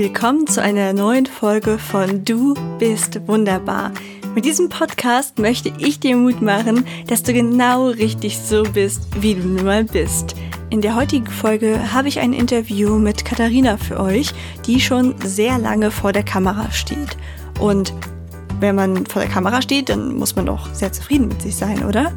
Willkommen 0.00 0.46
zu 0.46 0.62
einer 0.62 0.94
neuen 0.94 1.26
Folge 1.26 1.78
von 1.78 2.24
Du 2.24 2.54
bist 2.78 3.20
wunderbar. 3.28 3.92
Mit 4.34 4.46
diesem 4.46 4.70
Podcast 4.70 5.38
möchte 5.38 5.70
ich 5.76 6.00
dir 6.00 6.16
Mut 6.16 6.40
machen, 6.40 6.86
dass 7.08 7.22
du 7.22 7.34
genau 7.34 7.88
richtig 7.88 8.38
so 8.38 8.62
bist, 8.62 9.02
wie 9.20 9.34
du 9.34 9.46
nun 9.46 9.66
mal 9.66 9.84
bist. 9.84 10.36
In 10.70 10.80
der 10.80 10.96
heutigen 10.96 11.26
Folge 11.26 11.92
habe 11.92 12.08
ich 12.08 12.18
ein 12.18 12.32
Interview 12.32 12.98
mit 12.98 13.26
Katharina 13.26 13.76
für 13.76 14.00
euch, 14.00 14.32
die 14.64 14.80
schon 14.80 15.16
sehr 15.22 15.58
lange 15.58 15.90
vor 15.90 16.14
der 16.14 16.22
Kamera 16.22 16.70
steht. 16.70 17.18
Und 17.58 17.92
wenn 18.58 18.76
man 18.76 19.04
vor 19.04 19.20
der 19.20 19.30
Kamera 19.30 19.60
steht, 19.60 19.90
dann 19.90 20.16
muss 20.16 20.34
man 20.34 20.46
doch 20.46 20.72
sehr 20.72 20.94
zufrieden 20.94 21.28
mit 21.28 21.42
sich 21.42 21.56
sein, 21.56 21.84
oder? 21.84 22.10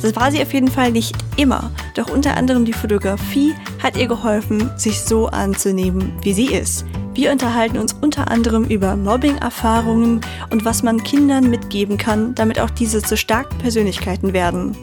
Das 0.00 0.16
war 0.16 0.32
sie 0.32 0.40
auf 0.40 0.54
jeden 0.54 0.68
Fall 0.70 0.90
nicht 0.90 1.14
immer, 1.36 1.70
doch 1.96 2.08
unter 2.10 2.38
anderem 2.38 2.64
die 2.64 2.72
Fotografie 2.72 3.54
hat 3.82 3.98
ihr 3.98 4.06
geholfen, 4.06 4.70
sich 4.78 5.00
so 5.00 5.26
anzunehmen, 5.26 6.14
wie 6.22 6.32
sie 6.32 6.46
ist. 6.46 6.86
Wir 7.12 7.32
unterhalten 7.32 7.76
uns 7.76 7.92
unter 7.92 8.30
anderem 8.30 8.64
über 8.64 8.94
Mobbing-Erfahrungen 8.94 10.20
und 10.50 10.64
was 10.64 10.84
man 10.84 11.02
Kindern 11.02 11.50
mitgeben 11.50 11.98
kann, 11.98 12.36
damit 12.36 12.60
auch 12.60 12.70
diese 12.70 13.02
zu 13.02 13.16
starken 13.16 13.58
Persönlichkeiten 13.58 14.32
werden. 14.32 14.76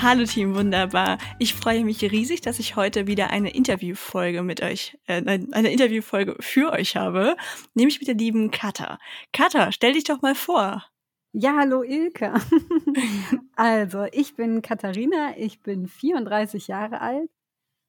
Hallo 0.00 0.24
Team 0.24 0.54
Wunderbar. 0.54 1.18
Ich 1.38 1.54
freue 1.54 1.84
mich 1.84 2.00
riesig, 2.02 2.40
dass 2.40 2.58
ich 2.58 2.76
heute 2.76 3.06
wieder 3.06 3.30
eine 3.30 3.50
Interviewfolge 3.50 4.42
mit 4.42 4.62
euch, 4.62 4.96
äh, 5.06 5.22
eine 5.52 5.72
Interviewfolge 5.72 6.36
für 6.40 6.72
euch 6.72 6.96
habe, 6.96 7.36
nämlich 7.74 7.98
mit 7.98 8.08
der 8.08 8.14
lieben 8.14 8.50
Katha. 8.50 8.98
Katha, 9.32 9.72
stell 9.72 9.92
dich 9.92 10.04
doch 10.04 10.22
mal 10.22 10.34
vor. 10.34 10.89
Ja, 11.32 11.56
hallo 11.58 11.82
Ilke. 11.82 12.34
also, 13.56 14.04
ich 14.12 14.34
bin 14.34 14.62
Katharina, 14.62 15.36
ich 15.36 15.60
bin 15.62 15.86
34 15.86 16.66
Jahre 16.68 17.00
alt. 17.00 17.30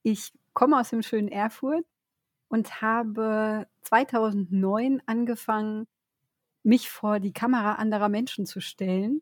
Ich 0.04 0.34
komme 0.54 0.80
aus 0.80 0.90
dem 0.92 1.02
schönen 1.04 1.30
Erfurt 1.30 1.86
und 2.50 2.82
habe 2.82 3.68
2009 3.82 5.02
angefangen, 5.08 5.88
mich 6.64 6.90
vor 6.92 7.20
die 7.20 7.34
Kamera 7.34 7.76
anderer 7.76 8.10
Menschen 8.10 8.46
zu 8.46 8.62
stellen 8.62 9.22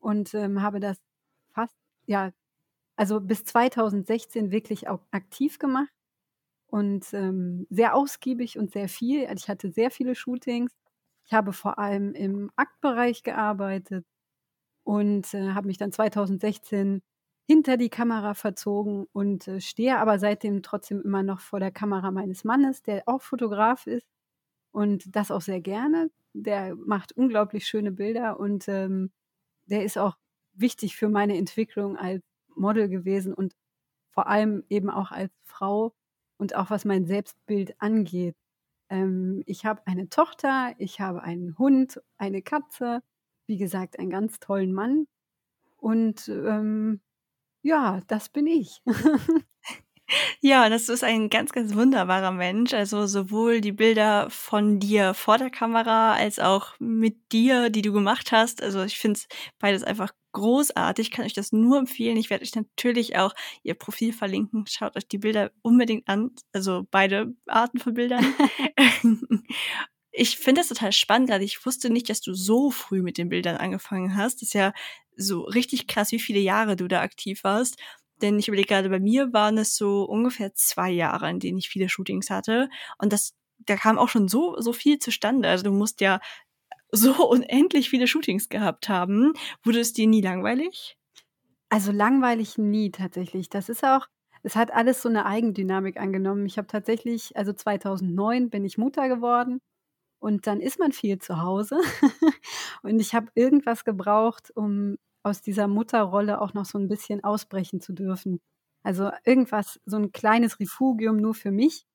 und 0.00 0.34
ähm, 0.34 0.62
habe 0.62 0.80
das 0.80 0.98
ja, 2.06 2.32
also 2.96 3.20
bis 3.20 3.44
2016 3.44 4.50
wirklich 4.50 4.88
auch 4.88 5.02
aktiv 5.12 5.58
gemacht 5.58 5.92
und 6.68 7.12
ähm, 7.14 7.66
sehr 7.70 7.94
ausgiebig 7.94 8.58
und 8.58 8.72
sehr 8.72 8.88
viel. 8.88 9.26
Also 9.26 9.44
ich 9.44 9.48
hatte 9.48 9.70
sehr 9.70 9.90
viele 9.90 10.14
Shootings. 10.14 10.72
Ich 11.28 11.34
habe 11.34 11.52
vor 11.52 11.78
allem 11.78 12.14
im 12.14 12.50
Aktbereich 12.56 13.22
gearbeitet 13.22 14.06
und 14.84 15.34
äh, 15.34 15.52
habe 15.52 15.66
mich 15.66 15.76
dann 15.76 15.92
2016 15.92 17.02
hinter 17.46 17.76
die 17.76 17.90
Kamera 17.90 18.32
verzogen 18.32 19.06
und 19.12 19.46
äh, 19.46 19.60
stehe 19.60 19.98
aber 19.98 20.18
seitdem 20.18 20.62
trotzdem 20.62 21.02
immer 21.02 21.22
noch 21.22 21.40
vor 21.40 21.60
der 21.60 21.70
Kamera 21.70 22.10
meines 22.10 22.44
Mannes, 22.44 22.82
der 22.82 23.02
auch 23.06 23.20
Fotograf 23.20 23.86
ist 23.86 24.06
und 24.72 25.14
das 25.16 25.30
auch 25.30 25.42
sehr 25.42 25.60
gerne. 25.60 26.10
Der 26.34 26.74
macht 26.76 27.12
unglaublich 27.12 27.66
schöne 27.66 27.92
Bilder 27.92 28.40
und 28.40 28.66
ähm, 28.68 29.12
der 29.66 29.84
ist 29.84 29.98
auch 29.98 30.16
wichtig 30.54 30.96
für 30.96 31.10
meine 31.10 31.36
Entwicklung 31.36 31.98
als 31.98 32.22
Model 32.56 32.88
gewesen 32.88 33.34
und 33.34 33.54
vor 34.12 34.28
allem 34.28 34.64
eben 34.70 34.90
auch 34.90 35.12
als 35.12 35.32
Frau 35.44 35.94
und 36.38 36.56
auch 36.56 36.70
was 36.70 36.86
mein 36.86 37.06
Selbstbild 37.06 37.80
angeht. 37.82 38.36
Ähm, 38.90 39.42
ich 39.46 39.64
habe 39.66 39.86
eine 39.86 40.08
Tochter, 40.08 40.74
ich 40.78 41.00
habe 41.00 41.22
einen 41.22 41.56
Hund, 41.58 42.00
eine 42.18 42.42
Katze, 42.42 43.02
wie 43.46 43.58
gesagt, 43.58 43.98
einen 43.98 44.10
ganz 44.10 44.38
tollen 44.40 44.72
Mann. 44.72 45.06
Und 45.76 46.28
ähm, 46.28 47.00
ja, 47.62 48.02
das 48.08 48.28
bin 48.30 48.46
ich. 48.46 48.82
Ja, 50.40 50.68
das 50.68 50.88
ist 50.88 51.04
ein 51.04 51.28
ganz, 51.30 51.52
ganz 51.52 51.74
wunderbarer 51.74 52.30
Mensch. 52.32 52.72
Also 52.74 53.06
sowohl 53.06 53.60
die 53.60 53.72
Bilder 53.72 54.28
von 54.30 54.78
dir 54.80 55.14
vor 55.14 55.38
der 55.38 55.50
Kamera 55.50 56.14
als 56.14 56.38
auch 56.38 56.74
mit 56.78 57.32
dir, 57.32 57.70
die 57.70 57.82
du 57.82 57.92
gemacht 57.92 58.32
hast. 58.32 58.62
Also 58.62 58.82
ich 58.82 58.98
finde 58.98 59.18
es 59.20 59.28
beides 59.58 59.82
einfach 59.82 60.12
großartig, 60.32 61.10
kann 61.10 61.24
euch 61.24 61.32
das 61.34 61.52
nur 61.52 61.78
empfehlen. 61.78 62.16
Ich 62.16 62.30
werde 62.30 62.44
euch 62.44 62.54
natürlich 62.54 63.16
auch 63.16 63.34
ihr 63.62 63.74
Profil 63.74 64.12
verlinken. 64.12 64.64
Schaut 64.68 64.96
euch 64.96 65.08
die 65.08 65.18
Bilder 65.18 65.50
unbedingt 65.62 66.08
an, 66.08 66.30
also 66.52 66.86
beide 66.90 67.34
Arten 67.46 67.78
von 67.78 67.94
Bildern. 67.94 68.24
ich 70.12 70.38
finde 70.38 70.60
das 70.60 70.68
total 70.68 70.92
spannend 70.92 71.28
gerade. 71.30 71.44
Ich 71.44 71.64
wusste 71.66 71.90
nicht, 71.90 72.08
dass 72.10 72.20
du 72.20 72.34
so 72.34 72.70
früh 72.70 73.02
mit 73.02 73.18
den 73.18 73.28
Bildern 73.28 73.56
angefangen 73.56 74.16
hast. 74.16 74.36
Das 74.36 74.48
ist 74.48 74.54
ja 74.54 74.72
so 75.16 75.42
richtig 75.42 75.86
krass, 75.88 76.12
wie 76.12 76.20
viele 76.20 76.40
Jahre 76.40 76.76
du 76.76 76.88
da 76.88 77.00
aktiv 77.02 77.42
warst. 77.44 77.76
Denn 78.22 78.38
ich 78.38 78.48
überlege 78.48 78.68
gerade, 78.68 78.90
bei 78.90 79.00
mir 79.00 79.32
waren 79.32 79.58
es 79.58 79.76
so 79.76 80.04
ungefähr 80.04 80.54
zwei 80.54 80.90
Jahre, 80.90 81.30
in 81.30 81.40
denen 81.40 81.58
ich 81.58 81.68
viele 81.68 81.88
Shootings 81.88 82.30
hatte. 82.30 82.68
Und 82.98 83.12
das, 83.12 83.34
da 83.58 83.76
kam 83.76 83.98
auch 83.98 84.08
schon 84.08 84.28
so, 84.28 84.60
so 84.60 84.72
viel 84.72 84.98
zustande. 84.98 85.48
Also 85.48 85.64
du 85.64 85.72
musst 85.72 86.00
ja 86.00 86.20
so 86.90 87.12
unendlich 87.28 87.90
viele 87.90 88.06
Shootings 88.06 88.48
gehabt 88.48 88.88
haben. 88.88 89.32
Wurde 89.62 89.80
es 89.80 89.92
dir 89.92 90.06
nie 90.06 90.22
langweilig? 90.22 90.96
Also 91.68 91.92
langweilig 91.92 92.58
nie 92.58 92.90
tatsächlich. 92.90 93.50
Das 93.50 93.68
ist 93.68 93.84
auch, 93.84 94.06
es 94.42 94.56
hat 94.56 94.72
alles 94.72 95.02
so 95.02 95.08
eine 95.08 95.26
Eigendynamik 95.26 95.98
angenommen. 95.98 96.46
Ich 96.46 96.58
habe 96.58 96.68
tatsächlich, 96.68 97.36
also 97.36 97.52
2009 97.52 98.50
bin 98.50 98.64
ich 98.64 98.78
Mutter 98.78 99.08
geworden 99.08 99.60
und 100.20 100.46
dann 100.46 100.60
ist 100.60 100.78
man 100.78 100.92
viel 100.92 101.18
zu 101.18 101.42
Hause 101.42 101.78
und 102.82 103.00
ich 103.00 103.14
habe 103.14 103.28
irgendwas 103.34 103.84
gebraucht, 103.84 104.50
um 104.54 104.96
aus 105.28 105.42
dieser 105.42 105.68
Mutterrolle 105.68 106.40
auch 106.40 106.54
noch 106.54 106.64
so 106.64 106.78
ein 106.78 106.88
bisschen 106.88 107.24
ausbrechen 107.24 107.80
zu 107.80 107.92
dürfen. 107.92 108.40
Also 108.82 109.10
irgendwas, 109.24 109.80
so 109.86 109.96
ein 109.96 110.12
kleines 110.12 110.60
Refugium 110.60 111.18
nur 111.18 111.34
für 111.34 111.50
mich 111.52 111.86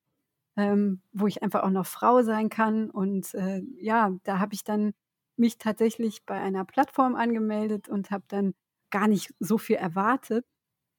ähm, 0.56 1.02
wo 1.12 1.26
ich 1.26 1.42
einfach 1.42 1.62
auch 1.62 1.70
noch 1.70 1.86
Frau 1.86 2.22
sein 2.22 2.48
kann. 2.48 2.90
Und 2.90 3.34
äh, 3.34 3.62
ja, 3.78 4.12
da 4.24 4.38
habe 4.38 4.54
ich 4.54 4.64
dann 4.64 4.92
mich 5.36 5.58
tatsächlich 5.58 6.24
bei 6.24 6.40
einer 6.40 6.64
Plattform 6.64 7.16
angemeldet 7.16 7.88
und 7.88 8.10
habe 8.10 8.24
dann 8.28 8.54
gar 8.90 9.08
nicht 9.08 9.34
so 9.40 9.58
viel 9.58 9.76
erwartet, 9.76 10.46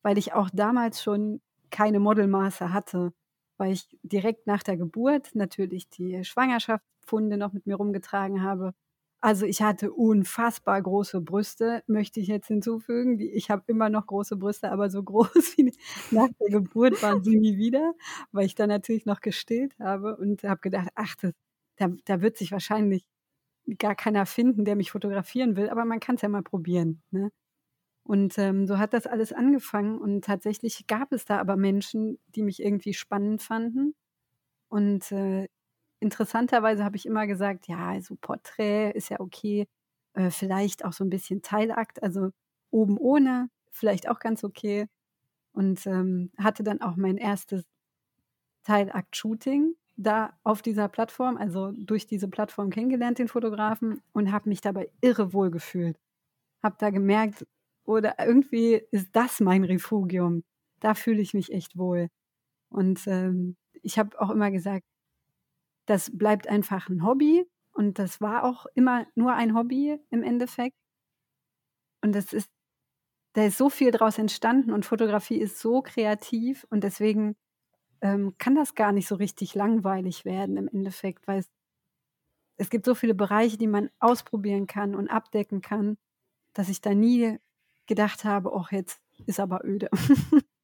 weil 0.03 0.17
ich 0.17 0.34
auch 0.34 0.50
damals 0.53 1.02
schon 1.02 1.41
keine 1.72 2.00
Modelmaße 2.00 2.73
hatte, 2.73 3.13
weil 3.57 3.72
ich 3.73 3.88
direkt 4.03 4.47
nach 4.47 4.63
der 4.63 4.78
Geburt 4.78 5.35
natürlich 5.35 5.90
die 5.90 6.23
Schwangerschaftspfunde 6.25 7.38
noch 7.38 7.53
mit 7.53 7.66
mir 7.66 7.75
rumgetragen 7.75 8.44
habe 8.44 8.73
also 9.25 9.47
ich 9.47 9.63
hatte 9.63 9.91
unfassbar 9.91 10.79
große 10.79 11.19
Brüste, 11.19 11.81
möchte 11.87 12.19
ich 12.19 12.27
jetzt 12.27 12.45
hinzufügen. 12.45 13.19
Ich 13.19 13.49
habe 13.49 13.63
immer 13.65 13.89
noch 13.89 14.05
große 14.05 14.35
Brüste, 14.35 14.71
aber 14.71 14.91
so 14.91 15.01
groß 15.03 15.57
wie 15.57 15.73
nach 16.11 16.27
der 16.39 16.49
Geburt 16.51 17.01
waren 17.01 17.23
sie 17.23 17.35
nie 17.35 17.57
wieder, 17.57 17.95
weil 18.31 18.45
ich 18.45 18.53
dann 18.53 18.69
natürlich 18.69 19.07
noch 19.07 19.21
gestillt 19.21 19.73
habe 19.79 20.15
und 20.17 20.43
habe 20.43 20.61
gedacht, 20.61 20.89
ach, 20.93 21.15
das, 21.15 21.31
da, 21.77 21.89
da 22.05 22.21
wird 22.21 22.37
sich 22.37 22.51
wahrscheinlich 22.51 23.07
gar 23.79 23.95
keiner 23.95 24.27
finden, 24.27 24.63
der 24.63 24.75
mich 24.75 24.91
fotografieren 24.91 25.55
will, 25.55 25.69
aber 25.69 25.85
man 25.85 25.99
kann 25.99 26.17
es 26.17 26.21
ja 26.21 26.29
mal 26.29 26.43
probieren. 26.43 27.01
Ne? 27.09 27.31
Und 28.03 28.37
ähm, 28.37 28.67
so 28.67 28.77
hat 28.77 28.93
das 28.93 29.07
alles 29.07 29.33
angefangen 29.33 29.97
und 29.97 30.23
tatsächlich 30.23 30.85
gab 30.85 31.11
es 31.11 31.25
da 31.25 31.39
aber 31.39 31.57
Menschen, 31.57 32.19
die 32.27 32.43
mich 32.43 32.61
irgendwie 32.61 32.93
spannend 32.93 33.41
fanden. 33.41 33.95
Und 34.69 35.11
äh, 35.11 35.47
interessanterweise 36.05 36.85
habe 36.85 36.97
ich 36.97 37.05
immer 37.05 37.27
gesagt, 37.27 37.67
ja, 37.67 37.89
also 37.89 38.16
Porträt 38.16 38.91
ist 38.91 39.09
ja 39.09 39.19
okay, 39.19 39.67
äh, 40.13 40.29
vielleicht 40.29 40.85
auch 40.85 40.93
so 40.93 41.03
ein 41.03 41.09
bisschen 41.09 41.41
Teilakt, 41.41 42.01
also 42.03 42.29
oben 42.71 42.97
ohne, 42.97 43.49
vielleicht 43.71 44.07
auch 44.07 44.19
ganz 44.19 44.43
okay. 44.43 44.88
Und 45.53 45.88
ähm, 45.88 46.31
hatte 46.38 46.63
dann 46.63 46.81
auch 46.81 46.95
mein 46.95 47.17
erstes 47.17 47.66
Teilakt-Shooting 48.63 49.75
da 49.97 50.38
auf 50.43 50.61
dieser 50.61 50.89
Plattform, 50.89 51.38
also 51.38 51.71
durch 51.71 52.05
diese 52.07 52.27
Plattform 52.27 52.69
kennengelernt, 52.69 53.17
den 53.19 53.29
Fotografen, 53.29 54.02
und 54.13 54.31
habe 54.31 54.49
mich 54.49 54.61
dabei 54.61 54.91
irre 55.02 55.34
wohl 55.34 55.52
gefühlt. 55.52 55.97
Habe 56.63 56.75
da 56.79 56.90
gemerkt, 56.91 57.47
oder 57.85 58.16
irgendwie 58.19 58.81
ist 58.91 59.09
das 59.13 59.40
mein 59.40 59.63
Refugium. 59.63 60.43
Da 60.81 60.96
fühle 60.96 61.22
ich 61.22 61.34
mich 61.34 61.52
echt 61.53 61.78
wohl. 61.78 62.09
Und 62.69 63.07
ähm, 63.07 63.55
ich 63.84 63.97
habe 63.99 64.19
auch 64.19 64.29
immer 64.31 64.52
gesagt, 64.52 64.85
das 65.85 66.16
bleibt 66.17 66.47
einfach 66.47 66.90
ein 66.90 67.05
Hobby 67.05 67.46
und 67.73 67.99
das 67.99 68.22
war 68.22 68.43
auch 68.43 68.66
immer 68.73 69.05
nur 69.16 69.34
ein 69.34 69.55
Hobby 69.55 69.99
im 70.09 70.23
Endeffekt. 70.23 70.76
Und 72.02 72.14
das 72.14 72.34
ist, 72.34 72.49
da 73.34 73.46
ist 73.46 73.58
so 73.58 73.70
viel 73.70 73.91
draus 73.91 74.17
entstanden 74.17 74.72
und 74.72 74.85
Fotografie 74.85 75.37
ist 75.37 75.59
so 75.59 75.82
kreativ 75.82 76.66
und 76.70 76.84
deswegen 76.84 77.35
ähm, 78.02 78.35
kann 78.37 78.55
das 78.55 78.76
gar 78.76 78.91
nicht 78.91 79.08
so 79.08 79.16
richtig 79.16 79.55
langweilig 79.55 80.26
werden 80.26 80.58
im 80.58 80.67
Endeffekt, 80.67 81.28
weil 81.28 81.40
es, 81.40 81.49
es 82.58 82.70
gibt 82.70 82.85
so 82.85 82.96
viele 82.96 83.16
Bereiche, 83.16 83.58
die 83.58 83.67
man 83.67 83.90
ausprobieren 83.99 84.67
kann 84.67 84.96
und 84.96 85.09
abdecken 85.09 85.61
kann, 85.61 85.97
dass 86.53 86.70
ich 86.70 86.81
da 86.81 86.93
nie 86.93 87.40
gedacht 87.88 88.23
habe, 88.23 88.53
ach, 88.55 88.72
jetzt 88.72 89.02
ist 89.26 89.40
aber 89.40 89.66
öde. 89.66 89.90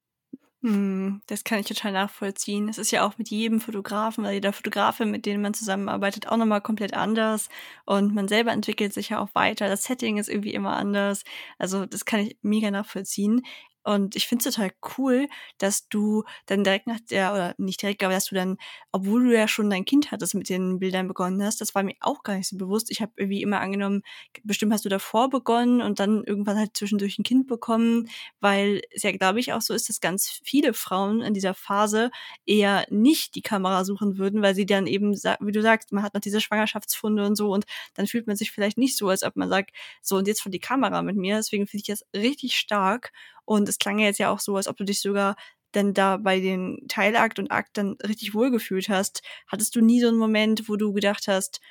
Hm, 0.64 1.22
das 1.26 1.44
kann 1.44 1.58
ich 1.60 1.66
total 1.66 1.92
nachvollziehen. 1.92 2.70
Es 2.70 2.78
ist 2.78 2.92
ja 2.92 3.04
auch 3.04 3.18
mit 3.18 3.30
jedem 3.30 3.60
Fotografen 3.60 4.24
oder 4.24 4.32
jeder 4.34 4.54
Fotografin, 4.54 5.10
mit 5.10 5.26
denen 5.26 5.42
man 5.42 5.56
zusammenarbeitet, 5.56 6.28
auch 6.28 6.38
nochmal 6.38 6.62
komplett 6.62 6.94
anders. 6.94 7.50
Und 7.86 8.14
man 8.14 8.28
selber 8.28 8.52
entwickelt 8.52 8.94
sich 8.94 9.10
ja 9.10 9.20
auch 9.20 9.30
weiter. 9.34 9.68
Das 9.68 9.84
Setting 9.84 10.18
ist 10.18 10.30
irgendwie 10.30 10.54
immer 10.54 10.76
anders. 10.76 11.24
Also 11.58 11.88
das 11.88 12.06
kann 12.06 12.20
ich 12.20 12.38
mega 12.44 12.70
nachvollziehen. 12.70 13.42
Und 13.84 14.16
ich 14.16 14.28
finde 14.28 14.48
es 14.48 14.56
total 14.56 14.72
cool, 14.98 15.28
dass 15.58 15.88
du 15.90 16.24
dann 16.46 16.64
direkt 16.64 16.88
nach 16.88 17.00
der, 17.10 17.34
oder 17.34 17.56
nicht 17.58 17.82
direkt, 17.82 18.04
aber 18.04 18.14
dass 18.14 18.26
du 18.26 18.36
dann, 18.36 18.58
obwohl 18.92 19.24
du 19.26 19.36
ja 19.36 19.48
schon 19.48 19.70
dein 19.70 19.86
Kind 19.86 20.12
hattest, 20.12 20.36
mit 20.36 20.50
den 20.50 20.80
Bildern 20.80 21.08
begonnen 21.08 21.44
hast, 21.44 21.62
das 21.62 21.74
war 21.74 21.84
mir 21.84 21.96
auch 22.02 22.24
gar 22.24 22.36
nicht 22.36 22.48
so 22.48 22.58
bewusst. 22.58 22.92
Ich 22.92 23.02
habe 23.02 23.12
irgendwie 23.18 23.42
immer 23.42 23.60
angenommen, 23.60 24.04
bestimmt 24.44 24.74
hast 24.74 24.86
du 24.86 24.90
davor 24.90 25.30
begonnen 25.30 25.82
und 25.82 26.00
dann 26.00 26.24
irgendwann 26.24 26.58
halt 26.58 26.78
zwischendurch 26.78 27.18
ein 27.20 27.24
Kind 27.24 27.48
bekommen, 27.48 28.08
weil 28.40 28.82
es 28.92 29.04
ja, 29.04 29.12
glaube 29.12 29.40
ich, 29.40 29.54
auch 29.54 29.62
so 29.62 29.74
ist, 29.74 29.90
dass 29.90 30.00
ganz 30.00 30.28
viele 30.44 30.74
Frauen 30.74 31.22
in 31.22 31.34
dieser 31.34 31.54
Phase 31.54 32.12
eher 32.46 32.86
nicht 32.90 33.36
die 33.36 33.42
Kamera 33.42 33.84
suchen 33.86 34.18
würden, 34.18 34.42
weil 34.42 34.56
sie 34.56 34.66
dann 34.66 34.88
eben, 34.88 35.14
wie 35.14 35.52
du 35.52 35.62
sagst, 35.62 35.92
man 35.92 36.04
hat 36.04 36.14
noch 36.14 36.22
diese 36.22 36.42
Schwangerschaftsfunde 36.42 37.26
und 37.26 37.36
so 37.36 37.52
und 37.52 37.66
dann 37.96 38.08
fühlt 38.08 38.28
man 38.28 38.36
sich 38.36 38.52
vielleicht 38.52 38.78
nicht 38.78 38.98
so, 38.98 39.10
als 39.10 39.24
ob 39.24 39.36
man 39.36 39.50
sagt, 39.50 39.72
so 40.02 40.18
und 40.18 40.28
jetzt 40.28 40.42
vor 40.42 40.52
die 40.52 40.60
Kamera 40.60 41.02
mit 41.02 41.16
mir. 41.16 41.38
Deswegen 41.38 41.68
finde 41.68 41.82
ich 41.82 41.88
das 41.88 42.06
richtig 42.16 42.56
stark 42.58 43.12
und 43.46 43.68
es 43.70 43.80
klang 43.80 44.00
ja 44.00 44.06
jetzt 44.06 44.20
ja 44.20 44.32
auch 44.32 44.40
so, 44.40 44.56
als 44.56 44.68
ob 44.68 44.78
du 44.78 44.84
dich 44.84 45.02
sogar 45.02 45.36
dann 45.72 45.94
da 45.94 46.18
bei 46.18 46.40
den 46.40 46.86
Teilakt 46.88 47.40
und 47.40 47.52
Akt 47.52 47.78
dann 47.78 47.96
richtig 48.06 48.34
wohlgefühlt 48.34 48.90
hast. 48.90 49.22
Hattest 49.48 49.76
du 49.76 49.82
nie 49.82 50.02
so 50.02 50.08
einen 50.08 50.18
Moment, 50.18 50.68
wo 50.68 50.76
du 50.76 50.94
gedacht 50.94 51.28
hast, 51.28 51.62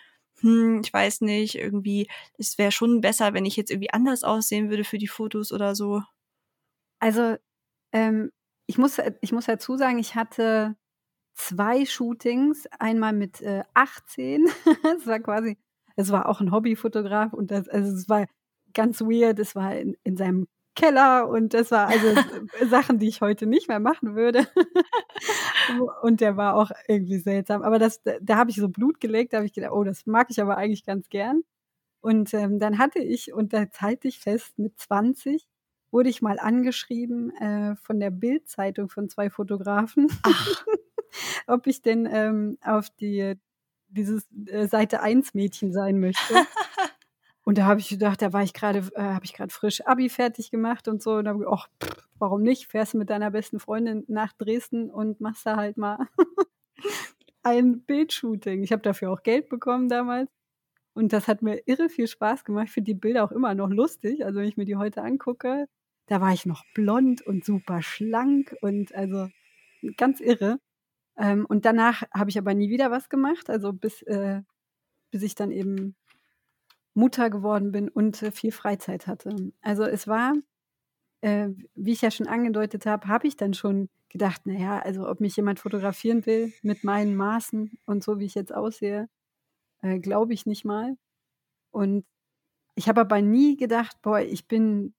hm, 0.40 0.80
ich 0.82 0.92
weiß 0.92 1.20
nicht, 1.22 1.56
irgendwie, 1.56 2.08
es 2.38 2.56
wäre 2.56 2.72
schon 2.72 3.00
besser, 3.00 3.34
wenn 3.34 3.44
ich 3.44 3.56
jetzt 3.56 3.70
irgendwie 3.70 3.90
anders 3.90 4.24
aussehen 4.24 4.70
würde 4.70 4.84
für 4.84 4.98
die 4.98 5.08
Fotos 5.08 5.52
oder 5.52 5.74
so? 5.74 6.02
Also, 6.98 7.36
ähm, 7.92 8.30
ich 8.66 8.78
muss, 8.78 8.98
ich 9.20 9.32
muss 9.32 9.46
dazu 9.46 9.76
sagen, 9.76 9.98
ich 9.98 10.14
hatte 10.14 10.76
zwei 11.34 11.84
Shootings, 11.84 12.66
einmal 12.78 13.12
mit 13.12 13.40
äh, 13.42 13.64
18, 13.74 14.46
das 14.82 15.06
war 15.06 15.20
quasi, 15.20 15.58
es 15.96 16.10
war 16.10 16.28
auch 16.28 16.40
ein 16.40 16.52
Hobbyfotograf 16.52 17.32
und 17.32 17.50
das, 17.50 17.68
also 17.68 17.92
es 17.92 18.08
war 18.08 18.26
ganz 18.74 19.00
weird, 19.00 19.38
es 19.38 19.54
war 19.54 19.76
in, 19.76 19.96
in 20.04 20.16
seinem 20.16 20.46
Keller 20.80 21.28
und 21.28 21.52
das 21.54 21.70
war 21.70 21.88
also 21.88 22.06
Sachen, 22.70 22.98
die 22.98 23.08
ich 23.08 23.20
heute 23.20 23.46
nicht 23.46 23.68
mehr 23.68 23.80
machen 23.80 24.14
würde. 24.14 24.46
und 26.02 26.20
der 26.20 26.36
war 26.36 26.54
auch 26.54 26.70
irgendwie 26.88 27.18
seltsam. 27.18 27.62
Aber 27.62 27.78
das, 27.78 28.02
da 28.20 28.36
habe 28.36 28.50
ich 28.50 28.56
so 28.56 28.68
Blut 28.68 29.00
gelegt, 29.00 29.32
da 29.32 29.38
habe 29.38 29.46
ich 29.46 29.52
gedacht, 29.52 29.72
oh, 29.72 29.84
das 29.84 30.06
mag 30.06 30.28
ich 30.30 30.40
aber 30.40 30.56
eigentlich 30.56 30.84
ganz 30.84 31.08
gern. 31.08 31.42
Und 32.00 32.32
ähm, 32.32 32.58
dann 32.58 32.78
hatte 32.78 33.00
ich, 33.00 33.32
und 33.32 33.52
da 33.52 33.66
halte 33.78 34.08
ich 34.08 34.20
fest, 34.20 34.58
mit 34.58 34.78
20 34.78 35.46
wurde 35.90 36.08
ich 36.08 36.22
mal 36.22 36.38
angeschrieben 36.38 37.30
äh, 37.36 37.76
von 37.76 38.00
der 38.00 38.10
Bildzeitung 38.10 38.88
von 38.88 39.08
zwei 39.08 39.28
Fotografen, 39.28 40.08
ob 41.46 41.66
ich 41.66 41.82
denn 41.82 42.08
ähm, 42.10 42.58
auf 42.62 42.88
die 42.90 43.34
dieses 43.88 44.28
äh, 44.46 44.68
Seite 44.68 45.02
1 45.02 45.34
Mädchen 45.34 45.72
sein 45.72 45.98
möchte. 45.98 46.34
Und 47.44 47.58
da 47.58 47.64
habe 47.64 47.80
ich 47.80 47.88
gedacht, 47.88 48.20
da 48.22 48.32
war 48.32 48.42
ich 48.42 48.52
gerade, 48.52 48.80
äh, 48.94 49.02
habe 49.02 49.24
ich 49.24 49.32
gerade 49.32 49.52
frisch 49.52 49.80
Abi 49.86 50.08
fertig 50.08 50.50
gemacht 50.50 50.88
und 50.88 51.02
so. 51.02 51.14
Und 51.14 51.24
da 51.24 51.30
habe 51.30 51.44
ich, 51.44 51.48
ach, 51.48 51.68
warum 52.18 52.42
nicht? 52.42 52.66
Fährst 52.66 52.94
du 52.94 52.98
mit 52.98 53.10
deiner 53.10 53.30
besten 53.30 53.60
Freundin 53.60 54.04
nach 54.08 54.32
Dresden 54.34 54.90
und 54.90 55.20
machst 55.20 55.46
da 55.46 55.56
halt 55.56 55.76
mal 55.76 56.06
ein 57.42 57.82
Bildshooting. 57.82 58.62
Ich 58.62 58.72
habe 58.72 58.82
dafür 58.82 59.10
auch 59.10 59.22
Geld 59.22 59.48
bekommen 59.48 59.88
damals. 59.88 60.30
Und 60.92 61.12
das 61.12 61.28
hat 61.28 61.42
mir 61.42 61.62
irre 61.66 61.88
viel 61.88 62.06
Spaß 62.06 62.44
gemacht. 62.44 62.66
Ich 62.68 62.72
finde 62.72 62.92
die 62.92 62.98
Bilder 62.98 63.24
auch 63.24 63.32
immer 63.32 63.54
noch 63.54 63.70
lustig. 63.70 64.24
Also 64.24 64.40
wenn 64.40 64.48
ich 64.48 64.56
mir 64.56 64.66
die 64.66 64.76
heute 64.76 65.02
angucke, 65.02 65.66
da 66.06 66.20
war 66.20 66.32
ich 66.32 66.44
noch 66.44 66.64
blond 66.74 67.22
und 67.22 67.44
super 67.44 67.82
schlank 67.82 68.54
und 68.60 68.94
also 68.94 69.28
ganz 69.96 70.20
irre. 70.20 70.58
Ähm, 71.16 71.46
und 71.46 71.64
danach 71.64 72.02
habe 72.12 72.30
ich 72.30 72.38
aber 72.38 72.54
nie 72.54 72.70
wieder 72.70 72.90
was 72.90 73.08
gemacht. 73.08 73.48
Also 73.48 73.72
bis, 73.72 74.02
äh, 74.02 74.42
bis 75.10 75.22
ich 75.22 75.34
dann 75.34 75.52
eben 75.52 75.96
Mutter 77.00 77.30
geworden 77.30 77.72
bin 77.72 77.88
und 77.88 78.22
äh, 78.22 78.30
viel 78.30 78.52
Freizeit 78.52 79.06
hatte. 79.06 79.34
Also 79.62 79.84
es 79.84 80.06
war, 80.06 80.34
äh, 81.22 81.48
wie 81.74 81.92
ich 81.92 82.02
ja 82.02 82.10
schon 82.10 82.28
angedeutet 82.28 82.86
habe, 82.86 83.08
habe 83.08 83.26
ich 83.26 83.36
dann 83.36 83.54
schon 83.54 83.88
gedacht, 84.10 84.46
naja, 84.46 84.80
also 84.80 85.08
ob 85.08 85.20
mich 85.20 85.36
jemand 85.36 85.60
fotografieren 85.60 86.26
will 86.26 86.52
mit 86.62 86.84
meinen 86.84 87.16
Maßen 87.16 87.78
und 87.86 88.04
so, 88.04 88.18
wie 88.18 88.26
ich 88.26 88.34
jetzt 88.34 88.54
aussehe, 88.54 89.08
äh, 89.82 89.98
glaube 89.98 90.34
ich 90.34 90.46
nicht 90.46 90.64
mal. 90.64 90.96
Und 91.72 92.04
ich 92.74 92.88
habe 92.88 93.00
aber 93.02 93.22
nie 93.22 93.56
gedacht, 93.56 94.02
boah, 94.02 94.20
ich 94.20 94.48
bin 94.48 94.94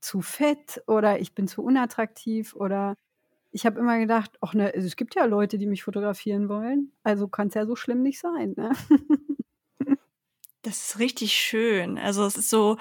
zu 0.00 0.20
fett 0.20 0.82
oder 0.86 1.20
ich 1.20 1.34
bin 1.34 1.48
zu 1.48 1.62
unattraktiv 1.62 2.54
oder 2.54 2.96
ich 3.52 3.66
habe 3.66 3.80
immer 3.80 3.98
gedacht, 3.98 4.36
ach 4.40 4.54
ne, 4.54 4.72
also 4.74 4.86
es 4.86 4.96
gibt 4.96 5.14
ja 5.14 5.24
Leute, 5.24 5.58
die 5.58 5.66
mich 5.66 5.82
fotografieren 5.82 6.48
wollen, 6.48 6.92
also 7.02 7.28
kann 7.28 7.48
es 7.48 7.54
ja 7.54 7.66
so 7.66 7.76
schlimm 7.76 8.02
nicht 8.02 8.20
sein. 8.20 8.54
Ne? 8.56 8.72
Das 10.66 10.78
ist 10.88 10.98
richtig 10.98 11.32
schön. 11.34 11.96
Also 11.96 12.24
es 12.24 12.36
ist 12.36 12.50
so, 12.50 12.76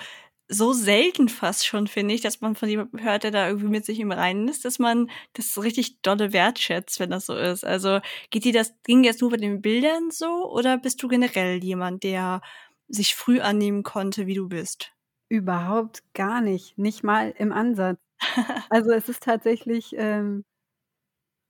so 0.48 0.74
selten 0.74 1.30
fast 1.30 1.68
schon, 1.68 1.86
finde 1.86 2.16
ich, 2.16 2.22
dass 2.22 2.42
man 2.42 2.56
von 2.56 2.68
jemandem 2.68 3.04
hört, 3.04 3.22
der 3.24 3.30
da 3.30 3.48
irgendwie 3.48 3.68
mit 3.68 3.86
sich 3.86 4.00
im 4.00 4.12
Reinen 4.12 4.48
ist, 4.48 4.66
dass 4.66 4.80
man 4.80 5.08
das 5.34 5.62
richtig 5.62 6.02
dolle 6.02 6.34
wertschätzt, 6.34 7.00
wenn 7.00 7.12
das 7.12 7.28
so 7.28 7.36
ist. 7.38 7.64
Also 7.64 8.00
geht 8.32 8.44
dir 8.44 8.54
das, 8.54 8.74
ging 8.86 9.04
jetzt 9.04 9.22
nur 9.22 9.30
bei 9.30 9.38
den 9.38 9.62
Bildern 9.62 10.10
so 10.10 10.52
oder 10.52 10.80
bist 10.80 11.04
du 11.04 11.08
generell 11.08 11.64
jemand, 11.64 12.02
der 12.04 12.42
sich 12.88 13.14
früh 13.14 13.40
annehmen 13.40 13.84
konnte, 13.84 14.26
wie 14.26 14.34
du 14.34 14.48
bist? 14.50 14.92
Überhaupt 15.30 16.02
gar 16.16 16.42
nicht, 16.42 16.80
nicht 16.80 17.04
mal 17.04 17.36
im 17.38 17.52
Ansatz. 17.52 18.00
also 18.72 18.90
es 18.94 19.10
ist 19.10 19.22
tatsächlich 19.22 19.94
ähm, 19.96 20.44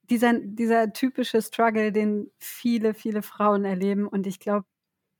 dieser, 0.09 0.33
dieser 0.37 0.91
typische 0.91 1.41
Struggle, 1.41 1.93
den 1.93 2.29
viele, 2.39 2.93
viele 2.93 3.21
Frauen 3.21 3.63
erleben 3.63 4.05
und 4.05 4.27
ich 4.27 4.39
glaube, 4.39 4.65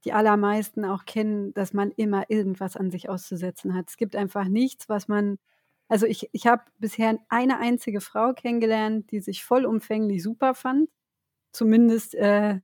die 0.06 0.13
allermeisten 0.13 0.86
auch 0.86 1.06
kennen, 1.06 1.54
dass 1.54 1.74
man 1.74 1.92
immer 1.92 2.25
irgendwas 2.30 2.78
an 2.78 2.92
sich 2.92 3.10
auszusetzen 3.10 3.74
hat. 3.75 3.90
Es 3.90 3.98
gibt 3.98 4.16
einfach 4.16 4.46
nichts, 4.48 4.90
was 4.90 5.07
man 5.07 5.38
also 5.90 6.07
ich 6.07 6.30
ich 6.34 6.48
habe 6.48 6.63
bisher 6.80 7.19
eine 7.30 7.60
einzige 7.60 8.02
Frau 8.02 8.34
kennengelernt, 8.34 9.12
die 9.12 9.19
sich 9.19 9.44
vollumfänglich 9.46 10.24
super 10.24 10.56
fand, 10.56 10.90
zumindest, 11.54 12.16
äh, 12.16 12.60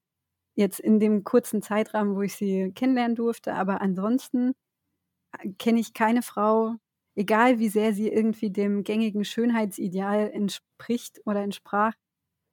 jetzt 0.56 0.80
in 0.82 1.00
dem 1.00 1.24
kurzen 1.26 1.62
Zeitrahmen, 1.64 2.16
wo 2.16 2.22
ich 2.24 2.36
sie 2.36 2.72
kennenlernen 2.76 3.16
durfte, 3.16 3.56
aber 3.56 3.82
ansonsten 3.82 4.54
äh, 5.40 5.50
kenne 5.60 5.80
ich 5.80 5.94
keine 5.94 6.22
Frau, 6.24 6.76
egal 7.16 7.60
wie 7.60 7.70
sehr 7.70 7.94
sie 7.94 8.10
irgendwie 8.10 8.52
dem 8.52 8.84
gängigen 8.84 9.26
Schönheitsideal 9.26 10.30
entspricht 10.32 11.22
oder 11.26 11.42
entsprach, 11.44 11.94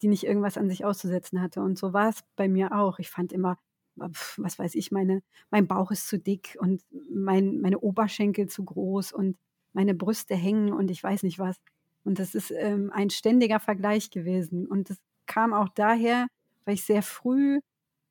die 0.03 0.09
nicht 0.09 0.25
irgendwas 0.25 0.59
an 0.59 0.69
sich 0.69 0.85
auszusetzen 0.85 1.41
hatte 1.43 1.61
und 1.63 1.79
so 1.79 1.93
war 1.93 2.11
es 2.11 2.21
bei 2.37 2.49
mir 2.49 2.73
auch. 2.73 2.99
Ich 3.01 3.11
fand 3.11 3.33
immer 3.33 3.59
was 3.99 4.59
weiß 4.59 4.75
ich, 4.75 4.91
meine, 4.91 5.23
mein 5.51 5.67
Bauch 5.67 5.91
ist 5.91 6.09
zu 6.09 6.19
dick 6.19 6.57
und 6.61 6.83
mein, 7.11 7.61
meine 7.61 7.81
Oberschenkel 7.81 8.49
zu 8.49 8.65
groß 8.65 9.13
und 9.13 9.37
meine 9.73 9.95
Brüste 9.95 10.35
hängen 10.35 10.73
und 10.73 10.91
ich 10.91 11.03
weiß 11.03 11.23
nicht 11.23 11.39
was. 11.39 11.57
Und 12.05 12.19
das 12.19 12.35
ist 12.35 12.51
ähm, 12.51 12.91
ein 12.93 13.11
ständiger 13.11 13.61
Vergleich 13.61 14.11
gewesen. 14.11 14.67
Und 14.67 14.91
das 14.91 14.99
kam 15.27 15.53
auch 15.53 15.69
daher, 15.69 16.27
weil 16.65 16.75
ich 16.75 16.85
sehr 16.85 17.03
früh 17.03 17.61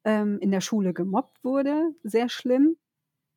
ähm, 0.04 0.40
in 0.40 0.52
der 0.52 0.62
Schule 0.62 0.94
gemobbt 0.94 1.44
wurde, 1.44 1.92
sehr 2.04 2.30
schlimm. 2.30 2.78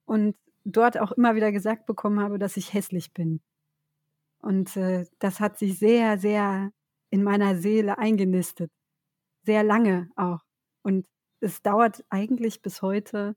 Und 0.04 0.37
dort 0.64 0.99
auch 0.99 1.12
immer 1.12 1.35
wieder 1.35 1.52
gesagt 1.52 1.87
bekommen 1.87 2.21
habe, 2.21 2.38
dass 2.38 2.57
ich 2.57 2.75
hässlich 2.75 3.12
bin. 3.12 3.40
Und 4.42 4.76
äh, 4.76 5.07
das 5.19 5.40
hat 5.40 5.59
sich 5.59 5.78
sehr, 5.78 6.19
sehr 6.19 6.73
in 7.11 7.23
meiner 7.23 7.57
Seele 7.57 7.99
eingenistet. 7.99 8.71
Sehr 9.45 9.62
lange 9.62 10.11
auch. 10.16 10.40
Und 10.83 11.07
es 11.40 11.62
dauert 11.62 12.04
eigentlich 12.11 12.62
bis 12.62 12.82
heute, 12.82 13.37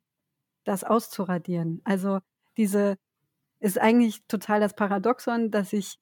das 0.64 0.84
auszuradieren. 0.84 1.82
Also 1.84 2.20
diese 2.58 2.98
ist 3.60 3.80
eigentlich 3.80 4.26
total 4.28 4.60
das 4.60 4.76
Paradoxon, 4.76 5.52
dass 5.52 5.74
ich 5.74 5.98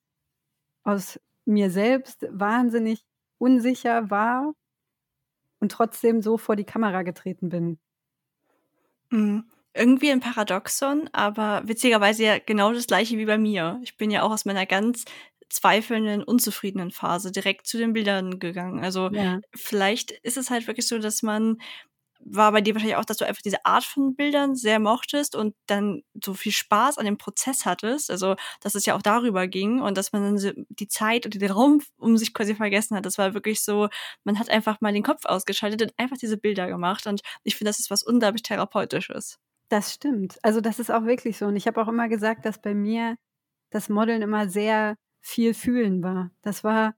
aus 0.84 1.20
mir 1.46 1.70
selbst 1.70 2.28
wahnsinnig 2.32 3.04
unsicher 3.38 4.10
war 4.10 4.54
und 5.60 5.72
trotzdem 5.72 6.22
so 6.22 6.38
vor 6.38 6.56
die 6.56 6.64
Kamera 6.64 7.04
getreten 7.04 7.50
bin. 7.50 7.80
Mhm. 9.10 9.46
Irgendwie 9.74 10.12
ein 10.12 10.20
Paradoxon, 10.20 11.10
aber 11.14 11.62
witzigerweise 11.66 12.24
ja 12.24 12.40
genau 12.40 12.74
das 12.74 12.88
gleiche 12.88 13.18
wie 13.18 13.26
bei 13.26 13.38
mir. 13.38 13.80
Ich 13.84 13.96
bin 13.96 14.12
ja 14.12 14.24
auch 14.24 14.32
aus 14.32 14.44
meiner 14.44 14.66
ganz 14.66 15.06
zweifelnden, 15.50 16.24
unzufriedenen 16.24 16.92
Phase 16.92 17.32
direkt 17.32 17.68
zu 17.68 17.78
den 17.78 17.94
Bildern 17.94 18.40
gegangen. 18.40 18.84
Also 18.84 19.10
ja. 19.12 19.40
vielleicht 19.56 20.12
ist 20.12 20.38
es 20.38 20.50
halt 20.50 20.68
wirklich 20.68 20.88
so, 20.88 20.98
dass 20.98 21.24
man 21.24 21.62
war 22.26 22.52
bei 22.52 22.62
dir 22.62 22.74
wahrscheinlich 22.76 22.98
auch, 22.98 23.06
dass 23.06 23.18
du 23.18 23.26
einfach 23.26 23.42
diese 23.42 23.66
Art 23.66 23.84
von 23.84 24.16
Bildern 24.16 24.56
sehr 24.56 24.80
mochtest 24.80 25.36
und 25.36 25.56
dann 25.68 26.04
so 26.24 26.34
viel 26.34 26.52
Spaß 26.52 26.98
an 26.98 27.06
dem 27.06 27.18
Prozess 27.18 27.66
hattest. 27.66 28.12
Also, 28.12 28.36
dass 28.62 28.76
es 28.76 28.86
ja 28.86 28.96
auch 28.96 29.02
darüber 29.02 29.48
ging 29.48 29.82
und 29.82 29.98
dass 29.98 30.12
man 30.14 30.36
dann 30.38 30.66
die 30.70 30.88
Zeit 30.88 31.26
und 31.26 31.40
den 31.40 31.52
Raum 31.52 31.82
um 31.98 32.18
sich 32.18 32.34
quasi 32.34 32.56
vergessen 32.56 32.96
hat. 32.98 33.06
Das 33.06 33.18
war 33.18 33.34
wirklich 33.34 33.62
so, 33.64 33.90
man 34.24 34.40
hat 34.40 34.50
einfach 34.50 34.82
mal 34.82 34.94
den 34.94 35.04
Kopf 35.04 35.26
ausgeschaltet 35.26 35.82
und 35.82 35.94
einfach 35.98 36.18
diese 36.18 36.38
Bilder 36.38 36.68
gemacht. 36.68 37.08
Und 37.08 37.22
ich 37.44 37.56
finde, 37.56 37.70
das 37.70 37.80
ist 37.80 37.90
was 37.92 38.04
unglaublich 38.04 38.44
Therapeutisches. 38.44 39.40
Das 39.70 39.94
stimmt. 39.94 40.38
Also, 40.44 40.60
das 40.62 40.80
ist 40.80 40.92
auch 40.92 41.06
wirklich 41.06 41.38
so. 41.38 41.46
Und 41.46 41.56
ich 41.56 41.68
habe 41.68 41.82
auch 41.82 41.88
immer 41.88 42.10
gesagt, 42.10 42.46
dass 42.46 42.62
bei 42.62 42.74
mir 42.74 43.16
das 43.72 43.90
Modeln 43.90 44.22
immer 44.22 44.50
sehr 44.50 44.96
viel 45.22 45.54
fühlen 45.54 46.04
war. 46.04 46.32
Das 46.42 46.64
war 46.64 46.96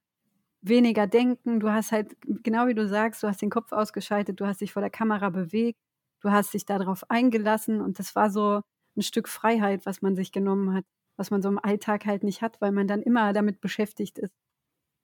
weniger 0.63 1.08
denken. 1.08 1.60
Du 1.60 1.70
hast 1.72 1.91
halt, 1.91 2.15
genau 2.43 2.67
wie 2.67 2.74
du 2.75 2.88
sagst, 2.88 3.24
du 3.24 3.27
hast 3.27 3.41
den 3.41 3.50
Kopf 3.50 3.72
ausgeschaltet, 3.72 4.39
du 4.39 4.46
hast 4.46 4.62
dich 4.62 4.74
vor 4.74 4.82
der 4.82 4.89
Kamera 4.89 5.29
bewegt, 5.29 5.79
du 6.22 6.32
hast 6.32 6.53
dich 6.53 6.65
darauf 6.65 7.10
eingelassen 7.10 7.82
und 7.82 8.00
das 8.00 8.15
war 8.15 8.29
so 8.29 8.62
ein 8.98 9.01
Stück 9.01 9.27
Freiheit, 9.29 9.86
was 9.86 10.01
man 10.01 10.15
sich 10.15 10.32
genommen 10.32 10.74
hat, 10.74 10.86
was 11.17 11.32
man 11.32 11.41
so 11.41 11.50
im 11.50 11.60
Alltag 11.60 12.05
halt 12.05 12.24
nicht 12.24 12.41
hat, 12.41 12.62
weil 12.62 12.72
man 12.72 12.88
dann 12.88 13.01
immer 13.01 13.34
damit 13.34 13.62
beschäftigt 13.62 14.20
ist, 14.20 14.34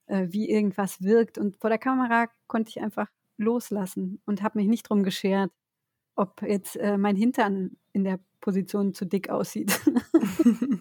äh, 0.07 0.27
wie 0.31 0.49
irgendwas 0.49 1.01
wirkt. 1.03 1.37
Und 1.37 1.57
vor 1.57 1.69
der 1.69 1.79
Kamera 1.79 2.27
konnte 2.47 2.69
ich 2.69 2.81
einfach 2.81 3.09
loslassen 3.37 4.21
und 4.25 4.43
habe 4.43 4.59
mich 4.59 4.67
nicht 4.67 4.83
drum 4.89 5.03
geschert, 5.03 5.51
ob 6.15 6.41
jetzt 6.43 6.77
äh, 6.77 6.97
mein 6.97 7.15
Hintern 7.15 7.77
in 7.93 8.03
der 8.03 8.19
Position 8.41 8.93
zu 8.93 9.05
dick 9.05 9.29
aussieht. 9.29 9.79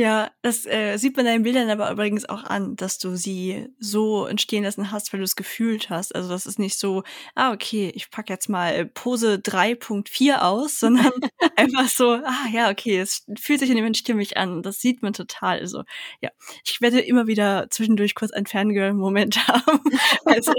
Ja, 0.00 0.30
das 0.40 0.64
äh, 0.64 0.96
sieht 0.96 1.18
man 1.18 1.26
deinen 1.26 1.42
Bildern 1.42 1.68
aber 1.68 1.90
übrigens 1.90 2.26
auch 2.26 2.44
an, 2.44 2.74
dass 2.74 2.96
du 2.96 3.16
sie 3.16 3.68
so 3.78 4.24
entstehen 4.24 4.64
lassen 4.64 4.90
hast, 4.90 5.12
weil 5.12 5.20
du 5.20 5.24
es 5.24 5.36
gefühlt 5.36 5.90
hast. 5.90 6.14
Also 6.14 6.30
das 6.30 6.46
ist 6.46 6.58
nicht 6.58 6.78
so, 6.78 7.02
ah, 7.34 7.52
okay, 7.52 7.92
ich 7.94 8.10
packe 8.10 8.32
jetzt 8.32 8.48
mal 8.48 8.86
Pose 8.86 9.34
3.4 9.34 10.38
aus, 10.38 10.78
sondern 10.80 11.12
einfach 11.54 11.86
so, 11.88 12.12
ah 12.12 12.46
ja, 12.50 12.70
okay, 12.70 12.98
es 12.98 13.26
fühlt 13.38 13.60
sich 13.60 13.68
in 13.68 13.76
dem 13.76 13.82
Moment 13.82 13.98
stimmig 13.98 14.38
an. 14.38 14.62
Das 14.62 14.80
sieht 14.80 15.02
man 15.02 15.12
total. 15.12 15.58
Also 15.58 15.82
ja, 16.22 16.30
ich 16.64 16.80
werde 16.80 17.00
immer 17.00 17.26
wieder 17.26 17.68
zwischendurch 17.68 18.14
kurz 18.14 18.30
einen 18.30 18.46
Fangirl-Moment 18.46 19.36
haben. 19.48 19.80
also 20.24 20.54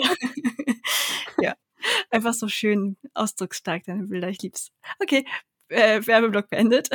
ja, 1.42 1.56
einfach 2.12 2.36
so 2.36 2.48
schön 2.48 2.96
ausdrucksstark 3.16 3.86
deine 3.86 4.04
Bilder. 4.04 4.30
Ich 4.30 4.44
lieb's. 4.44 4.72
Okay, 5.02 5.26
äh, 5.72 6.06
Werbeblock 6.06 6.50
beendet. 6.50 6.90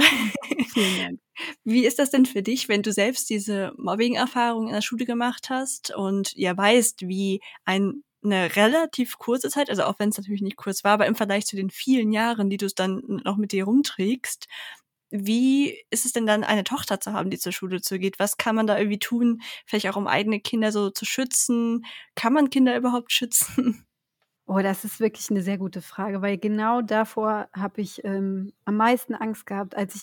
Vielen 0.73 0.99
Dank. 0.99 1.21
Wie 1.65 1.85
ist 1.85 1.99
das 1.99 2.11
denn 2.11 2.27
für 2.27 2.43
dich, 2.43 2.69
wenn 2.69 2.83
du 2.83 2.93
selbst 2.93 3.29
diese 3.29 3.73
Mobbing-Erfahrung 3.77 4.69
in 4.69 4.75
der 4.75 4.83
Schule 4.83 5.05
gemacht 5.05 5.51
hast 5.51 5.95
und 5.95 6.33
ja 6.35 6.57
weißt, 6.57 7.03
wie 7.09 7.41
ein 7.65 8.03
eine 8.25 8.57
relativ 8.57 9.19
kurze 9.19 9.51
Zeit, 9.51 9.71
also 9.71 9.85
auch 9.85 10.01
wenn 10.01 10.09
es 10.09 10.17
natürlich 10.17 10.43
nicht 10.43 10.57
kurz 10.57 10.83
war, 10.83 10.93
aber 10.93 11.07
im 11.07 11.15
Vergleich 11.15 11.47
zu 11.47 11.55
den 11.55 11.71
vielen 11.71 12.13
Jahren, 12.13 12.51
die 12.51 12.57
du 12.57 12.67
es 12.67 12.75
dann 12.75 13.01
noch 13.25 13.37
mit 13.37 13.53
dir 13.53 13.65
rumträgst, 13.65 14.49
wie 15.11 15.79
ist 15.91 16.05
es 16.05 16.13
denn 16.13 16.27
dann, 16.27 16.45
eine 16.45 16.65
Tochter 16.65 17.01
zu 17.01 17.13
haben, 17.13 17.31
die 17.31 17.39
zur 17.39 17.53
Schule 17.53 17.81
zugeht? 17.81 18.19
Was 18.19 18.37
kann 18.37 18.57
man 18.57 18.67
da 18.67 18.77
irgendwie 18.77 18.99
tun, 18.99 19.41
vielleicht 19.65 19.89
auch 19.89 19.97
um 19.97 20.09
eigene 20.09 20.41
Kinder 20.41 20.73
so 20.73 20.91
zu 20.91 21.05
schützen? 21.05 21.85
Kann 22.17 22.33
man 22.33 22.51
Kinder 22.51 22.77
überhaupt 22.77 23.13
schützen? 23.13 23.86
Oh, 24.49 24.61
das 24.61 24.85
ist 24.85 25.01
wirklich 25.01 25.29
eine 25.31 25.43
sehr 25.43 25.59
gute 25.59 25.83
Frage, 25.83 26.23
weil 26.23 26.39
genau 26.39 26.81
davor 26.81 27.49
habe 27.53 27.81
ich 27.81 28.05
ähm, 28.05 28.53
am 28.65 28.77
meisten 28.77 29.15
Angst 29.15 29.45
gehabt, 29.45 29.77
als 29.77 29.97
ich 29.97 30.03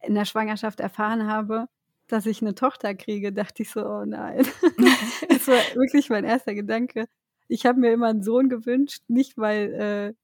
in 0.00 0.14
der 0.14 0.24
Schwangerschaft 0.24 0.80
erfahren 0.80 1.26
habe, 1.26 1.66
dass 2.08 2.24
ich 2.24 2.40
eine 2.40 2.54
Tochter 2.54 2.94
kriege, 2.94 3.32
dachte 3.34 3.62
ich 3.62 3.70
so, 3.70 3.84
oh 3.84 4.04
nein. 4.06 4.46
das 5.28 5.46
war 5.46 5.56
wirklich 5.74 6.08
mein 6.08 6.24
erster 6.24 6.54
Gedanke. 6.54 7.06
Ich 7.48 7.66
habe 7.66 7.78
mir 7.80 7.92
immer 7.92 8.08
einen 8.08 8.22
Sohn 8.22 8.48
gewünscht, 8.48 9.02
nicht 9.08 9.36
weil 9.36 9.74
äh, 9.74 10.14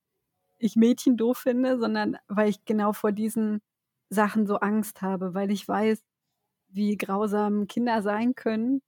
ich 0.59 0.77
Mädchen 0.77 1.17
doof 1.19 1.39
finde, 1.39 1.79
sondern 1.79 2.19
weil 2.29 2.49
ich 2.51 2.65
genau 2.65 2.93
vor 2.95 3.13
diesen 3.13 3.61
Sachen 4.11 4.47
so 4.47 4.57
Angst 4.57 5.03
habe, 5.03 5.35
weil 5.35 5.51
ich 5.51 5.69
weiß, 5.69 6.03
wie 6.71 6.97
grausam 6.97 7.67
Kinder 7.69 8.03
sein 8.03 8.35
können 8.35 8.83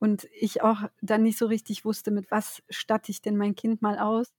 und 0.00 0.26
ich 0.32 0.62
auch 0.62 0.84
dann 1.02 1.22
nicht 1.24 1.38
so 1.38 1.46
richtig 1.46 1.84
wusste, 1.84 2.10
mit 2.10 2.30
was 2.32 2.62
statte 2.70 3.12
ich 3.12 3.22
denn 3.22 3.36
mein 3.36 3.54
Kind 3.54 3.82
mal 3.82 3.98
aus, 3.98 4.32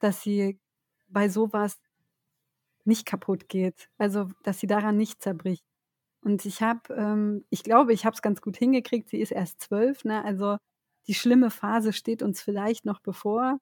dass 0.00 0.22
sie 0.22 0.60
bei 1.08 1.28
sowas 1.28 1.78
nicht 2.84 3.06
kaputt 3.06 3.48
geht. 3.48 3.88
Also, 3.98 4.30
dass 4.42 4.60
sie 4.60 4.66
daran 4.66 4.96
nicht 4.96 5.22
zerbricht. 5.22 5.64
Und 6.22 6.44
ich 6.44 6.62
habe, 6.62 6.94
ähm, 6.94 7.44
ich 7.50 7.62
glaube, 7.64 7.92
ich 7.92 8.04
habe 8.06 8.14
es 8.14 8.22
ganz 8.22 8.40
gut 8.42 8.56
hingekriegt. 8.56 9.08
Sie 9.10 9.20
ist 9.20 9.32
erst 9.32 9.60
zwölf, 9.60 10.04
ne? 10.04 10.24
Also 10.24 10.58
die 11.08 11.14
schlimme 11.14 11.50
Phase 11.50 11.92
steht 11.92 12.22
uns 12.22 12.42
vielleicht 12.42 12.84
noch 12.84 13.00
bevor. 13.00 13.58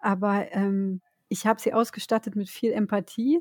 Aber 0.00 0.52
ähm, 0.52 1.02
ich 1.28 1.46
habe 1.46 1.60
sie 1.60 1.74
ausgestattet 1.74 2.36
mit 2.36 2.50
viel 2.50 2.72
Empathie, 2.72 3.40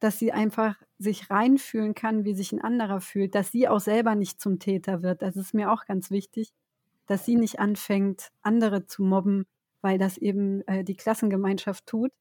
dass 0.00 0.18
sie 0.18 0.32
einfach 0.32 0.76
sich 0.98 1.30
reinfühlen 1.30 1.94
kann, 1.94 2.24
wie 2.24 2.34
sich 2.34 2.52
ein 2.52 2.62
anderer 2.62 3.00
fühlt, 3.00 3.34
dass 3.34 3.52
sie 3.52 3.68
auch 3.68 3.80
selber 3.80 4.14
nicht 4.16 4.40
zum 4.40 4.58
Täter 4.60 5.02
wird. 5.02 5.22
Das 5.22 5.36
ist 5.36 5.54
mir 5.54 5.72
auch 5.72 5.86
ganz 5.86 6.10
wichtig 6.10 6.52
dass 7.10 7.24
sie 7.24 7.34
nicht 7.34 7.58
anfängt, 7.58 8.30
andere 8.40 8.86
zu 8.86 9.02
mobben, 9.02 9.44
weil 9.80 9.98
das 9.98 10.16
eben 10.16 10.62
äh, 10.68 10.84
die 10.84 10.94
Klassengemeinschaft 10.94 11.84
tut, 11.84 12.12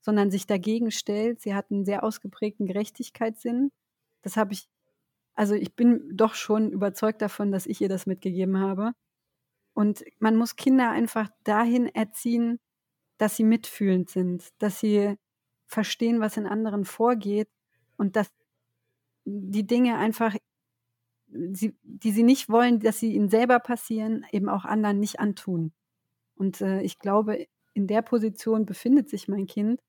sondern 0.00 0.32
sich 0.32 0.48
dagegen 0.48 0.90
stellt. 0.90 1.40
Sie 1.40 1.54
hat 1.54 1.70
einen 1.70 1.84
sehr 1.84 2.02
ausgeprägten 2.02 2.66
Gerechtigkeitssinn. 2.66 3.70
Das 4.22 4.36
habe 4.36 4.52
ich, 4.52 4.68
also 5.34 5.54
ich 5.54 5.76
bin 5.76 6.10
doch 6.12 6.34
schon 6.34 6.72
überzeugt 6.72 7.22
davon, 7.22 7.52
dass 7.52 7.66
ich 7.66 7.80
ihr 7.80 7.88
das 7.88 8.06
mitgegeben 8.06 8.58
habe. 8.58 8.90
Und 9.72 10.04
man 10.18 10.34
muss 10.36 10.56
Kinder 10.56 10.90
einfach 10.90 11.30
dahin 11.44 11.86
erziehen, 11.86 12.58
dass 13.18 13.36
sie 13.36 13.44
mitfühlend 13.44 14.10
sind, 14.10 14.48
dass 14.58 14.80
sie 14.80 15.14
verstehen, 15.68 16.18
was 16.18 16.36
in 16.36 16.48
anderen 16.48 16.84
vorgeht 16.84 17.48
und 17.96 18.16
dass 18.16 18.32
die 19.24 19.64
Dinge 19.64 19.96
einfach 19.96 20.34
sie, 21.52 21.76
die 21.82 22.12
sie 22.12 22.22
nicht 22.22 22.48
wollen, 22.48 22.80
dass 22.80 23.00
sie 23.00 23.12
ihnen 23.14 23.28
selber 23.28 23.58
passieren, 23.58 24.24
eben 24.32 24.48
auch 24.48 24.64
anderen 24.64 25.00
nicht 25.00 25.20
antun. 25.20 25.72
Und 26.36 26.60
äh, 26.60 26.82
ich 26.82 26.98
glaube, 26.98 27.46
in 27.74 27.86
der 27.86 28.02
Position 28.02 28.66
befindet 28.66 29.08
sich 29.08 29.28
mein 29.28 29.46
Kind. 29.46 29.80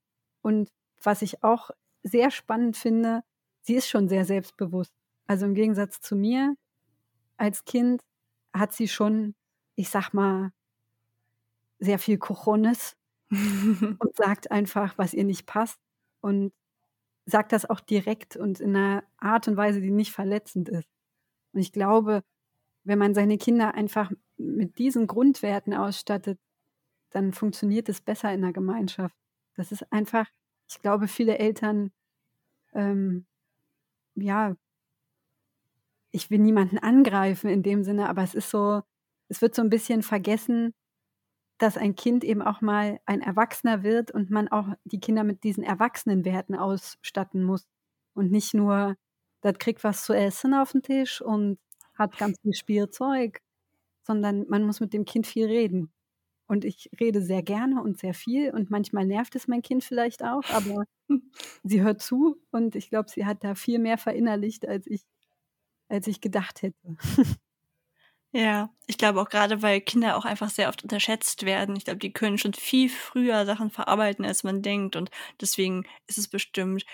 Und 0.42 0.72
was 1.02 1.22
ich 1.22 1.44
auch 1.44 1.72
sehr 2.04 2.32
spannend 2.32 2.78
finde, 2.78 3.22
sie 3.62 3.76
ist 3.76 3.88
schon 3.88 4.10
sehr 4.10 4.26
selbstbewusst. 4.26 4.94
Also 5.28 5.46
im 5.46 5.54
Gegensatz 5.54 6.02
zu 6.02 6.16
mir 6.16 6.56
als 7.38 7.66
Kind 7.66 8.02
hat 8.54 8.74
sie 8.74 8.88
schon, 8.88 9.36
ich 9.76 9.90
sag 9.90 10.14
mal, 10.14 10.52
sehr 11.80 12.00
viel 12.00 12.18
Cojones 12.18 12.96
und 13.30 14.16
sagt 14.16 14.52
einfach, 14.52 14.98
was 14.98 15.14
ihr 15.14 15.26
nicht 15.26 15.46
passt 15.46 15.80
und 16.22 16.54
sagt 17.26 17.52
das 17.52 17.70
auch 17.70 17.80
direkt 17.80 18.38
und 18.38 18.60
in 18.60 18.76
einer 18.76 19.04
Art 19.18 19.48
und 19.48 19.58
Weise, 19.58 19.82
die 19.82 19.92
nicht 19.92 20.12
verletzend 20.12 20.70
ist. 20.70 20.88
Und 21.56 21.62
ich 21.62 21.72
glaube, 21.72 22.22
wenn 22.84 23.00
man 23.00 23.16
seine 23.16 23.38
Kinder 23.38 23.74
einfach 23.74 24.12
mit 24.38 24.78
diesen 24.78 25.08
Grundwerten 25.08 25.74
ausstattet, 25.74 26.38
dann 27.12 27.32
funktioniert 27.32 27.88
es 27.88 28.02
besser 28.02 28.34
in 28.34 28.42
der 28.42 28.52
Gemeinschaft. 28.52 29.16
Das 29.56 29.72
ist 29.72 29.90
einfach, 29.92 30.28
ich 30.68 30.82
glaube, 30.82 31.08
viele 31.08 31.38
Eltern, 31.38 31.92
ähm, 32.74 33.26
ja, 34.16 34.58
ich 36.12 36.30
will 36.30 36.40
niemanden 36.40 36.78
angreifen 36.78 37.50
in 37.50 37.64
dem 37.64 37.84
Sinne, 37.84 38.10
aber 38.10 38.24
es 38.24 38.36
ist 38.36 38.50
so, 38.50 38.82
es 39.30 39.42
wird 39.42 39.56
so 39.56 39.62
ein 39.62 39.70
bisschen 39.70 40.04
vergessen, 40.04 40.74
dass 41.58 41.78
ein 41.78 41.96
Kind 41.96 42.26
eben 42.26 42.42
auch 42.42 42.60
mal 42.60 43.00
ein 43.06 43.22
Erwachsener 43.22 43.82
wird 43.82 44.12
und 44.12 44.30
man 44.30 44.50
auch 44.50 44.68
die 44.84 45.00
Kinder 45.00 45.24
mit 45.24 45.46
diesen 45.46 45.64
Erwachsenenwerten 45.64 46.56
ausstatten 46.56 47.44
muss 47.46 47.66
und 48.14 48.30
nicht 48.30 48.54
nur 48.54 48.98
das 49.42 49.58
kriegt 49.60 49.84
was 49.84 50.04
zu 50.06 50.14
essen 50.14 50.54
auf 50.54 50.72
den 50.72 50.82
Tisch 50.84 51.22
und 51.22 51.60
hat 51.96 52.18
ganz 52.18 52.40
viel 52.42 52.54
Spielzeug, 52.54 53.42
sondern 54.04 54.46
man 54.50 54.64
muss 54.66 54.80
mit 54.80 54.94
dem 54.94 55.06
Kind 55.06 55.28
viel 55.28 55.48
reden. 55.48 55.92
Und 56.48 56.66
ich 56.66 56.90
rede 57.00 57.22
sehr 57.24 57.44
gerne 57.44 57.82
und 57.82 58.00
sehr 58.00 58.14
viel 58.14 58.52
und 58.52 58.70
manchmal 58.72 59.06
nervt 59.06 59.36
es 59.36 59.48
mein 59.48 59.64
Kind 59.64 59.84
vielleicht 59.84 60.24
auch, 60.24 60.44
aber 60.52 60.86
sie 61.64 61.82
hört 61.82 62.02
zu 62.02 62.38
und 62.52 62.76
ich 62.76 62.90
glaube, 62.90 63.10
sie 63.10 63.26
hat 63.26 63.44
da 63.44 63.56
viel 63.56 63.80
mehr 63.80 63.98
verinnerlicht, 63.98 64.68
als 64.68 64.88
ich, 64.88 65.04
als 65.90 66.08
ich 66.08 66.22
gedacht 66.22 66.62
hätte. 66.62 66.98
Ja, 68.34 68.70
ich 68.86 68.98
glaube 68.98 69.22
auch 69.22 69.30
gerade, 69.30 69.62
weil 69.62 69.80
Kinder 69.80 70.18
auch 70.18 70.26
einfach 70.26 70.50
sehr 70.50 70.68
oft 70.68 70.84
unterschätzt 70.84 71.46
werden. 71.46 71.76
Ich 71.78 71.86
glaube, 71.86 72.00
die 72.00 72.12
können 72.12 72.38
schon 72.38 72.54
viel 72.54 72.90
früher 72.90 73.46
Sachen 73.46 73.72
verarbeiten, 73.72 74.26
als 74.26 74.44
man 74.44 74.62
denkt. 74.62 74.98
Und 74.98 75.10
deswegen 75.40 75.86
ist 76.08 76.18
es 76.18 76.28
bestimmt 76.28 76.86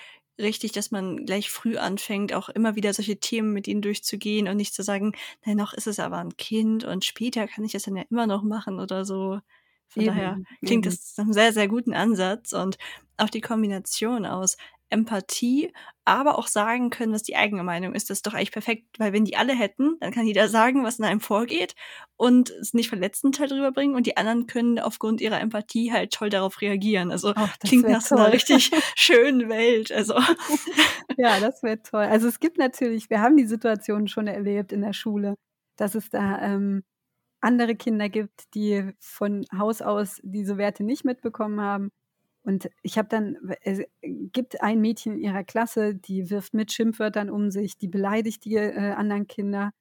richtig, 0.42 0.72
dass 0.72 0.92
man 0.92 1.26
gleich 1.26 1.50
früh 1.50 1.78
anfängt, 1.78 2.34
auch 2.34 2.50
immer 2.50 2.76
wieder 2.76 2.94
solche 2.94 3.20
Themen 3.20 3.54
mit 3.54 3.68
ihnen 3.68 3.82
durchzugehen 3.82 4.48
und 4.48 4.58
nicht 4.58 4.74
zu 4.74 4.84
sagen, 4.84 5.14
nein, 5.46 5.58
noch 5.58 5.74
ist 5.74 5.88
es 5.88 6.00
aber 6.00 6.18
ein 6.18 6.38
Kind 6.38 6.84
und 6.84 7.06
später 7.06 7.48
kann 7.48 7.64
ich 7.64 7.72
das 7.74 7.84
dann 7.84 7.96
ja 7.96 8.04
immer 8.10 8.28
noch 8.28 8.44
machen 8.44 8.80
oder 8.80 9.06
so. 9.06 9.40
Von 9.88 10.04
eben, 10.04 10.14
daher 10.16 10.38
klingt 10.66 10.86
eben. 10.86 10.96
das 10.96 11.16
nach 11.18 11.26
einem 11.26 11.34
sehr, 11.34 11.54
sehr 11.54 11.68
guten 11.68 11.94
Ansatz 11.94 12.54
und 12.54 12.78
auch 13.18 13.30
die 13.30 13.42
Kombination 13.42 14.26
aus 14.26 14.58
Empathie, 14.92 15.74
aber 16.06 16.38
auch 16.38 16.48
sagen 16.48 16.90
können, 16.90 17.14
was 17.14 17.24
die 17.24 17.36
eigene 17.36 17.64
Meinung 17.64 17.94
ist. 17.94 18.10
Das 18.10 18.20
ist 18.20 18.28
doch 18.28 18.34
eigentlich 18.34 18.52
perfekt, 18.52 19.00
weil 19.00 19.14
wenn 19.14 19.26
die 19.26 19.38
alle 19.38 19.54
hätten, 19.54 19.98
dann 20.00 20.12
kann 20.12 20.28
jeder 20.28 20.50
sagen, 20.50 20.84
was 20.84 21.00
in 21.00 21.06
einem 21.06 21.22
vorgeht 21.22 21.76
und 22.18 22.50
es 22.50 22.74
nicht 22.74 22.90
verletzend 22.90 23.40
halt 23.40 23.52
rüberbringen 23.52 23.96
und 23.96 24.06
die 24.06 24.18
anderen 24.18 24.48
können 24.48 24.80
aufgrund 24.80 25.22
ihrer 25.22 25.40
Empathie 25.40 25.92
halt 25.92 26.12
toll 26.12 26.30
darauf 26.30 26.62
reagieren. 26.62 27.12
Also 27.12 27.34
Ach, 27.36 27.58
klingt 27.60 27.88
nach 27.88 28.02
so 28.02 28.16
einer 28.16 28.34
richtig 28.34 28.72
schönen 28.96 29.48
Welt. 29.50 29.92
Also 29.92 30.16
ja, 31.18 31.40
das 31.40 31.64
wäre 31.64 31.82
toll. 31.82 32.06
Also 32.06 32.28
es 32.28 32.40
gibt 32.40 32.58
natürlich, 32.58 33.10
wir 33.10 33.22
haben 33.22 33.38
die 33.38 33.48
Situation 33.48 34.08
schon 34.08 34.28
erlebt 34.28 34.72
in 34.72 34.82
der 34.82 34.94
Schule, 34.94 35.36
dass 35.78 35.96
es 35.96 36.10
da 36.10 36.42
ähm, 36.42 36.84
andere 37.40 37.76
Kinder 37.76 38.10
gibt, 38.10 38.54
die 38.54 38.92
von 39.00 39.46
Haus 39.58 39.82
aus 39.82 40.20
diese 40.24 40.58
Werte 40.58 40.84
nicht 40.84 41.06
mitbekommen 41.06 41.62
haben 41.62 41.92
und 42.44 42.70
ich 42.82 42.98
habe 42.98 43.08
dann, 43.08 43.38
es 43.64 43.82
gibt 44.02 44.62
ein 44.62 44.82
Mädchen 44.82 45.14
in 45.14 45.20
ihrer 45.20 45.44
Klasse, 45.44 45.96
die 45.96 46.30
wirft 46.32 46.54
mit 46.54 46.72
Schimpfwörtern 46.72 47.30
um 47.30 47.52
sich, 47.52 47.78
die 47.78 47.88
beleidigt 47.88 48.46
die 48.46 48.56
äh, 48.56 48.94
anderen 48.94 49.28
Kinder. 49.28 49.72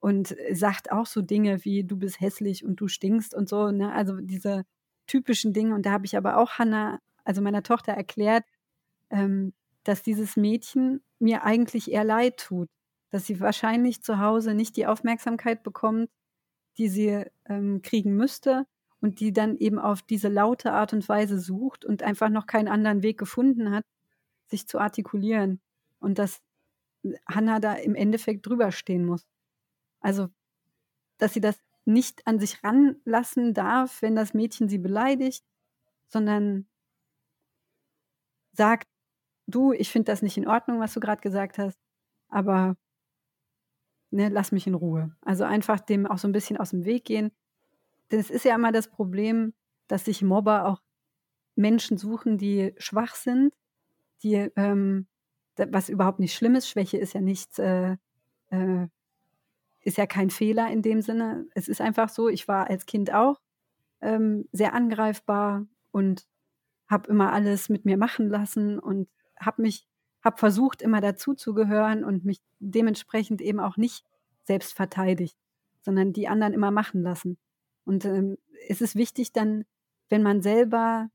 und 0.00 0.36
sagt 0.52 0.92
auch 0.92 1.06
so 1.06 1.22
Dinge 1.22 1.64
wie 1.64 1.84
du 1.84 1.96
bist 1.98 2.20
hässlich 2.20 2.64
und 2.64 2.80
du 2.80 2.88
stinkst 2.88 3.34
und 3.34 3.48
so, 3.48 3.70
ne? 3.72 3.92
Also 3.92 4.18
diese 4.20 4.64
typischen 5.06 5.52
Dinge. 5.52 5.74
Und 5.74 5.86
da 5.86 5.92
habe 5.92 6.06
ich 6.06 6.16
aber 6.16 6.38
auch 6.38 6.52
Hannah, 6.58 7.00
also 7.24 7.42
meiner 7.42 7.62
Tochter, 7.64 7.92
erklärt, 7.94 8.44
ähm, 9.10 9.54
dass 9.84 10.02
dieses 10.02 10.36
Mädchen 10.36 11.02
mir 11.18 11.44
eigentlich 11.44 11.90
eher 11.92 12.04
leid 12.04 12.38
tut, 12.38 12.68
dass 13.10 13.26
sie 13.26 13.40
wahrscheinlich 13.40 14.02
zu 14.02 14.18
Hause 14.20 14.54
nicht 14.54 14.76
die 14.76 14.86
Aufmerksamkeit 14.86 15.62
bekommt, 15.62 16.10
die 16.78 16.88
sie 16.88 17.24
ähm, 17.46 17.82
kriegen 17.82 18.16
müsste 18.16 18.66
und 19.00 19.20
die 19.20 19.32
dann 19.32 19.56
eben 19.56 19.78
auf 19.78 20.02
diese 20.02 20.28
laute 20.28 20.72
Art 20.72 20.92
und 20.92 21.08
Weise 21.08 21.38
sucht 21.38 21.84
und 21.84 22.02
einfach 22.02 22.28
noch 22.28 22.46
keinen 22.46 22.68
anderen 22.68 23.02
Weg 23.02 23.18
gefunden 23.18 23.70
hat, 23.70 23.84
sich 24.46 24.66
zu 24.66 24.78
artikulieren. 24.78 25.60
Und 26.00 26.18
dass 26.18 26.42
Hannah 27.28 27.60
da 27.60 27.74
im 27.74 27.94
Endeffekt 27.94 28.46
drüber 28.46 28.72
stehen 28.72 29.04
muss. 29.04 29.26
Also, 30.00 30.28
dass 31.18 31.32
sie 31.34 31.40
das 31.40 31.60
nicht 31.84 32.26
an 32.26 32.38
sich 32.38 32.62
ranlassen 32.62 33.54
darf, 33.54 34.02
wenn 34.02 34.14
das 34.14 34.34
Mädchen 34.34 34.68
sie 34.68 34.78
beleidigt, 34.78 35.44
sondern 36.08 36.66
sagt, 38.52 38.88
du, 39.46 39.72
ich 39.72 39.90
finde 39.90 40.12
das 40.12 40.22
nicht 40.22 40.36
in 40.36 40.46
Ordnung, 40.46 40.80
was 40.80 40.94
du 40.94 41.00
gerade 41.00 41.22
gesagt 41.22 41.58
hast, 41.58 41.78
aber 42.28 42.76
ne, 44.10 44.28
lass 44.28 44.52
mich 44.52 44.66
in 44.66 44.74
Ruhe. 44.74 45.16
Also 45.22 45.44
einfach 45.44 45.80
dem 45.80 46.06
auch 46.06 46.18
so 46.18 46.28
ein 46.28 46.32
bisschen 46.32 46.56
aus 46.56 46.70
dem 46.70 46.84
Weg 46.84 47.04
gehen. 47.04 47.30
Denn 48.10 48.20
es 48.20 48.30
ist 48.30 48.44
ja 48.44 48.54
immer 48.54 48.72
das 48.72 48.88
Problem, 48.88 49.52
dass 49.86 50.04
sich 50.04 50.22
Mobber 50.22 50.66
auch 50.66 50.80
Menschen 51.56 51.98
suchen, 51.98 52.38
die 52.38 52.74
schwach 52.78 53.14
sind, 53.14 53.52
die, 54.22 54.50
ähm, 54.56 55.06
was 55.56 55.88
überhaupt 55.88 56.20
nicht 56.20 56.34
schlimm 56.34 56.54
ist. 56.54 56.68
Schwäche 56.68 56.98
ist 56.98 57.14
ja 57.14 57.20
nichts, 57.20 57.58
äh, 57.58 57.96
äh, 58.50 58.86
ist 59.80 59.96
ja 59.96 60.06
kein 60.06 60.30
Fehler 60.30 60.70
in 60.70 60.82
dem 60.82 61.02
Sinne. 61.02 61.46
Es 61.54 61.68
ist 61.68 61.80
einfach 61.80 62.08
so, 62.08 62.28
ich 62.28 62.46
war 62.48 62.68
als 62.68 62.86
Kind 62.86 63.12
auch 63.12 63.40
ähm, 64.00 64.48
sehr 64.52 64.74
angreifbar 64.74 65.66
und 65.90 66.26
habe 66.88 67.08
immer 67.10 67.32
alles 67.32 67.68
mit 67.68 67.84
mir 67.84 67.96
machen 67.96 68.28
lassen 68.28 68.78
und 68.78 69.08
habe 69.38 69.62
mich, 69.62 69.86
habe 70.22 70.38
versucht, 70.38 70.82
immer 70.82 71.00
dazuzugehören 71.00 72.04
und 72.04 72.24
mich 72.24 72.40
dementsprechend 72.60 73.40
eben 73.40 73.60
auch 73.60 73.76
nicht 73.76 74.04
selbst 74.44 74.74
verteidigt, 74.74 75.36
sondern 75.82 76.12
die 76.12 76.28
anderen 76.28 76.54
immer 76.54 76.70
machen 76.70 77.02
lassen. 77.02 77.36
Und 77.88 78.04
ähm, 78.04 78.36
es 78.68 78.82
ist 78.82 78.96
wichtig 78.96 79.32
dann, 79.32 79.64
wenn 80.10 80.22
man 80.22 80.42
selber 80.42 81.08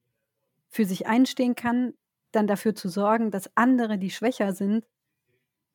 für 0.70 0.86
sich 0.86 1.06
einstehen 1.06 1.54
kann, 1.54 1.94
dann 2.32 2.48
dafür 2.48 2.74
zu 2.74 2.90
sorgen, 2.90 3.30
dass 3.30 3.56
andere, 3.56 4.00
die 4.00 4.10
schwächer 4.10 4.54
sind, 4.54 4.84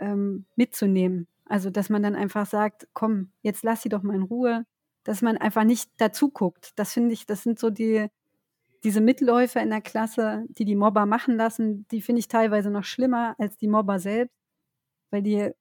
ähm, 0.00 0.46
mitzunehmen. 0.56 1.28
Also, 1.44 1.70
dass 1.70 1.88
man 1.88 2.02
dann 2.02 2.16
einfach 2.16 2.46
sagt, 2.46 2.88
komm, 2.94 3.30
jetzt 3.42 3.62
lass 3.62 3.82
sie 3.82 3.88
doch 3.88 4.02
mal 4.02 4.16
in 4.16 4.22
Ruhe, 4.22 4.66
dass 5.04 5.22
man 5.22 5.36
einfach 5.36 5.62
nicht 5.62 5.88
dazu 5.98 6.30
guckt. 6.30 6.72
Das 6.74 6.94
finde 6.94 7.12
ich, 7.12 7.26
das 7.26 7.44
sind 7.44 7.60
so 7.60 7.70
die, 7.70 8.08
diese 8.82 9.00
Mitläufer 9.00 9.62
in 9.62 9.70
der 9.70 9.82
Klasse, 9.82 10.46
die 10.48 10.64
die 10.64 10.74
Mobber 10.74 11.06
machen 11.06 11.36
lassen, 11.36 11.86
die 11.92 12.02
finde 12.02 12.18
ich 12.18 12.26
teilweise 12.26 12.70
noch 12.70 12.84
schlimmer 12.84 13.36
als 13.38 13.56
die 13.56 13.68
Mobber 13.68 14.00
selbst, 14.00 14.34
weil 15.10 15.22
die 15.22 15.52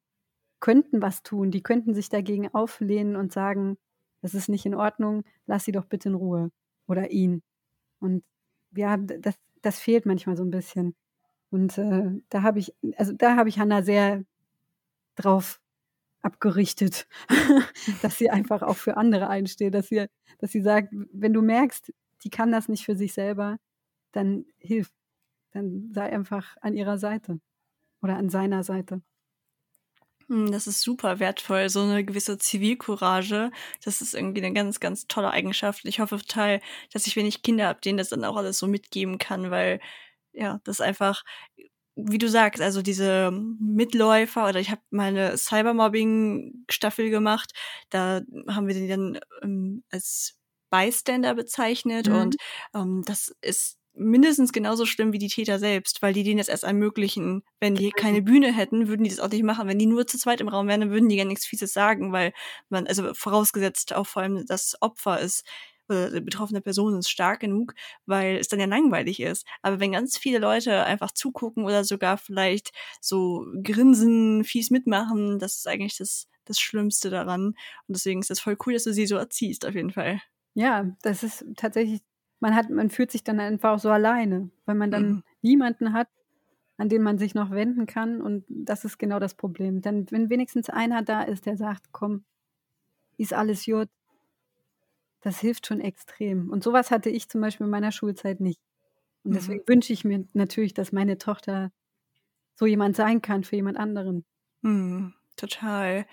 könnten 0.60 1.00
was 1.00 1.22
tun, 1.22 1.52
die 1.52 1.62
könnten 1.62 1.94
sich 1.94 2.10
dagegen 2.10 2.52
auflehnen 2.56 3.16
und 3.16 3.32
sagen, 3.32 3.78
das 4.22 4.34
ist 4.34 4.50
nicht 4.50 4.66
in 4.66 4.76
Ordnung, 4.76 5.24
lass 5.46 5.66
sie 5.66 5.72
doch 5.72 5.86
bitte 5.86 6.10
in 6.10 6.16
Ruhe 6.16 6.52
oder 6.88 7.12
ihn. 7.12 7.44
Und 8.00 8.24
ja, 8.76 8.98
das, 8.98 9.36
das 9.62 9.80
fehlt 9.80 10.06
manchmal 10.06 10.38
so 10.38 10.44
ein 10.44 10.52
bisschen. 10.52 10.96
Und 11.50 11.78
äh, 11.78 12.12
da 12.30 12.42
habe 12.44 12.60
ich, 12.60 12.74
also 12.98 13.14
da 13.14 13.36
habe 13.36 13.50
ich 13.50 13.60
Hannah 13.60 13.84
sehr 13.84 14.24
drauf 15.16 15.62
abgerichtet, 16.22 17.08
dass 18.02 18.18
sie 18.18 18.30
einfach 18.30 18.62
auch 18.62 18.78
für 18.78 18.98
andere 18.98 19.30
einsteht, 19.30 19.74
dass 19.74 19.88
sie, 19.88 20.08
dass 20.40 20.52
sie 20.52 20.62
sagt, 20.62 20.94
wenn 21.12 21.34
du 21.34 21.42
merkst, 21.42 21.94
die 22.24 22.30
kann 22.30 22.52
das 22.52 22.68
nicht 22.68 22.86
für 22.86 22.96
sich 22.96 23.14
selber, 23.14 23.58
dann 24.12 24.46
hilf, 24.58 24.92
dann 25.52 25.92
sei 25.94 26.12
einfach 26.12 26.58
an 26.62 26.76
ihrer 26.76 26.98
Seite 26.98 27.40
oder 28.02 28.18
an 28.18 28.30
seiner 28.30 28.64
Seite. 28.64 29.02
Hm, 30.30 30.52
das 30.52 30.68
ist 30.68 30.82
super 30.82 31.20
wertvoll, 31.20 31.70
so 31.70 31.82
eine 31.82 32.04
gewisse 32.04 32.38
Zivilcourage. 32.38 33.52
Das 33.84 34.02
ist 34.02 34.14
irgendwie 34.14 34.44
eine 34.44 34.54
ganz, 34.54 34.80
ganz 34.80 35.08
tolle 35.08 35.32
Eigenschaft. 35.32 35.86
Ich 35.86 36.00
hoffe 36.00 36.18
total, 36.18 36.62
dass 36.92 37.08
ich, 37.08 37.16
wenn 37.16 37.26
ich 37.26 37.44
Kinder 37.44 37.68
habe, 37.68 37.82
denen 37.82 37.98
das 37.98 38.10
dann 38.10 38.26
auch 38.26 38.36
alles 38.36 38.58
so 38.58 38.68
mitgeben 38.68 39.18
kann, 39.20 39.52
weil 39.52 39.80
ja, 40.34 40.60
das 40.66 40.82
einfach, 40.82 41.24
wie 41.96 42.18
du 42.20 42.30
sagst, 42.30 42.62
also 42.62 42.82
diese 42.82 43.32
Mitläufer 43.32 44.48
oder 44.50 44.60
ich 44.60 44.70
habe 44.70 44.82
mal 44.92 45.08
eine 45.08 45.38
Cybermobbing-Staffel 45.38 47.10
gemacht, 47.10 47.54
da 47.90 48.22
haben 48.50 48.68
wir 48.68 48.76
die 48.76 48.88
dann 48.88 49.20
ähm, 49.42 49.84
als 49.92 50.38
Bystander 50.70 51.36
bezeichnet 51.36 52.10
mhm. 52.10 52.16
und 52.16 52.36
ähm, 52.76 53.04
das 53.06 53.34
ist 53.42 53.78
mindestens 53.98 54.54
genauso 54.54 54.86
schlimm 54.86 55.14
wie 55.14 55.18
die 55.18 55.28
Täter 55.30 55.60
selbst, 55.60 56.02
weil 56.02 56.14
die 56.14 56.24
denen 56.24 56.38
das 56.38 56.48
erst 56.48 56.64
ermöglichen. 56.64 57.44
Wenn 57.60 57.76
die 57.76 57.92
keine 57.92 58.22
Bühne 58.22 58.54
hätten, 58.54 58.88
würden 58.88 59.04
die 59.04 59.10
das 59.10 59.20
auch 59.20 59.30
nicht 59.30 59.44
machen. 59.44 59.68
Wenn 59.68 59.80
die 59.80 59.86
nur 59.86 60.08
zu 60.08 60.18
zweit 60.18 60.42
im 60.42 60.48
Raum 60.50 60.68
wären, 60.68 60.82
dann 60.82 60.92
würden 60.92 61.10
die 61.10 61.18
gar 61.18 61.26
nichts 61.26 61.46
Fieses 61.46 61.74
sagen, 61.74 62.12
weil 62.12 62.34
man, 62.70 62.88
also 62.88 63.14
vorausgesetzt 63.14 63.94
auch 63.96 64.08
vor 64.08 64.22
allem 64.24 64.46
das 64.46 64.76
Opfer 64.82 65.20
ist, 65.20 65.44
oder 65.90 66.12
die 66.12 66.22
betroffene 66.22 66.62
Person 66.62 66.98
ist 67.00 67.10
stark 67.10 67.40
genug, 67.40 67.74
weil 68.06 68.38
es 68.38 68.48
dann 68.50 68.60
ja 68.60 68.66
langweilig 68.66 69.20
ist. 69.22 69.46
Aber 69.62 69.80
wenn 69.80 69.94
ganz 69.94 70.18
viele 70.18 70.40
Leute 70.40 70.84
einfach 70.84 71.12
zugucken 71.12 71.64
oder 71.66 71.84
sogar 71.84 72.18
vielleicht 72.18 72.72
so 73.02 73.46
grinsen, 73.64 74.44
fies 74.44 74.70
mitmachen, 74.70 75.40
das 75.40 75.58
ist 75.58 75.68
eigentlich 75.68 75.98
das, 75.98 76.28
das 76.46 76.60
Schlimmste 76.60 77.10
daran. 77.10 77.48
Und 77.48 77.56
deswegen 77.96 78.20
ist 78.22 78.30
das 78.30 78.40
voll 78.40 78.58
cool, 78.66 78.74
dass 78.74 78.84
du 78.84 78.94
sie 78.94 79.08
so 79.08 79.16
erziehst, 79.16 79.66
auf 79.66 79.76
jeden 79.76 79.92
Fall. 79.92 80.22
Ja, 80.56 80.96
das 81.04 81.24
ist 81.24 81.46
tatsächlich 81.56 82.02
man 82.40 82.56
hat, 82.56 82.70
man 82.70 82.90
fühlt 82.90 83.12
sich 83.12 83.24
dann 83.24 83.40
einfach 83.40 83.74
auch 83.74 83.80
so 83.80 83.90
alleine, 83.90 84.50
weil 84.66 84.76
man 84.76 84.92
dann 84.92 85.08
mhm. 85.08 85.24
niemanden 85.42 85.94
hat, 85.94 86.08
an 86.78 86.90
den 86.90 87.02
man 87.02 87.18
sich 87.18 87.34
noch 87.34 87.52
wenden 87.52 87.88
kann. 87.88 88.22
Und 88.22 88.46
das 88.48 88.86
ist 88.86 88.98
genau 88.98 89.20
das 89.20 89.34
Problem. 89.34 89.82
Denn 89.82 90.06
wenn 90.12 90.30
wenigstens 90.30 90.70
einer 90.70 91.02
da 91.02 91.24
ist, 91.24 91.46
der 91.46 91.58
sagt, 91.58 91.92
komm, 91.92 92.24
ist 93.18 93.34
alles 93.34 93.66
gut, 93.66 93.90
das 95.22 95.40
hilft 95.40 95.68
schon 95.68 95.82
extrem. 95.82 96.50
Und 96.50 96.64
sowas 96.64 96.92
hatte 96.92 97.10
ich 97.10 97.30
zum 97.30 97.42
Beispiel 97.42 97.66
in 97.66 97.72
meiner 97.72 97.92
Schulzeit 97.92 98.40
nicht. 98.40 98.62
Und 99.24 99.34
deswegen 99.36 99.62
mhm. 99.62 99.68
wünsche 99.68 99.92
ich 99.92 100.06
mir 100.06 100.26
natürlich, 100.34 100.74
dass 100.74 100.92
meine 100.92 101.18
Tochter 101.18 101.72
so 102.56 102.66
jemand 102.66 102.96
sein 102.96 103.22
kann 103.22 103.44
für 103.44 103.56
jemand 103.56 103.78
anderen. 103.78 104.26
Mhm, 104.62 105.14
total. 105.36 106.06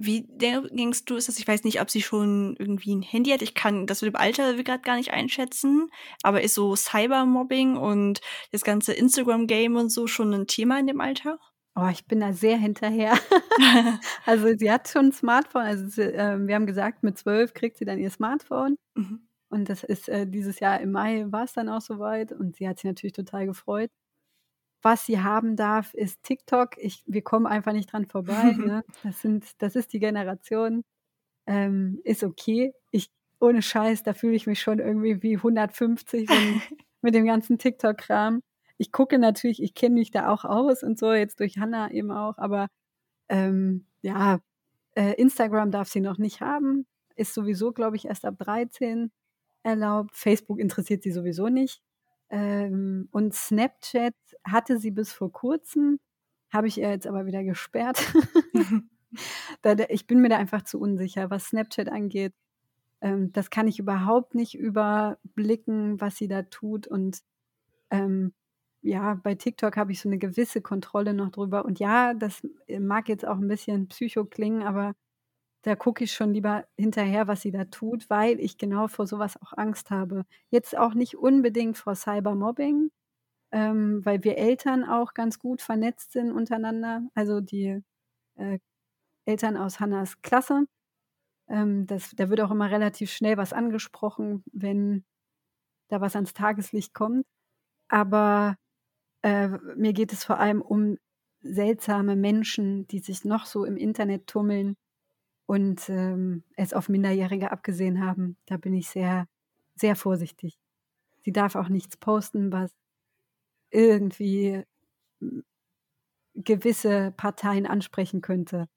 Wie 0.00 0.28
denkst 0.28 1.06
du, 1.06 1.16
ist 1.16 1.26
das? 1.26 1.40
Ich 1.40 1.48
weiß 1.48 1.64
nicht, 1.64 1.80
ob 1.80 1.90
sie 1.90 2.02
schon 2.02 2.54
irgendwie 2.56 2.94
ein 2.94 3.02
Handy 3.02 3.30
hat. 3.30 3.42
Ich 3.42 3.54
kann 3.54 3.86
das 3.86 4.00
mit 4.00 4.12
dem 4.14 4.16
Alter 4.16 4.54
gerade 4.62 4.82
gar 4.82 4.96
nicht 4.96 5.10
einschätzen. 5.12 5.90
Aber 6.22 6.40
ist 6.40 6.54
so 6.54 6.76
Cybermobbing 6.76 7.76
und 7.76 8.20
das 8.52 8.62
ganze 8.62 8.92
Instagram-Game 8.92 9.74
und 9.74 9.90
so 9.90 10.06
schon 10.06 10.32
ein 10.32 10.46
Thema 10.46 10.78
in 10.78 10.86
dem 10.86 11.00
Alter? 11.00 11.40
Oh, 11.74 11.88
ich 11.90 12.06
bin 12.06 12.20
da 12.20 12.32
sehr 12.32 12.56
hinterher. 12.56 13.18
also 14.24 14.48
sie 14.56 14.70
hat 14.70 14.88
schon 14.88 15.06
ein 15.06 15.12
Smartphone. 15.12 15.62
Also 15.62 15.88
sie, 15.88 16.02
äh, 16.02 16.38
wir 16.46 16.54
haben 16.54 16.66
gesagt, 16.66 17.02
mit 17.02 17.18
zwölf 17.18 17.52
kriegt 17.52 17.76
sie 17.76 17.84
dann 17.84 17.98
ihr 17.98 18.10
Smartphone. 18.10 18.76
Mhm. 18.94 19.28
Und 19.50 19.68
das 19.68 19.82
ist 19.82 20.08
äh, 20.08 20.28
dieses 20.28 20.60
Jahr 20.60 20.80
im 20.80 20.92
Mai 20.92 21.26
war 21.28 21.44
es 21.44 21.54
dann 21.54 21.68
auch 21.68 21.80
soweit. 21.80 22.30
Und 22.30 22.56
sie 22.56 22.68
hat 22.68 22.78
sich 22.78 22.88
natürlich 22.88 23.14
total 23.14 23.46
gefreut 23.46 23.90
was 24.82 25.06
sie 25.06 25.20
haben 25.20 25.56
darf, 25.56 25.94
ist 25.94 26.22
TikTok. 26.22 26.76
Ich, 26.78 27.02
wir 27.06 27.22
kommen 27.22 27.46
einfach 27.46 27.72
nicht 27.72 27.92
dran 27.92 28.06
vorbei. 28.06 28.52
ne? 28.58 28.84
das, 29.02 29.20
sind, 29.20 29.44
das 29.58 29.76
ist 29.76 29.92
die 29.92 30.00
Generation. 30.00 30.84
Ähm, 31.46 32.00
ist 32.04 32.24
okay. 32.24 32.74
Ich, 32.90 33.10
ohne 33.40 33.62
Scheiß, 33.62 34.02
da 34.02 34.14
fühle 34.14 34.36
ich 34.36 34.46
mich 34.46 34.60
schon 34.60 34.78
irgendwie 34.78 35.22
wie 35.22 35.36
150 35.36 36.28
wenn, 36.28 36.62
mit 37.02 37.14
dem 37.14 37.26
ganzen 37.26 37.58
TikTok-Kram. 37.58 38.42
Ich 38.76 38.92
gucke 38.92 39.18
natürlich, 39.18 39.62
ich 39.62 39.74
kenne 39.74 39.96
mich 39.96 40.10
da 40.10 40.28
auch 40.28 40.44
aus 40.44 40.82
und 40.82 40.98
so, 40.98 41.12
jetzt 41.12 41.40
durch 41.40 41.58
Hannah 41.58 41.90
eben 41.90 42.12
auch, 42.12 42.38
aber 42.38 42.68
ähm, 43.28 43.86
ja, 44.02 44.38
äh, 44.94 45.14
Instagram 45.14 45.70
darf 45.70 45.88
sie 45.88 46.00
noch 46.00 46.18
nicht 46.18 46.40
haben. 46.40 46.86
Ist 47.16 47.34
sowieso, 47.34 47.72
glaube 47.72 47.96
ich, 47.96 48.06
erst 48.06 48.24
ab 48.24 48.36
13 48.38 49.10
erlaubt. 49.64 50.16
Facebook 50.16 50.60
interessiert 50.60 51.02
sie 51.02 51.10
sowieso 51.10 51.48
nicht. 51.48 51.82
Ähm, 52.30 53.08
und 53.10 53.34
Snapchat 53.34 54.14
hatte 54.44 54.78
sie 54.78 54.90
bis 54.90 55.12
vor 55.12 55.32
kurzem, 55.32 55.98
habe 56.52 56.68
ich 56.68 56.78
ihr 56.78 56.90
jetzt 56.90 57.06
aber 57.06 57.26
wieder 57.26 57.42
gesperrt. 57.44 58.00
ich 59.88 60.06
bin 60.06 60.20
mir 60.20 60.28
da 60.28 60.36
einfach 60.36 60.62
zu 60.62 60.80
unsicher, 60.80 61.30
was 61.30 61.46
Snapchat 61.46 61.88
angeht. 61.88 62.34
Ähm, 63.00 63.32
das 63.32 63.50
kann 63.50 63.68
ich 63.68 63.78
überhaupt 63.78 64.34
nicht 64.34 64.54
überblicken, 64.54 66.00
was 66.00 66.16
sie 66.16 66.28
da 66.28 66.42
tut. 66.42 66.86
Und 66.86 67.22
ähm, 67.90 68.34
ja, 68.82 69.14
bei 69.14 69.34
TikTok 69.34 69.76
habe 69.76 69.92
ich 69.92 70.00
so 70.00 70.08
eine 70.08 70.18
gewisse 70.18 70.60
Kontrolle 70.60 71.14
noch 71.14 71.30
drüber. 71.30 71.64
Und 71.64 71.78
ja, 71.78 72.14
das 72.14 72.42
mag 72.78 73.08
jetzt 73.08 73.26
auch 73.26 73.38
ein 73.38 73.48
bisschen 73.48 73.88
psycho 73.88 74.24
klingen, 74.24 74.62
aber 74.62 74.94
da 75.62 75.76
gucke 75.76 76.04
ich 76.04 76.12
schon 76.12 76.32
lieber 76.34 76.66
hinterher, 76.76 77.26
was 77.28 77.42
sie 77.42 77.50
da 77.50 77.64
tut, 77.64 78.08
weil 78.10 78.40
ich 78.40 78.58
genau 78.58 78.88
vor 78.88 79.06
sowas 79.06 79.36
auch 79.42 79.52
Angst 79.56 79.90
habe. 79.90 80.24
Jetzt 80.50 80.76
auch 80.76 80.94
nicht 80.94 81.16
unbedingt 81.16 81.78
vor 81.78 81.94
Cybermobbing, 81.94 82.90
ähm, 83.52 84.04
weil 84.04 84.24
wir 84.24 84.38
Eltern 84.38 84.84
auch 84.84 85.14
ganz 85.14 85.38
gut 85.38 85.62
vernetzt 85.62 86.12
sind 86.12 86.32
untereinander. 86.32 87.02
Also 87.14 87.40
die 87.40 87.82
äh, 88.36 88.58
Eltern 89.26 89.56
aus 89.56 89.80
Hannas 89.80 90.22
Klasse. 90.22 90.66
Ähm, 91.48 91.86
das, 91.86 92.12
da 92.16 92.30
wird 92.30 92.40
auch 92.42 92.50
immer 92.50 92.70
relativ 92.70 93.10
schnell 93.12 93.36
was 93.38 93.52
angesprochen, 93.52 94.44
wenn 94.52 95.04
da 95.88 96.00
was 96.00 96.16
ans 96.16 96.34
Tageslicht 96.34 96.94
kommt. 96.94 97.26
Aber 97.88 98.56
äh, 99.22 99.48
mir 99.76 99.92
geht 99.94 100.12
es 100.12 100.24
vor 100.24 100.38
allem 100.40 100.62
um 100.62 100.98
seltsame 101.42 102.16
Menschen, 102.16 102.86
die 102.88 103.00
sich 103.00 103.24
noch 103.24 103.46
so 103.46 103.64
im 103.64 103.76
Internet 103.76 104.26
tummeln 104.28 104.76
und 105.48 105.88
ähm, 105.88 106.42
es 106.56 106.74
auf 106.74 106.90
Minderjährige 106.90 107.50
abgesehen 107.50 108.04
haben. 108.04 108.36
Da 108.44 108.58
bin 108.58 108.74
ich 108.74 108.90
sehr, 108.90 109.26
sehr 109.76 109.96
vorsichtig. 109.96 110.58
Sie 111.22 111.32
darf 111.32 111.54
auch 111.56 111.70
nichts 111.70 111.96
posten, 111.96 112.52
was 112.52 112.70
irgendwie 113.70 114.62
hm, 115.20 115.44
gewisse 116.34 117.12
Parteien 117.16 117.66
ansprechen 117.66 118.20
könnte. 118.20 118.68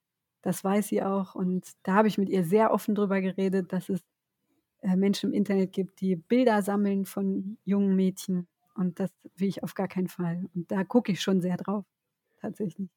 Das 0.43 0.63
weiß 0.63 0.87
sie 0.87 1.03
auch. 1.03 1.35
Und 1.35 1.73
da 1.83 1.95
habe 1.95 2.07
ich 2.07 2.17
mit 2.17 2.29
ihr 2.29 2.45
sehr 2.45 2.71
offen 2.71 2.95
drüber 2.95 3.19
geredet, 3.19 3.73
dass 3.73 3.89
es 3.89 3.99
äh, 4.79 4.95
Menschen 4.95 5.31
im 5.31 5.33
Internet 5.33 5.73
gibt, 5.73 5.99
die 5.99 6.15
Bilder 6.15 6.61
sammeln 6.61 7.03
von 7.03 7.57
jungen 7.65 7.97
Mädchen. 7.97 8.47
Und 8.75 9.01
das 9.01 9.11
will 9.35 9.49
ich 9.49 9.61
auf 9.61 9.73
gar 9.73 9.89
keinen 9.89 10.07
Fall. 10.07 10.45
Und 10.55 10.71
da 10.71 10.85
gucke 10.85 11.11
ich 11.11 11.21
schon 11.21 11.41
sehr 11.41 11.57
drauf, 11.57 11.83
tatsächlich. 12.39 12.89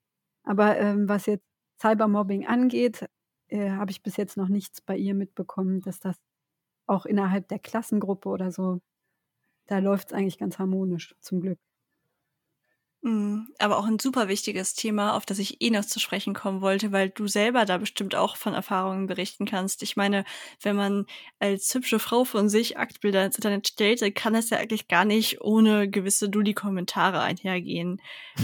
Aber 0.44 0.78
ähm, 0.78 1.08
was 1.08 1.26
jetzt 1.26 1.44
Cybermobbing 1.80 2.46
angeht, 2.46 3.08
äh, 3.54 3.70
habe 3.70 3.92
ich 3.92 4.02
bis 4.02 4.16
jetzt 4.16 4.36
noch 4.36 4.48
nichts 4.48 4.80
bei 4.80 4.96
ihr 4.96 5.14
mitbekommen, 5.14 5.80
dass 5.80 6.00
das 6.00 6.16
auch 6.86 7.06
innerhalb 7.06 7.48
der 7.48 7.60
Klassengruppe 7.60 8.28
oder 8.28 8.52
so, 8.52 8.80
da 9.66 9.78
läuft 9.78 10.08
es 10.08 10.14
eigentlich 10.14 10.38
ganz 10.38 10.58
harmonisch, 10.58 11.16
zum 11.20 11.40
Glück. 11.40 11.58
Mhm. 13.04 13.48
Aber 13.58 13.78
auch 13.78 13.84
ein 13.84 13.98
super 13.98 14.28
wichtiges 14.28 14.72
Thema, 14.72 15.14
auf 15.14 15.26
das 15.26 15.38
ich 15.38 15.60
eh 15.60 15.68
noch 15.68 15.84
zu 15.84 16.00
sprechen 16.00 16.32
kommen 16.32 16.62
wollte, 16.62 16.90
weil 16.90 17.10
du 17.10 17.28
selber 17.28 17.66
da 17.66 17.76
bestimmt 17.76 18.14
auch 18.14 18.36
von 18.38 18.54
Erfahrungen 18.54 19.06
berichten 19.06 19.44
kannst. 19.44 19.82
Ich 19.82 19.94
meine, 19.94 20.24
wenn 20.62 20.74
man 20.74 21.06
als 21.38 21.72
hübsche 21.74 21.98
Frau 21.98 22.24
von 22.24 22.48
sich 22.48 22.78
Aktbilder 22.78 23.26
ins 23.26 23.36
Internet 23.36 23.68
stellt, 23.68 24.00
dann 24.00 24.14
kann 24.14 24.32
das 24.32 24.48
ja 24.48 24.56
eigentlich 24.56 24.88
gar 24.88 25.04
nicht 25.04 25.42
ohne 25.42 25.90
gewisse 25.90 26.30
Dulli-Kommentare 26.30 27.20
einhergehen. 27.20 28.00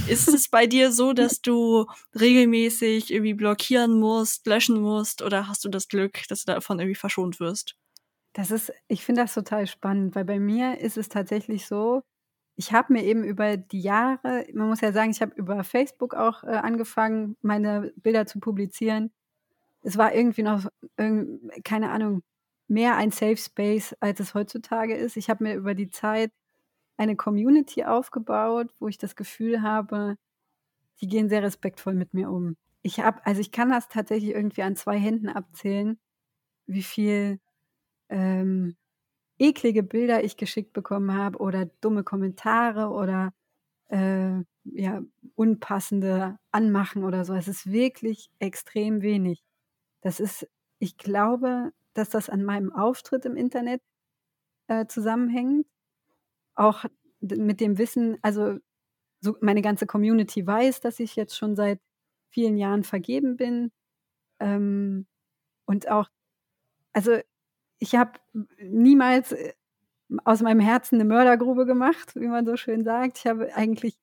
Ist 0.08 0.28
es 0.28 0.50
bei 0.50 0.66
dir 0.66 0.92
so, 0.92 1.12
dass 1.14 1.40
du 1.40 1.86
regelmäßig 2.14 3.10
irgendwie 3.14 3.34
blockieren 3.34 3.98
musst, 3.98 4.46
löschen 4.46 4.78
musst 4.82 5.22
oder 5.22 5.48
hast 5.48 5.64
du 5.64 5.70
das 5.70 5.88
Glück, 5.88 6.20
dass 6.28 6.44
du 6.44 6.52
davon 6.52 6.78
irgendwie 6.78 6.96
verschont 6.96 7.40
wirst? 7.40 7.76
Das 8.34 8.50
ist, 8.50 8.72
ich 8.88 9.04
finde 9.04 9.22
das 9.22 9.32
total 9.32 9.66
spannend, 9.66 10.14
weil 10.14 10.26
bei 10.26 10.38
mir 10.38 10.78
ist 10.78 10.98
es 10.98 11.08
tatsächlich 11.08 11.66
so, 11.66 12.02
ich 12.60 12.74
habe 12.74 12.92
mir 12.92 13.04
eben 13.04 13.24
über 13.24 13.56
die 13.56 13.80
Jahre, 13.80 14.44
man 14.52 14.68
muss 14.68 14.82
ja 14.82 14.92
sagen, 14.92 15.10
ich 15.10 15.22
habe 15.22 15.32
über 15.34 15.64
Facebook 15.64 16.12
auch 16.12 16.44
äh, 16.44 16.48
angefangen, 16.48 17.38
meine 17.40 17.90
Bilder 17.96 18.26
zu 18.26 18.38
publizieren. 18.38 19.10
Es 19.82 19.96
war 19.96 20.14
irgendwie 20.14 20.42
noch, 20.42 20.66
irgend, 20.98 21.40
keine 21.64 21.90
Ahnung, 21.90 22.22
mehr 22.68 22.96
ein 22.96 23.12
Safe 23.12 23.38
Space, 23.38 23.96
als 24.00 24.20
es 24.20 24.34
heutzutage 24.34 24.94
ist. 24.94 25.16
Ich 25.16 25.30
habe 25.30 25.42
mir 25.42 25.54
über 25.54 25.74
die 25.74 25.88
Zeit 25.88 26.32
eine 26.98 27.16
Community 27.16 27.84
aufgebaut, 27.84 28.68
wo 28.78 28.88
ich 28.88 28.98
das 28.98 29.16
Gefühl 29.16 29.62
habe, 29.62 30.16
die 31.00 31.08
gehen 31.08 31.30
sehr 31.30 31.42
respektvoll 31.42 31.94
mit 31.94 32.12
mir 32.12 32.30
um. 32.30 32.58
Ich 32.82 33.00
habe, 33.00 33.24
also 33.24 33.40
ich 33.40 33.52
kann 33.52 33.70
das 33.70 33.88
tatsächlich 33.88 34.34
irgendwie 34.34 34.64
an 34.64 34.76
zwei 34.76 34.98
Händen 34.98 35.30
abzählen, 35.30 35.98
wie 36.66 36.82
viel 36.82 37.40
ähm, 38.10 38.76
eklige 39.40 39.82
Bilder 39.82 40.22
ich 40.24 40.36
geschickt 40.36 40.72
bekommen 40.72 41.14
habe 41.14 41.38
oder 41.38 41.66
dumme 41.80 42.04
Kommentare 42.04 42.90
oder 42.90 43.32
äh, 43.88 44.42
ja, 44.64 45.02
unpassende 45.34 46.38
Anmachen 46.52 47.04
oder 47.04 47.24
so. 47.24 47.34
Es 47.34 47.48
ist 47.48 47.72
wirklich 47.72 48.30
extrem 48.38 49.02
wenig. 49.02 49.42
Das 50.02 50.20
ist, 50.20 50.48
ich 50.78 50.98
glaube, 50.98 51.72
dass 51.94 52.10
das 52.10 52.28
an 52.30 52.44
meinem 52.44 52.72
Auftritt 52.72 53.24
im 53.24 53.36
Internet 53.36 53.82
äh, 54.68 54.86
zusammenhängt. 54.86 55.66
Auch 56.54 56.84
mit 57.20 57.60
dem 57.60 57.78
Wissen, 57.78 58.18
also 58.22 58.58
so 59.20 59.36
meine 59.40 59.62
ganze 59.62 59.86
Community 59.86 60.46
weiß, 60.46 60.80
dass 60.80 61.00
ich 61.00 61.16
jetzt 61.16 61.36
schon 61.36 61.56
seit 61.56 61.80
vielen 62.30 62.56
Jahren 62.58 62.84
vergeben 62.84 63.36
bin. 63.36 63.72
Ähm, 64.40 65.06
und 65.66 65.90
auch, 65.90 66.08
also 66.92 67.20
ich 67.80 67.96
habe 67.96 68.12
niemals 68.62 69.32
äh, 69.32 69.54
aus 70.24 70.42
meinem 70.42 70.60
Herzen 70.60 70.96
eine 70.96 71.04
Mördergrube 71.04 71.66
gemacht, 71.66 72.14
wie 72.14 72.28
man 72.28 72.46
so 72.46 72.56
schön 72.56 72.84
sagt. 72.84 73.18
Ich 73.18 73.26
habe 73.26 73.54
eigentlich 73.54 73.96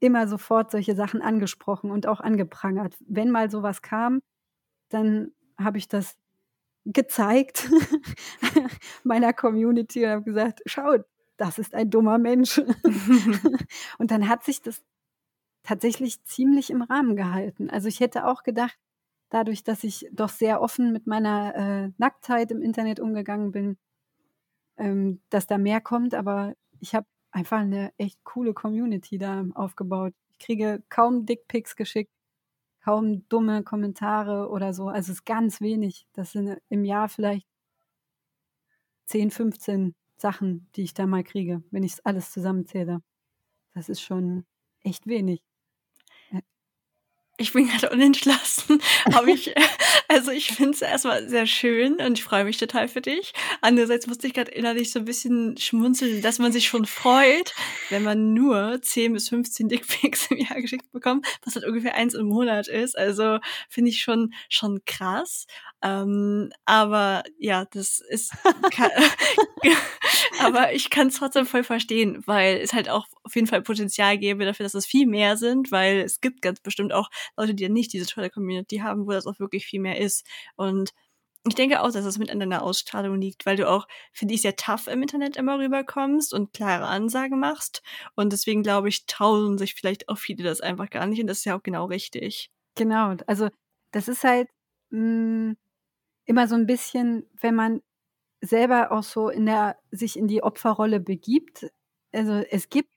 immer 0.00 0.26
sofort 0.26 0.70
solche 0.70 0.94
Sachen 0.94 1.22
angesprochen 1.22 1.90
und 1.90 2.06
auch 2.06 2.20
angeprangert. 2.20 2.96
Wenn 3.00 3.30
mal 3.30 3.50
sowas 3.50 3.82
kam, 3.82 4.20
dann 4.88 5.32
habe 5.58 5.78
ich 5.78 5.88
das 5.88 6.16
gezeigt 6.84 7.70
meiner 9.04 9.32
Community 9.32 10.04
und 10.04 10.10
habe 10.10 10.22
gesagt, 10.22 10.62
schaut, 10.66 11.04
das 11.36 11.58
ist 11.58 11.74
ein 11.74 11.90
dummer 11.90 12.18
Mensch. 12.18 12.58
und 13.98 14.10
dann 14.10 14.28
hat 14.28 14.44
sich 14.44 14.62
das 14.62 14.82
tatsächlich 15.64 16.24
ziemlich 16.24 16.70
im 16.70 16.82
Rahmen 16.82 17.16
gehalten. 17.16 17.68
Also 17.68 17.88
ich 17.88 18.00
hätte 18.00 18.26
auch 18.26 18.42
gedacht, 18.42 18.78
dadurch, 19.30 19.62
dass 19.64 19.84
ich 19.84 20.08
doch 20.12 20.28
sehr 20.28 20.60
offen 20.60 20.92
mit 20.92 21.06
meiner 21.06 21.54
äh, 21.54 21.90
Nacktheit 21.98 22.50
im 22.50 22.62
Internet 22.62 23.00
umgegangen 23.00 23.52
bin, 23.52 23.78
ähm, 24.76 25.20
dass 25.30 25.46
da 25.46 25.58
mehr 25.58 25.80
kommt. 25.80 26.14
Aber 26.14 26.54
ich 26.80 26.94
habe 26.94 27.06
einfach 27.30 27.58
eine 27.58 27.92
echt 27.98 28.22
coole 28.24 28.54
Community 28.54 29.18
da 29.18 29.44
aufgebaut. 29.54 30.14
Ich 30.32 30.38
kriege 30.38 30.82
kaum 30.88 31.26
Dickpics 31.26 31.76
geschickt, 31.76 32.12
kaum 32.80 33.28
dumme 33.28 33.62
Kommentare 33.62 34.48
oder 34.50 34.72
so. 34.72 34.88
Also 34.88 35.12
es 35.12 35.18
ist 35.18 35.24
ganz 35.24 35.60
wenig. 35.60 36.06
Das 36.12 36.32
sind 36.32 36.58
im 36.68 36.84
Jahr 36.84 37.08
vielleicht 37.08 37.46
10, 39.06 39.30
15 39.30 39.94
Sachen, 40.16 40.68
die 40.76 40.82
ich 40.82 40.94
da 40.94 41.06
mal 41.06 41.24
kriege, 41.24 41.62
wenn 41.70 41.82
ich 41.82 41.94
es 41.94 42.04
alles 42.04 42.30
zusammenzähle. 42.32 43.02
Das 43.74 43.88
ist 43.88 44.00
schon 44.00 44.44
echt 44.82 45.06
wenig 45.06 45.42
ich 47.38 47.52
bin 47.52 47.68
gerade 47.68 47.88
unentschlossen. 47.90 48.82
Aber 49.14 49.28
ich, 49.28 49.54
also 50.08 50.30
ich 50.32 50.48
finde 50.48 50.72
es 50.72 50.82
erstmal 50.82 51.28
sehr 51.28 51.46
schön 51.46 51.94
und 51.94 52.18
ich 52.18 52.24
freue 52.24 52.44
mich 52.44 52.58
total 52.58 52.88
für 52.88 53.00
dich. 53.00 53.32
Andererseits 53.60 54.06
musste 54.08 54.26
ich 54.26 54.34
gerade 54.34 54.50
innerlich 54.50 54.90
so 54.90 54.98
ein 54.98 55.04
bisschen 55.04 55.56
schmunzeln, 55.56 56.20
dass 56.20 56.40
man 56.40 56.52
sich 56.52 56.66
schon 56.66 56.84
freut, 56.84 57.54
wenn 57.90 58.02
man 58.02 58.34
nur 58.34 58.82
10 58.82 59.12
bis 59.12 59.28
15 59.28 59.68
Dickpics 59.68 60.30
im 60.30 60.38
Jahr 60.38 60.60
geschickt 60.60 60.90
bekommt, 60.92 61.26
was 61.44 61.54
halt 61.54 61.64
ungefähr 61.64 61.94
eins 61.94 62.14
im 62.14 62.26
Monat 62.26 62.66
ist. 62.66 62.98
Also 62.98 63.38
finde 63.68 63.90
ich 63.90 64.02
schon, 64.02 64.34
schon 64.48 64.80
krass. 64.84 65.46
Ähm, 65.80 66.50
aber 66.64 67.22
ja, 67.38 67.64
das 67.66 68.00
ist, 68.00 68.32
aber 70.40 70.72
ich 70.72 70.90
kann 70.90 71.08
es 71.08 71.16
trotzdem 71.16 71.46
voll 71.46 71.64
verstehen, 71.64 72.22
weil 72.26 72.58
es 72.58 72.72
halt 72.72 72.88
auch 72.88 73.06
auf 73.22 73.34
jeden 73.34 73.46
Fall 73.46 73.62
Potenzial 73.62 74.18
gäbe 74.18 74.44
dafür, 74.44 74.64
dass 74.64 74.74
es 74.74 74.86
viel 74.86 75.06
mehr 75.06 75.36
sind, 75.36 75.70
weil 75.72 76.00
es 76.00 76.20
gibt 76.20 76.42
ganz 76.42 76.60
bestimmt 76.60 76.92
auch 76.92 77.10
Leute, 77.36 77.54
die 77.54 77.64
ja 77.64 77.68
nicht 77.68 77.92
diese 77.92 78.06
tolle 78.06 78.30
Community 78.30 78.78
haben, 78.78 79.06
wo 79.06 79.12
das 79.12 79.26
auch 79.26 79.38
wirklich 79.38 79.66
viel 79.66 79.80
mehr 79.80 79.98
ist. 79.98 80.26
Und 80.56 80.92
ich 81.46 81.54
denke 81.54 81.80
auch, 81.80 81.90
dass 81.90 82.04
es 82.04 82.18
mit 82.18 82.30
an 82.30 82.40
deiner 82.40 82.62
Ausstrahlung 82.62 83.20
liegt, 83.20 83.46
weil 83.46 83.56
du 83.56 83.68
auch, 83.68 83.86
finde 84.12 84.34
ich, 84.34 84.42
sehr 84.42 84.56
tough 84.56 84.86
im 84.86 85.02
Internet 85.02 85.36
immer 85.36 85.58
rüberkommst 85.58 86.34
und 86.34 86.52
klare 86.52 86.86
Ansagen 86.86 87.38
machst. 87.38 87.82
Und 88.14 88.32
deswegen 88.32 88.62
glaube 88.62 88.88
ich, 88.88 89.06
trauen 89.06 89.58
sich 89.58 89.74
vielleicht 89.74 90.08
auch 90.08 90.18
viele 90.18 90.44
das 90.44 90.60
einfach 90.60 90.90
gar 90.90 91.06
nicht. 91.06 91.20
Und 91.20 91.26
das 91.26 91.38
ist 91.38 91.44
ja 91.44 91.56
auch 91.56 91.62
genau 91.62 91.86
richtig. 91.86 92.50
Genau. 92.74 93.14
Also, 93.26 93.48
das 93.92 94.08
ist 94.08 94.24
halt, 94.24 94.48
mh, 94.90 95.00
hm, 95.00 95.56
immer 96.26 96.46
so 96.46 96.54
ein 96.54 96.66
bisschen, 96.66 97.24
wenn 97.40 97.54
man 97.54 97.82
selber 98.40 98.92
auch 98.92 99.02
so 99.02 99.28
in 99.28 99.46
der 99.46 99.76
sich 99.90 100.16
in 100.18 100.28
die 100.28 100.42
Opferrolle 100.42 101.00
begibt. 101.00 101.66
Also, 102.12 102.34
es 102.50 102.68
gibt 102.68 102.90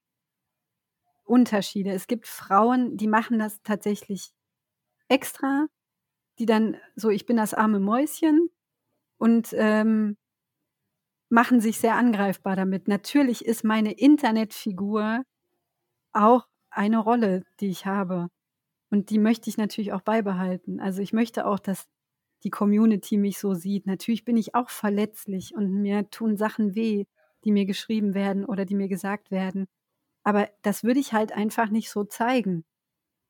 Unterschiede. 1.26 1.92
Es 1.92 2.08
gibt 2.08 2.28
Frauen, 2.28 2.98
die 2.98 3.08
machen 3.08 3.40
das 3.40 3.62
tatsächlich 3.64 4.34
extra, 5.08 5.68
die 6.40 6.46
dann 6.46 6.78
so, 6.96 7.10
ich 7.10 7.26
bin 7.26 7.38
das 7.38 7.54
arme 7.54 7.80
Mäuschen 7.80 8.50
und 9.18 9.54
ähm, 9.54 10.18
machen 11.30 11.62
sich 11.62 11.80
sehr 11.80 11.96
angreifbar 11.96 12.56
damit. 12.56 12.88
Natürlich 12.88 13.46
ist 13.46 13.64
meine 13.64 13.94
Internetfigur 13.94 15.24
auch 16.12 16.48
eine 16.70 16.98
Rolle, 17.00 17.46
die 17.62 17.70
ich 17.70 17.86
habe. 17.86 18.28
Und 18.90 19.10
die 19.10 19.20
möchte 19.20 19.50
ich 19.50 19.58
natürlich 19.58 19.94
auch 19.94 20.02
beibehalten. 20.02 20.82
Also 20.82 21.02
ich 21.02 21.14
möchte 21.14 21.46
auch, 21.46 21.60
dass 21.60 21.88
die 22.44 22.50
Community 22.50 23.18
mich 23.18 23.40
so 23.40 23.54
sieht. 23.54 23.86
Natürlich 23.88 24.26
bin 24.26 24.38
ich 24.38 24.56
auch 24.56 24.70
verletzlich 24.70 25.56
und 25.56 25.82
mir 25.82 26.10
tun 26.10 26.38
Sachen 26.38 26.76
weh, 26.76 27.06
die 27.44 27.52
mir 27.52 27.66
geschrieben 27.66 28.14
werden 28.14 28.46
oder 28.46 28.66
die 28.66 28.76
mir 28.76 28.88
gesagt 28.88 29.32
werden. 29.32 29.68
Aber 30.24 30.50
das 30.62 30.84
würde 30.84 31.00
ich 31.00 31.14
halt 31.14 31.32
einfach 31.32 31.70
nicht 31.70 31.90
so 31.90 32.04
zeigen, 32.04 32.66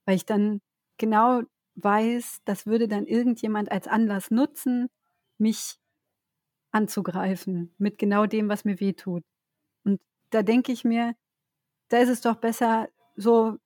weil 0.05 0.15
ich 0.15 0.25
dann 0.25 0.61
genau 0.97 1.41
weiß, 1.75 2.41
das 2.45 2.65
würde 2.65 2.87
dann 2.87 3.07
irgendjemand 3.07 3.71
als 3.71 3.87
Anlass 3.87 4.31
nutzen, 4.31 4.89
mich 5.37 5.79
anzugreifen 6.71 7.73
mit 7.77 7.97
genau 7.97 8.25
dem, 8.25 8.49
was 8.49 8.65
mir 8.65 8.79
weh 8.79 8.93
tut. 8.93 9.23
Und 9.83 10.01
da 10.31 10.43
denke 10.43 10.71
ich 10.71 10.83
mir, 10.85 11.15
da 11.89 11.99
ist 11.99 12.09
es 12.09 12.21
doch 12.21 12.35
besser 12.37 12.89
so, 13.15 13.57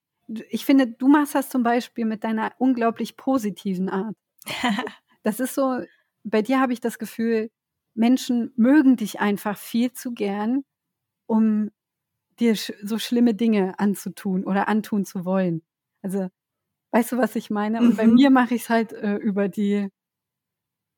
ich 0.49 0.65
finde, 0.65 0.87
du 0.87 1.07
machst 1.07 1.35
das 1.35 1.49
zum 1.49 1.63
Beispiel 1.63 2.05
mit 2.05 2.23
deiner 2.23 2.53
unglaublich 2.57 3.17
positiven 3.17 3.89
Art. 3.89 4.15
das 5.25 5.41
ist 5.41 5.55
so, 5.55 5.81
bei 6.23 6.41
dir 6.43 6.61
habe 6.61 6.73
ich 6.73 6.81
das 6.81 6.99
Gefühl, 6.99 7.51
Menschen 7.95 8.53
mögen 8.57 8.97
dich 8.97 9.19
einfach 9.21 9.57
viel 9.57 9.93
zu 9.93 10.13
gern, 10.13 10.65
um 11.27 11.71
dir 12.39 12.55
so 12.55 12.99
schlimme 12.99 13.35
Dinge 13.35 13.79
anzutun 13.79 14.45
oder 14.45 14.67
antun 14.69 15.05
zu 15.05 15.25
wollen. 15.25 15.63
Also, 16.03 16.29
weißt 16.93 17.13
du, 17.13 17.17
was 17.19 17.35
ich 17.37 17.49
meine? 17.51 17.83
Und 17.83 17.95
bei 17.97 18.07
Mhm. 18.07 18.15
mir 18.15 18.29
mache 18.31 18.55
ich 18.55 18.63
es 18.63 18.69
halt 18.71 18.93
äh, 18.93 19.15
über 19.17 19.49
die 19.49 19.89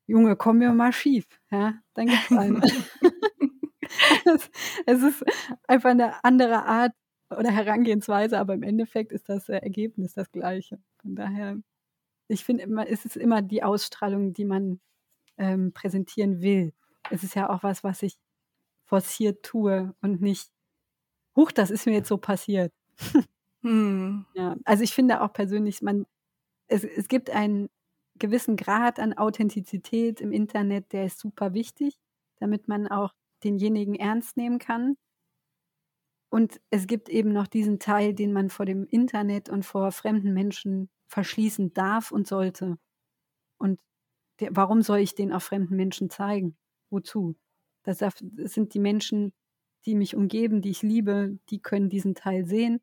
Junge, 0.06 0.36
komm 0.36 0.58
mir 0.58 0.72
mal 0.72 0.92
schief, 0.92 1.26
ja, 1.50 1.74
dann 1.94 2.08
gibt's 2.10 2.34
einen. 2.34 2.62
es, 4.24 4.50
es 4.86 5.02
ist 5.02 5.24
einfach 5.66 5.90
eine 5.90 6.24
andere 6.24 6.64
Art 6.64 6.92
oder 7.30 7.50
Herangehensweise, 7.50 8.38
aber 8.38 8.54
im 8.54 8.62
Endeffekt 8.62 9.12
ist 9.12 9.28
das 9.28 9.48
äh, 9.48 9.56
Ergebnis 9.58 10.14
das 10.14 10.30
gleiche. 10.32 10.78
Von 11.02 11.14
daher, 11.16 11.58
ich 12.28 12.44
finde 12.44 12.62
immer, 12.64 12.88
es 12.88 13.04
ist 13.04 13.16
immer 13.16 13.42
die 13.42 13.62
Ausstrahlung, 13.62 14.32
die 14.32 14.44
man 14.44 14.80
ähm, 15.38 15.72
präsentieren 15.72 16.40
will. 16.42 16.72
Es 17.10 17.22
ist 17.22 17.34
ja 17.34 17.48
auch 17.50 17.62
was, 17.62 17.82
was 17.84 18.02
ich 18.02 18.18
forciert 18.84 19.42
tue 19.42 19.94
und 20.02 20.20
nicht, 20.20 20.50
huch, 21.36 21.52
das 21.52 21.70
ist 21.70 21.86
mir 21.86 21.92
jetzt 21.92 22.08
so 22.08 22.18
passiert. 22.18 22.72
Hm. 23.62 24.24
Ja, 24.34 24.56
also 24.64 24.84
ich 24.84 24.94
finde 24.94 25.20
auch 25.20 25.32
persönlich, 25.32 25.82
man, 25.82 26.06
es, 26.68 26.84
es 26.84 27.08
gibt 27.08 27.30
einen 27.30 27.68
gewissen 28.16 28.56
Grad 28.56 29.00
an 29.00 29.14
Authentizität 29.14 30.20
im 30.20 30.32
Internet, 30.32 30.92
der 30.92 31.06
ist 31.06 31.18
super 31.18 31.54
wichtig, 31.54 31.98
damit 32.38 32.68
man 32.68 32.86
auch 32.86 33.14
denjenigen 33.42 33.96
ernst 33.96 34.36
nehmen 34.36 34.58
kann. 34.58 34.96
Und 36.30 36.60
es 36.70 36.86
gibt 36.86 37.08
eben 37.08 37.32
noch 37.32 37.46
diesen 37.46 37.78
Teil, 37.78 38.14
den 38.14 38.32
man 38.32 38.48
vor 38.50 38.66
dem 38.66 38.86
Internet 38.86 39.48
und 39.48 39.64
vor 39.64 39.90
fremden 39.92 40.34
Menschen 40.34 40.88
verschließen 41.08 41.72
darf 41.72 42.12
und 42.12 42.26
sollte. 42.26 42.78
Und 43.58 43.80
der, 44.40 44.54
warum 44.54 44.82
soll 44.82 44.98
ich 44.98 45.14
den 45.14 45.32
auch 45.32 45.42
fremden 45.42 45.76
Menschen 45.76 46.10
zeigen? 46.10 46.56
Wozu? 46.90 47.36
Das, 47.82 47.98
sind 47.98 48.74
die 48.74 48.78
Menschen, 48.78 49.32
die 49.86 49.94
mich 49.94 50.14
umgeben, 50.14 50.62
die 50.62 50.70
ich 50.70 50.82
liebe, 50.82 51.38
die 51.50 51.60
können 51.60 51.88
diesen 51.88 52.14
Teil 52.14 52.44
sehen 52.44 52.80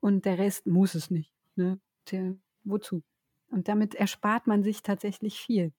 und 0.00 0.24
der 0.24 0.38
Rest 0.38 0.66
muss 0.66 0.94
es 0.94 1.10
nicht. 1.10 1.32
Ne? 1.56 1.80
Der, 2.10 2.36
wozu? 2.64 3.02
Und 3.48 3.68
damit 3.68 3.94
erspart 3.94 4.46
man 4.46 4.62
sich 4.62 4.82
tatsächlich 4.82 5.38
viel. 5.38 5.72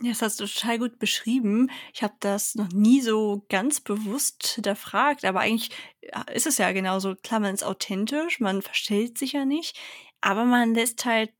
Das 0.00 0.20
hast 0.20 0.40
du 0.40 0.46
total 0.46 0.78
gut 0.78 0.98
beschrieben. 0.98 1.70
Ich 1.94 2.02
habe 2.02 2.14
das 2.18 2.56
noch 2.56 2.68
nie 2.72 3.00
so 3.00 3.44
ganz 3.48 3.80
bewusst 3.80 4.46
hinterfragt, 4.56 5.24
aber 5.24 5.40
eigentlich 5.40 5.70
ist 6.32 6.46
es 6.46 6.58
ja 6.58 6.72
genauso. 6.72 7.14
Klar, 7.22 7.38
man 7.40 7.54
ist 7.54 7.62
authentisch, 7.62 8.40
man 8.40 8.62
verstellt 8.62 9.16
sich 9.16 9.32
ja 9.32 9.44
nicht, 9.44 9.78
aber 10.20 10.44
man 10.44 10.74
lässt 10.74 11.04
halt 11.04 11.32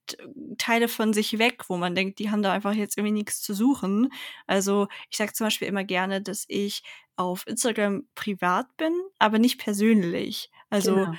Teile 0.58 0.86
von 0.86 1.12
sich 1.12 1.38
weg, 1.38 1.64
wo 1.68 1.76
man 1.76 1.96
denkt, 1.96 2.20
die 2.20 2.30
haben 2.30 2.42
da 2.42 2.52
einfach 2.52 2.74
jetzt 2.74 2.96
irgendwie 2.96 3.12
nichts 3.14 3.42
zu 3.42 3.52
suchen. 3.52 4.10
Also 4.46 4.86
ich 5.10 5.16
sage 5.16 5.32
zum 5.32 5.46
Beispiel 5.46 5.66
immer 5.68 5.82
gerne, 5.84 6.22
dass 6.22 6.44
ich 6.46 6.82
auf 7.16 7.44
Instagram 7.48 8.06
privat 8.14 8.76
bin, 8.76 8.92
aber 9.18 9.38
nicht 9.40 9.58
persönlich. 9.58 10.50
Also 10.70 10.94
Genau. 10.94 11.12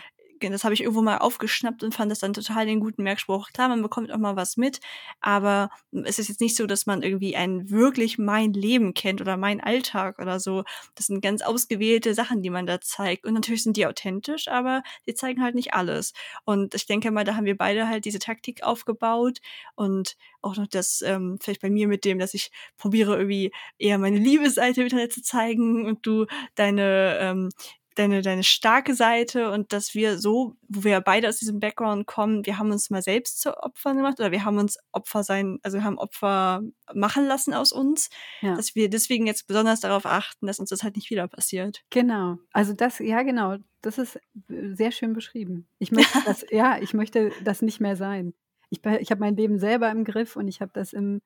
Das 0.52 0.64
habe 0.64 0.74
ich 0.74 0.82
irgendwo 0.82 1.02
mal 1.02 1.18
aufgeschnappt 1.20 1.84
und 1.84 1.96
fand 1.96 2.12
das 2.12 2.20
dann 2.20 2.34
total 2.34 2.66
den 2.66 2.80
guten 2.80 3.04
Merkspruch. 3.04 3.50
Klar, 3.54 3.70
man 3.70 3.82
bekommt 3.82 4.12
auch 4.12 4.18
mal 4.18 4.36
was 4.36 4.58
mit, 4.58 4.80
aber 5.22 5.70
es 5.92 6.20
ist 6.20 6.28
jetzt 6.30 6.42
nicht 6.42 6.56
so, 6.56 6.66
dass 6.66 6.86
man 6.86 7.02
irgendwie 7.02 7.36
ein 7.36 7.70
wirklich 7.70 8.18
mein 8.18 8.54
Leben 8.54 8.94
kennt 8.94 9.22
oder 9.22 9.38
mein 9.38 9.62
Alltag 9.62 10.20
oder 10.20 10.40
so. 10.40 10.64
Das 10.96 11.08
sind 11.08 11.22
ganz 11.22 11.42
ausgewählte 11.42 12.14
Sachen, 12.14 12.42
die 12.42 12.50
man 12.50 12.66
da 12.66 12.82
zeigt. 12.82 13.26
Und 13.26 13.34
natürlich 13.34 13.64
sind 13.64 13.78
die 13.78 13.88
authentisch, 13.88 14.48
aber 14.48 14.84
die 15.08 15.14
zeigen 15.14 15.42
halt 15.42 15.56
nicht 15.56 15.74
alles. 15.74 16.14
Und 16.46 16.76
ich 16.76 16.86
denke 16.86 17.12
mal, 17.12 17.24
da 17.24 17.36
haben 17.36 17.46
wir 17.46 17.58
beide 17.58 17.88
halt 17.88 18.06
diese 18.06 18.20
Taktik 18.20 18.64
aufgebaut 18.64 19.40
und 19.76 20.16
auch 20.42 20.58
noch 20.58 20.68
das, 20.68 21.02
ähm, 21.02 21.38
vielleicht 21.42 21.62
bei 21.62 21.70
mir 21.70 21.88
mit 21.88 22.06
dem, 22.06 22.20
dass 22.20 22.34
ich 22.34 22.52
probiere 22.78 23.16
irgendwie 23.16 23.52
eher 23.78 23.98
meine 23.98 24.18
Liebesseite 24.18 24.84
Internet 24.84 25.14
zu 25.14 25.22
zeigen 25.22 25.86
und 25.86 26.06
du 26.06 26.26
deine 26.56 27.18
ähm, 27.20 27.50
deine, 27.96 28.22
deine 28.22 28.44
starke 28.44 28.96
Seite 28.96 29.52
und 29.52 29.74
dass 29.74 29.94
wir 29.94 30.18
so, 30.20 30.56
wo 30.68 30.84
wir 30.84 30.92
ja 30.92 31.00
beide 31.00 31.30
aus 31.30 31.38
diesem 31.38 31.60
Background 31.60 32.06
kommen, 32.08 32.46
wir 32.46 32.58
haben 32.58 32.72
uns 32.72 32.90
mal 32.90 33.02
selbst 33.02 33.42
zu 33.42 33.58
Opfern 33.62 33.98
gemacht 33.98 34.20
oder 34.20 34.32
wir 34.32 34.46
haben 34.46 34.58
uns 34.58 34.78
Opfer 34.92 35.24
sein, 35.24 35.60
also 35.64 35.78
wir 35.78 35.84
haben 35.84 35.98
Opfer 35.98 36.62
machen 36.94 37.26
lassen 37.28 37.54
aus 37.54 37.72
uns, 37.72 38.10
Ja. 38.42 38.56
dass 38.56 38.76
wir 38.76 38.90
deswegen 38.90 39.28
jetzt 39.28 39.48
besonders 39.48 39.80
darauf 39.82 40.06
achten, 40.06 40.48
dass 40.48 40.60
uns 40.60 40.70
das 40.70 40.84
halt 40.84 40.96
nicht 40.96 41.10
wieder 41.10 41.28
passiert. 41.28 41.82
Genau. 41.90 42.38
Also 42.52 42.74
das, 42.74 43.00
ja 43.00 43.22
genau, 43.24 43.58
das 43.82 43.98
ist 43.98 44.16
äh, 44.50 44.74
sehr 44.74 44.92
schön 44.92 45.14
beschrieben. 45.14 45.68
Ich 45.80 45.92
möchte 45.92 46.18
das, 46.26 46.46
ja, 46.50 46.78
ich 46.82 46.94
möchte 46.94 47.32
das 47.44 47.62
nicht 47.62 47.80
mehr 47.80 47.96
sein. 47.96 48.34
Ich, 48.70 48.84
ich 49.00 49.12
habe 49.12 49.22
mein 49.22 49.36
Leben 49.36 49.60
selber 49.60 49.92
im 49.92 50.04
Griff 50.04 50.36
und 50.36 50.48
ich 50.48 50.62
habe 50.62 50.72
das 50.74 50.94
im, 50.94 51.22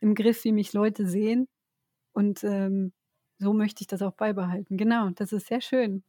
im 0.00 0.14
Griff, 0.14 0.44
wie 0.44 0.52
mich 0.52 0.72
Leute 0.72 1.06
sehen. 1.06 1.48
Und 2.12 2.44
ähm, 2.44 2.92
so 3.40 3.52
möchte 3.52 3.82
ich 3.82 3.88
das 3.88 4.02
auch 4.02 4.12
beibehalten. 4.12 4.76
Genau, 4.76 5.10
das 5.10 5.32
ist 5.32 5.46
sehr 5.48 5.60
schön. 5.60 6.04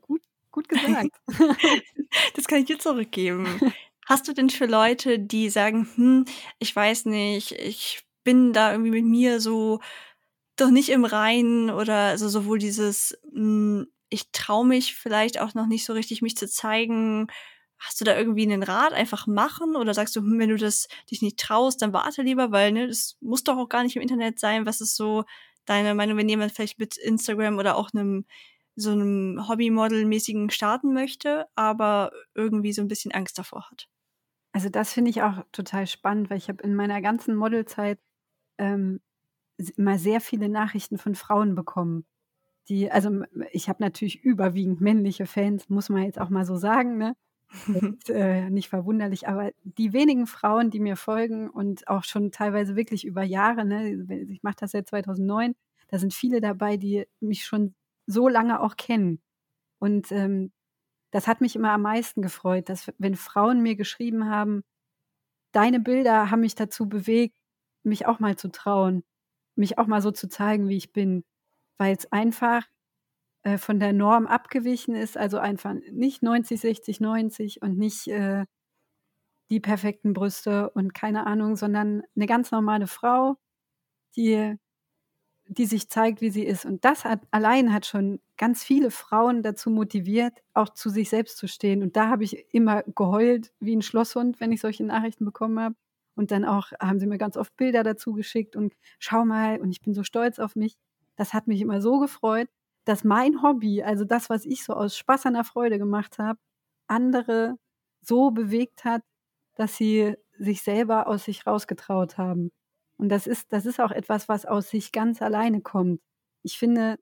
Gut, 0.00 0.22
gut 0.50 0.68
gesagt. 0.68 1.10
Das 2.34 2.46
kann 2.46 2.60
ich 2.60 2.66
dir 2.66 2.78
zurückgeben. 2.78 3.60
Hast 4.06 4.28
du 4.28 4.32
denn 4.32 4.48
für 4.50 4.66
Leute, 4.66 5.18
die 5.18 5.50
sagen, 5.50 5.88
hm, 5.96 6.24
ich 6.58 6.74
weiß 6.74 7.06
nicht, 7.06 7.52
ich 7.52 8.04
bin 8.24 8.52
da 8.52 8.72
irgendwie 8.72 8.90
mit 8.92 9.04
mir 9.04 9.40
so 9.40 9.80
doch 10.56 10.70
nicht 10.70 10.88
im 10.90 11.04
Reinen 11.04 11.70
oder 11.70 11.96
also 12.08 12.28
sowohl 12.28 12.58
dieses, 12.58 13.18
hm, 13.32 13.88
ich 14.08 14.30
traue 14.32 14.66
mich 14.66 14.94
vielleicht 14.94 15.40
auch 15.40 15.54
noch 15.54 15.66
nicht 15.66 15.84
so 15.84 15.92
richtig, 15.92 16.22
mich 16.22 16.36
zu 16.36 16.48
zeigen. 16.48 17.26
Hast 17.78 18.00
du 18.00 18.04
da 18.04 18.16
irgendwie 18.16 18.44
einen 18.44 18.62
Rat 18.62 18.92
einfach 18.94 19.26
machen 19.26 19.76
oder 19.76 19.92
sagst 19.94 20.16
du, 20.16 20.20
hm, 20.20 20.38
wenn 20.38 20.50
du 20.50 20.56
das 20.56 20.88
dich 21.10 21.20
nicht 21.22 21.38
traust, 21.38 21.82
dann 21.82 21.92
warte 21.92 22.22
lieber, 22.22 22.52
weil 22.52 22.72
ne, 22.72 22.86
das 22.88 23.16
muss 23.20 23.44
doch 23.44 23.58
auch 23.58 23.68
gar 23.68 23.82
nicht 23.82 23.96
im 23.96 24.02
Internet 24.02 24.38
sein. 24.40 24.66
Was 24.66 24.80
ist 24.80 24.96
so 24.96 25.24
deine 25.66 25.94
Meinung, 25.94 26.16
wenn 26.16 26.28
jemand 26.28 26.52
vielleicht 26.52 26.78
mit 26.78 26.96
Instagram 26.96 27.58
oder 27.58 27.76
auch 27.76 27.92
einem 27.92 28.24
so 28.76 28.92
einem 28.92 29.48
Hobbymodel-mäßigen 29.48 30.50
starten 30.50 30.92
möchte, 30.92 31.46
aber 31.54 32.12
irgendwie 32.34 32.72
so 32.72 32.82
ein 32.82 32.88
bisschen 32.88 33.12
Angst 33.12 33.38
davor 33.38 33.70
hat? 33.70 33.88
Also 34.52 34.68
das 34.68 34.92
finde 34.92 35.10
ich 35.10 35.22
auch 35.22 35.44
total 35.52 35.86
spannend, 35.86 36.30
weil 36.30 36.38
ich 36.38 36.48
habe 36.48 36.62
in 36.62 36.74
meiner 36.74 37.00
ganzen 37.00 37.34
Modelzeit 37.36 37.98
ähm, 38.58 39.00
immer 39.76 39.98
sehr 39.98 40.20
viele 40.20 40.48
Nachrichten 40.48 40.98
von 40.98 41.14
Frauen 41.14 41.54
bekommen. 41.54 42.06
Die, 42.68 42.90
also 42.90 43.22
ich 43.52 43.68
habe 43.68 43.82
natürlich 43.82 44.22
überwiegend 44.22 44.80
männliche 44.80 45.26
Fans, 45.26 45.68
muss 45.68 45.88
man 45.88 46.02
jetzt 46.02 46.20
auch 46.20 46.30
mal 46.30 46.44
so 46.44 46.56
sagen, 46.56 46.98
ne? 46.98 47.16
Das 47.72 47.82
ist 47.82 48.10
äh, 48.10 48.50
nicht 48.50 48.68
verwunderlich, 48.68 49.28
aber 49.28 49.52
die 49.64 49.92
wenigen 49.92 50.26
Frauen, 50.26 50.70
die 50.70 50.80
mir 50.80 50.96
folgen 50.96 51.48
und 51.48 51.88
auch 51.88 52.04
schon 52.04 52.30
teilweise 52.32 52.76
wirklich 52.76 53.04
über 53.04 53.22
Jahre, 53.22 53.64
ne, 53.64 53.90
ich 54.28 54.42
mache 54.42 54.56
das 54.60 54.72
seit 54.72 54.88
2009, 54.88 55.54
da 55.88 55.98
sind 55.98 56.14
viele 56.14 56.40
dabei, 56.40 56.76
die 56.76 57.06
mich 57.20 57.44
schon 57.44 57.74
so 58.06 58.28
lange 58.28 58.60
auch 58.60 58.76
kennen. 58.76 59.20
Und 59.78 60.12
ähm, 60.12 60.52
das 61.12 61.28
hat 61.28 61.40
mich 61.40 61.56
immer 61.56 61.72
am 61.72 61.82
meisten 61.82 62.22
gefreut, 62.22 62.68
dass 62.68 62.92
wenn 62.98 63.16
Frauen 63.16 63.62
mir 63.62 63.76
geschrieben 63.76 64.28
haben, 64.28 64.64
deine 65.52 65.80
Bilder 65.80 66.30
haben 66.30 66.40
mich 66.40 66.54
dazu 66.54 66.88
bewegt, 66.88 67.36
mich 67.84 68.06
auch 68.06 68.20
mal 68.20 68.36
zu 68.36 68.50
trauen, 68.50 69.04
mich 69.56 69.78
auch 69.78 69.86
mal 69.86 70.02
so 70.02 70.10
zu 70.10 70.28
zeigen, 70.28 70.68
wie 70.68 70.76
ich 70.76 70.92
bin, 70.92 71.24
weil 71.78 71.96
es 71.96 72.10
einfach 72.12 72.66
äh, 73.46 73.58
von 73.58 73.78
der 73.78 73.92
Norm 73.92 74.26
abgewichen 74.26 74.96
ist, 74.96 75.16
also 75.16 75.38
einfach 75.38 75.72
nicht 75.92 76.20
90, 76.20 76.60
60, 76.60 76.98
90 76.98 77.62
und 77.62 77.78
nicht 77.78 78.08
äh, 78.08 78.44
die 79.50 79.60
perfekten 79.60 80.14
Brüste 80.14 80.70
und 80.70 80.94
keine 80.94 81.28
Ahnung, 81.28 81.54
sondern 81.54 82.02
eine 82.16 82.26
ganz 82.26 82.50
normale 82.50 82.88
Frau, 82.88 83.36
die, 84.16 84.56
die 85.46 85.66
sich 85.66 85.88
zeigt, 85.88 86.20
wie 86.22 86.30
sie 86.30 86.42
ist. 86.42 86.64
Und 86.64 86.84
das 86.84 87.04
hat, 87.04 87.20
allein 87.30 87.72
hat 87.72 87.86
schon 87.86 88.18
ganz 88.36 88.64
viele 88.64 88.90
Frauen 88.90 89.44
dazu 89.44 89.70
motiviert, 89.70 90.42
auch 90.52 90.70
zu 90.70 90.90
sich 90.90 91.08
selbst 91.08 91.36
zu 91.36 91.46
stehen. 91.46 91.84
Und 91.84 91.94
da 91.94 92.08
habe 92.08 92.24
ich 92.24 92.52
immer 92.52 92.82
geheult 92.82 93.52
wie 93.60 93.76
ein 93.76 93.82
Schlosshund, 93.82 94.40
wenn 94.40 94.50
ich 94.50 94.60
solche 94.60 94.82
Nachrichten 94.82 95.24
bekommen 95.24 95.60
habe. 95.60 95.76
Und 96.16 96.32
dann 96.32 96.44
auch 96.44 96.72
haben 96.80 96.98
sie 96.98 97.06
mir 97.06 97.18
ganz 97.18 97.36
oft 97.36 97.56
Bilder 97.56 97.84
dazu 97.84 98.12
geschickt 98.12 98.56
und 98.56 98.74
schau 98.98 99.24
mal, 99.24 99.60
und 99.60 99.70
ich 99.70 99.82
bin 99.82 99.94
so 99.94 100.02
stolz 100.02 100.40
auf 100.40 100.56
mich. 100.56 100.76
Das 101.14 101.32
hat 101.32 101.46
mich 101.46 101.60
immer 101.60 101.80
so 101.80 102.00
gefreut, 102.00 102.48
dass 102.86 103.04
mein 103.04 103.42
Hobby, 103.42 103.82
also 103.82 104.04
das, 104.04 104.30
was 104.30 104.46
ich 104.46 104.64
so 104.64 104.72
aus 104.72 104.96
Spaß 104.96 105.26
an 105.26 105.34
der 105.34 105.44
Freude 105.44 105.78
gemacht 105.78 106.18
habe, 106.18 106.38
andere 106.86 107.56
so 108.00 108.30
bewegt 108.30 108.84
hat, 108.84 109.02
dass 109.56 109.76
sie 109.76 110.14
sich 110.38 110.62
selber 110.62 111.08
aus 111.08 111.24
sich 111.24 111.46
rausgetraut 111.46 112.16
haben. 112.16 112.52
Und 112.96 113.08
das 113.10 113.26
ist, 113.26 113.52
das 113.52 113.66
ist 113.66 113.80
auch 113.80 113.90
etwas, 113.90 114.28
was 114.28 114.46
aus 114.46 114.70
sich 114.70 114.92
ganz 114.92 115.20
alleine 115.20 115.60
kommt. 115.62 116.00
Ich 116.42 116.58
finde, 116.58 116.98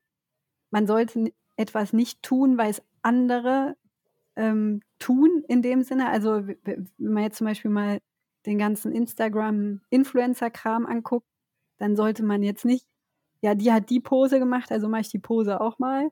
man 0.71 0.87
sollte 0.87 1.33
etwas 1.57 1.93
nicht 1.93 2.23
tun, 2.23 2.57
weil 2.59 2.71
es 2.71 2.83
andere 3.03 3.77
ähm, 4.37 4.81
tun 4.99 5.45
in 5.49 5.63
dem 5.63 5.83
Sinne. 5.83 6.09
Also 6.09 6.47
wenn 6.47 6.89
man 6.99 7.25
jetzt 7.25 7.39
zum 7.39 7.47
Beispiel 7.47 7.71
mal 7.71 8.01
den 8.47 8.59
ganzen 8.59 8.93
Instagram-Influencer-Kram 8.93 10.87
anguckt, 10.87 11.29
dann 11.79 11.97
sollte 11.97 12.23
man 12.25 12.43
jetzt 12.43 12.65
nicht, 12.65 12.87
ja, 13.45 13.55
die 13.55 13.71
hat 13.71 13.91
die 13.91 14.01
Pose 14.01 14.39
gemacht, 14.39 14.73
also 14.73 14.89
mache 14.89 15.03
ich 15.03 15.11
die 15.11 15.19
Pose 15.19 15.61
auch 15.61 15.79
mal, 15.79 16.09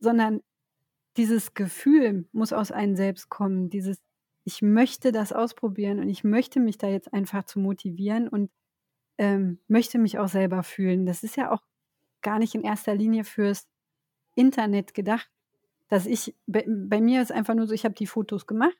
sondern 0.00 0.40
dieses 1.16 1.54
Gefühl 1.54 2.28
muss 2.32 2.52
aus 2.52 2.72
einem 2.72 2.96
selbst 2.96 3.28
kommen, 3.28 3.70
dieses 3.70 3.98
ich 4.42 4.62
möchte 4.62 5.12
das 5.12 5.32
ausprobieren 5.32 6.00
und 6.00 6.08
ich 6.08 6.24
möchte 6.24 6.58
mich 6.58 6.76
da 6.76 6.88
jetzt 6.88 7.12
einfach 7.12 7.44
zu 7.44 7.60
motivieren 7.60 8.28
und 8.28 8.50
ähm, 9.18 9.60
möchte 9.68 9.98
mich 9.98 10.18
auch 10.18 10.28
selber 10.28 10.64
fühlen. 10.64 11.06
Das 11.06 11.22
ist 11.22 11.36
ja 11.36 11.52
auch 11.52 11.62
gar 12.20 12.40
nicht 12.40 12.56
in 12.56 12.62
erster 12.62 12.96
Linie 12.96 13.22
fürs 13.22 13.68
Internet 14.34 14.92
gedacht, 14.92 15.30
dass 15.88 16.06
ich, 16.06 16.34
bei, 16.46 16.64
bei 16.68 17.00
mir 17.00 17.22
ist 17.22 17.30
einfach 17.30 17.54
nur 17.54 17.68
so, 17.68 17.74
ich 17.74 17.84
habe 17.84 17.94
die 17.94 18.08
Fotos 18.08 18.46
gemacht 18.48 18.76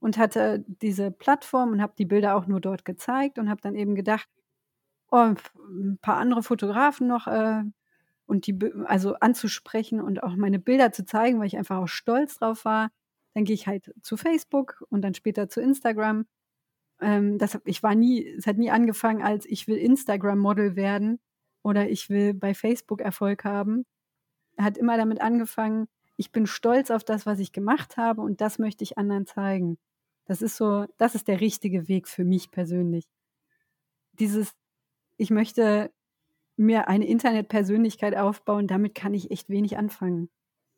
und 0.00 0.18
hatte 0.18 0.64
diese 0.66 1.10
Plattform 1.10 1.72
und 1.72 1.80
habe 1.80 1.94
die 1.96 2.06
Bilder 2.06 2.36
auch 2.36 2.46
nur 2.46 2.60
dort 2.60 2.84
gezeigt 2.84 3.38
und 3.38 3.48
habe 3.48 3.62
dann 3.62 3.74
eben 3.74 3.94
gedacht, 3.94 4.28
oh, 5.12 5.34
ein 5.68 5.98
paar 6.00 6.16
andere 6.16 6.42
Fotografen 6.42 7.06
noch 7.06 7.26
äh, 7.28 7.62
und 8.26 8.46
die 8.46 8.58
also 8.86 9.14
anzusprechen 9.16 10.00
und 10.00 10.22
auch 10.22 10.34
meine 10.36 10.58
Bilder 10.58 10.90
zu 10.92 11.04
zeigen, 11.04 11.38
weil 11.38 11.46
ich 11.46 11.58
einfach 11.58 11.76
auch 11.78 11.88
stolz 11.88 12.38
drauf 12.38 12.64
war. 12.64 12.90
Dann 13.34 13.44
gehe 13.44 13.54
ich 13.54 13.66
halt 13.66 13.94
zu 14.02 14.16
Facebook 14.16 14.84
und 14.90 15.02
dann 15.02 15.14
später 15.14 15.48
zu 15.48 15.60
Instagram. 15.60 16.26
Ähm, 17.00 17.38
das, 17.38 17.58
ich 17.64 17.82
war 17.82 17.94
nie, 17.94 18.26
es 18.26 18.46
hat 18.46 18.58
nie 18.58 18.70
angefangen 18.70 19.22
als 19.22 19.46
ich 19.46 19.68
will 19.68 19.76
Instagram-Model 19.76 20.76
werden 20.76 21.20
oder 21.62 21.88
ich 21.90 22.08
will 22.10 22.34
bei 22.34 22.54
Facebook 22.54 23.00
Erfolg 23.00 23.44
haben. 23.44 23.84
Hat 24.58 24.78
immer 24.78 24.96
damit 24.96 25.20
angefangen, 25.20 25.88
ich 26.16 26.32
bin 26.32 26.46
stolz 26.46 26.90
auf 26.90 27.04
das, 27.04 27.26
was 27.26 27.38
ich 27.38 27.52
gemacht 27.52 27.96
habe 27.96 28.22
und 28.22 28.40
das 28.40 28.58
möchte 28.58 28.84
ich 28.84 28.98
anderen 28.98 29.26
zeigen. 29.26 29.78
Das 30.24 30.40
ist 30.40 30.56
so, 30.56 30.86
das 30.98 31.14
ist 31.14 31.28
der 31.28 31.40
richtige 31.40 31.88
Weg 31.88 32.08
für 32.08 32.24
mich 32.24 32.50
persönlich. 32.50 33.06
Dieses, 34.18 34.54
ich 35.22 35.30
möchte 35.30 35.92
mir 36.56 36.88
eine 36.88 37.06
Internetpersönlichkeit 37.06 38.16
aufbauen, 38.16 38.66
damit 38.66 38.94
kann 38.94 39.14
ich 39.14 39.30
echt 39.30 39.48
wenig 39.48 39.78
anfangen. 39.78 40.28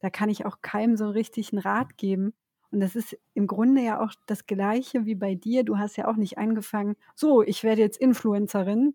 Da 0.00 0.11
kann 0.11 0.28
ich 0.28 0.44
auch 0.44 0.61
keinem 0.61 0.96
so 0.96 1.09
richtig 1.09 1.52
einen 1.52 1.62
Rat 1.62 1.96
geben. 1.96 2.35
Und 2.70 2.80
das 2.80 2.94
ist 2.94 3.16
im 3.33 3.46
Grunde 3.46 3.80
ja 3.80 4.00
auch 4.00 4.12
das 4.26 4.46
Gleiche 4.46 5.07
wie 5.07 5.14
bei 5.14 5.35
dir. 5.35 5.64
Du 5.64 5.78
hast 5.78 5.96
ja 5.96 6.09
auch 6.09 6.16
nicht 6.16 6.37
angefangen, 6.37 6.94
so, 7.14 7.42
ich 7.42 7.64
werde 7.64 7.80
jetzt 7.80 7.96
Influencerin, 7.96 8.94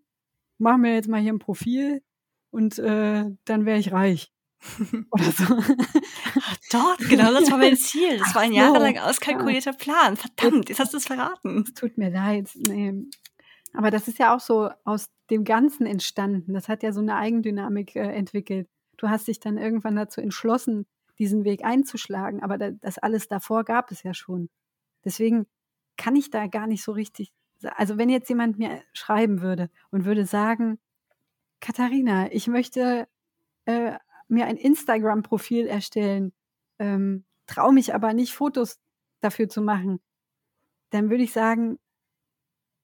mach 0.58 0.76
mir 0.76 0.94
jetzt 0.94 1.08
mal 1.08 1.20
hier 1.20 1.32
ein 1.32 1.38
Profil 1.40 2.02
und 2.50 2.78
äh, 2.78 3.24
dann 3.44 3.66
wäre 3.66 3.78
ich 3.78 3.92
reich. 3.92 4.32
Oder 5.10 5.32
so. 5.32 5.44
Ach, 6.38 6.56
dort, 6.70 6.98
genau, 7.08 7.32
das 7.32 7.50
war 7.50 7.58
mein 7.58 7.76
Ziel. 7.76 8.18
Das 8.18 8.34
war 8.34 8.42
ein 8.42 8.52
jahrelang 8.52 8.98
auskalkulierter. 8.98 9.72
Plan. 9.72 10.16
Verdammt, 10.16 10.68
jetzt 10.68 10.78
hast 10.78 10.92
du 10.92 10.98
es 10.98 11.06
verraten. 11.06 11.64
Es 11.66 11.74
tut 11.74 11.96
mir 11.96 12.10
leid. 12.10 12.50
Nee. 12.54 13.06
Aber 13.72 13.90
das 13.90 14.08
ist 14.08 14.18
ja 14.18 14.34
auch 14.34 14.40
so 14.40 14.70
aus 14.84 15.08
dem 15.30 15.44
Ganzen 15.44 15.86
entstanden. 15.86 16.54
Das 16.54 16.68
hat 16.68 16.82
ja 16.82 16.92
so 16.92 17.00
eine 17.00 17.16
Eigendynamik 17.16 17.96
äh, 17.96 18.00
entwickelt. 18.00 18.68
Du 18.96 19.08
hast 19.08 19.28
dich 19.28 19.40
dann 19.40 19.58
irgendwann 19.58 19.96
dazu 19.96 20.20
entschlossen, 20.20 20.86
diesen 21.18 21.44
Weg 21.44 21.64
einzuschlagen, 21.64 22.42
aber 22.42 22.58
da, 22.58 22.70
das 22.70 22.98
alles 22.98 23.28
davor 23.28 23.64
gab 23.64 23.90
es 23.90 24.02
ja 24.02 24.14
schon. 24.14 24.48
Deswegen 25.04 25.46
kann 25.96 26.16
ich 26.16 26.30
da 26.30 26.46
gar 26.46 26.66
nicht 26.66 26.82
so 26.82 26.92
richtig. 26.92 27.32
Also 27.76 27.98
wenn 27.98 28.08
jetzt 28.08 28.28
jemand 28.28 28.58
mir 28.58 28.82
schreiben 28.92 29.42
würde 29.42 29.70
und 29.90 30.04
würde 30.04 30.24
sagen, 30.24 30.78
Katharina, 31.60 32.32
ich 32.32 32.46
möchte 32.46 33.06
äh, 33.66 33.92
mir 34.28 34.46
ein 34.46 34.56
Instagram-Profil 34.56 35.66
erstellen, 35.66 36.32
ähm, 36.78 37.24
traue 37.46 37.74
mich 37.74 37.94
aber 37.94 38.14
nicht, 38.14 38.34
Fotos 38.34 38.78
dafür 39.20 39.48
zu 39.48 39.60
machen, 39.60 40.00
dann 40.90 41.10
würde 41.10 41.24
ich 41.24 41.32
sagen, 41.32 41.78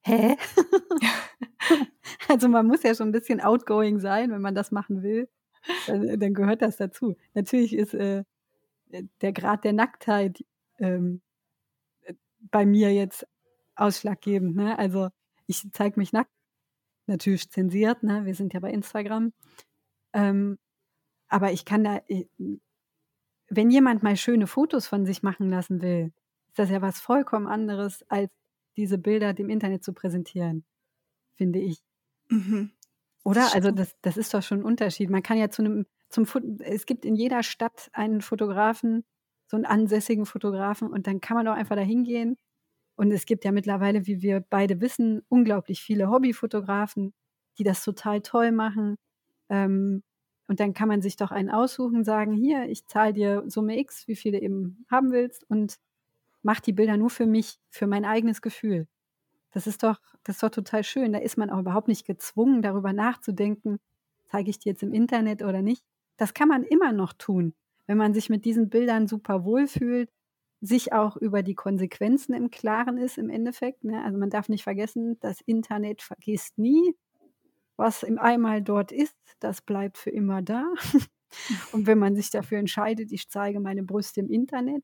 hä? 0.03 0.37
Also 2.29 2.49
man 2.49 2.67
muss 2.67 2.83
ja 2.83 2.95
schon 2.95 3.09
ein 3.09 3.13
bisschen 3.13 3.41
outgoing 3.41 3.99
sein, 4.01 4.31
wenn 4.31 4.43
man 4.43 4.55
das 4.55 4.73
machen 4.73 5.03
will. 5.03 5.29
Dann, 5.87 6.19
dann 6.21 6.35
gehört 6.35 6.63
das 6.63 6.77
dazu. 6.77 7.17
Natürlich 7.35 7.75
ist 7.75 7.95
äh, 7.95 8.25
der 9.21 9.33
Grad 9.33 9.65
der 9.65 9.73
Nacktheit 9.73 10.45
ähm, 10.79 11.21
bei 12.39 12.67
mir 12.67 12.93
jetzt 12.95 13.27
ausschlaggebend. 13.75 14.57
Ne? 14.57 14.79
Also 14.79 15.09
ich 15.47 15.69
zeige 15.73 15.99
mich 15.99 16.13
nackt, 16.13 16.31
natürlich 17.07 17.51
zensiert, 17.51 18.03
ne? 18.03 18.25
wir 18.25 18.35
sind 18.35 18.55
ja 18.55 18.61
bei 18.61 18.71
Instagram. 18.71 19.33
Ähm, 20.13 20.59
aber 21.29 21.53
ich 21.53 21.65
kann 21.65 21.85
da, 21.85 22.01
äh, 22.09 22.27
wenn 23.49 23.71
jemand 23.71 24.03
mal 24.03 24.17
schöne 24.17 24.47
Fotos 24.47 24.87
von 24.87 25.07
sich 25.07 25.23
machen 25.23 25.51
lassen 25.51 25.83
will, 25.83 26.13
ist 26.49 26.59
das 26.59 26.71
ja 26.71 26.83
was 26.83 27.01
vollkommen 27.01 27.47
anderes, 27.47 28.05
als 28.09 28.31
diese 28.77 28.99
Bilder 28.99 29.35
dem 29.35 29.51
Internet 29.51 29.85
zu 29.85 29.93
präsentieren, 29.93 30.65
finde 31.35 31.61
ich. 31.61 31.86
Mhm. 32.29 32.71
Oder? 33.25 33.55
Also 33.55 33.71
das, 33.71 33.97
das 34.03 34.17
ist 34.17 34.33
doch 34.35 34.43
schon 34.43 34.61
ein 34.61 34.65
Unterschied. 34.65 35.11
Man 35.11 35.23
kann 35.23 35.39
ja 35.39 35.51
zu 35.51 35.63
einem, 35.63 35.87
zum 36.09 36.27
es 36.61 36.87
gibt 36.87 37.05
in 37.05 37.17
jeder 37.17 37.43
Stadt 37.43 37.91
einen 37.93 38.21
Fotografen, 38.21 39.05
so 39.49 39.57
einen 39.57 39.67
ansässigen 39.67 40.27
Fotografen 40.27 40.89
und 40.89 41.07
dann 41.07 41.21
kann 41.21 41.37
man 41.37 41.47
doch 41.47 41.55
einfach 41.55 41.77
da 41.77 41.83
hingehen. 41.83 42.37
Und 42.97 43.11
es 43.11 43.27
gibt 43.27 43.45
ja 43.45 43.53
mittlerweile, 43.53 44.07
wie 44.07 44.23
wir 44.23 44.41
beide 44.41 44.81
wissen, 44.81 45.23
unglaublich 45.29 45.83
viele 45.83 46.09
Hobbyfotografen, 46.09 47.13
die 47.59 47.65
das 47.65 47.85
total 47.85 48.23
toll 48.23 48.53
machen. 48.53 48.97
Ähm, 49.49 50.03
und 50.49 50.61
dann 50.61 50.73
kann 50.73 50.89
man 50.89 51.03
sich 51.03 51.17
doch 51.17 51.31
einen 51.31 51.51
aussuchen, 51.51 52.05
sagen, 52.05 52.33
hier, 52.33 52.69
ich 52.69 52.87
zahle 52.87 53.13
dir 53.13 53.45
Summe 53.47 53.79
X, 53.79 54.07
wie 54.09 54.17
viel 54.17 54.33
du 54.33 54.41
eben 54.41 54.87
haben 54.91 55.11
willst 55.11 55.49
und 55.51 55.79
mach 56.43 56.61
die 56.61 56.73
Bilder 56.73 56.97
nur 56.97 57.11
für 57.11 57.27
mich, 57.27 57.59
für 57.71 57.87
mein 57.87 58.05
eigenes 58.05 58.41
Gefühl. 58.41 58.87
Das 59.57 59.67
ist 59.67 59.83
doch, 59.83 59.99
das 60.25 60.37
ist 60.37 60.43
doch 60.43 60.51
total 60.51 60.85
schön. 60.85 61.13
Da 61.13 61.19
ist 61.19 61.39
man 61.39 61.49
auch 61.49 61.61
überhaupt 61.61 61.89
nicht 61.89 62.07
gezwungen, 62.07 62.61
darüber 62.61 62.93
nachzudenken, 62.93 63.79
zeige 64.27 64.51
ich 64.51 64.59
die 64.59 64.69
jetzt 64.69 64.83
im 64.83 64.93
Internet 64.93 65.43
oder 65.43 65.63
nicht. 65.63 65.83
Das 66.19 66.35
kann 66.35 66.49
man 66.49 66.63
immer 66.63 66.93
noch 66.93 67.15
tun, 67.15 67.55
wenn 67.87 67.97
man 67.97 68.13
sich 68.13 68.29
mit 68.29 68.45
diesen 68.45 68.69
Bildern 68.69 69.07
super 69.07 69.45
wohlfühlt, 69.45 70.11
sich 70.61 70.93
auch 70.93 71.17
über 71.17 71.43
die 71.43 71.55
Konsequenzen 71.55 72.35
im 72.35 72.51
Klaren 72.51 72.99
ist 72.99 73.17
im 73.17 73.31
Endeffekt. 73.31 73.83
Ne? 73.83 74.05
Also 74.05 74.19
man 74.19 74.29
darf 74.29 74.51
nicht 74.51 74.65
vergessen, 74.65 75.19
das 75.21 75.41
Internet 75.41 76.03
vergisst 76.03 76.59
nie 76.59 76.95
was 77.77 78.03
im 78.03 78.19
einmal 78.19 78.63
dort 78.63 78.93
ist, 78.93 79.17
das 79.41 79.61
bleibt 79.63 79.99
für 79.99 80.11
immer 80.11 80.43
da. 80.43 80.65
Und 81.73 81.87
wenn 81.87 81.99
man 81.99 82.17
sich 82.17 82.31
dafür 82.31 82.59
entscheidet, 82.59 83.13
ich 83.13 83.29
zeige 83.29 83.61
meine 83.61 83.83
Brüste 83.83 84.21
im 84.21 84.31
Internet, 84.31 84.83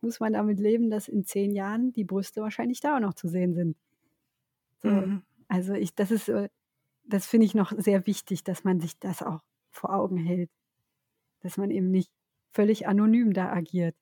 muss 0.00 0.20
man 0.20 0.34
damit 0.34 0.60
leben, 0.60 0.90
dass 0.90 1.08
in 1.08 1.24
zehn 1.24 1.52
Jahren 1.52 1.92
die 1.92 2.04
Brüste 2.04 2.40
wahrscheinlich 2.42 2.80
da 2.80 2.96
auch 2.96 3.00
noch 3.00 3.14
zu 3.14 3.28
sehen 3.28 3.54
sind. 3.54 3.76
So, 4.82 4.90
mhm. 4.90 5.22
Also 5.48 5.74
ich, 5.74 5.94
das 5.94 6.10
ist, 6.10 6.28
äh, 6.28 6.48
das 7.04 7.26
finde 7.26 7.46
ich 7.46 7.54
noch 7.54 7.72
sehr 7.76 8.06
wichtig, 8.06 8.44
dass 8.44 8.64
man 8.64 8.80
sich 8.80 8.98
das 8.98 9.22
auch 9.22 9.40
vor 9.70 9.94
Augen 9.94 10.16
hält, 10.16 10.50
dass 11.40 11.56
man 11.56 11.70
eben 11.70 11.90
nicht 11.90 12.10
völlig 12.52 12.88
anonym 12.88 13.32
da 13.32 13.52
agiert. 13.52 13.94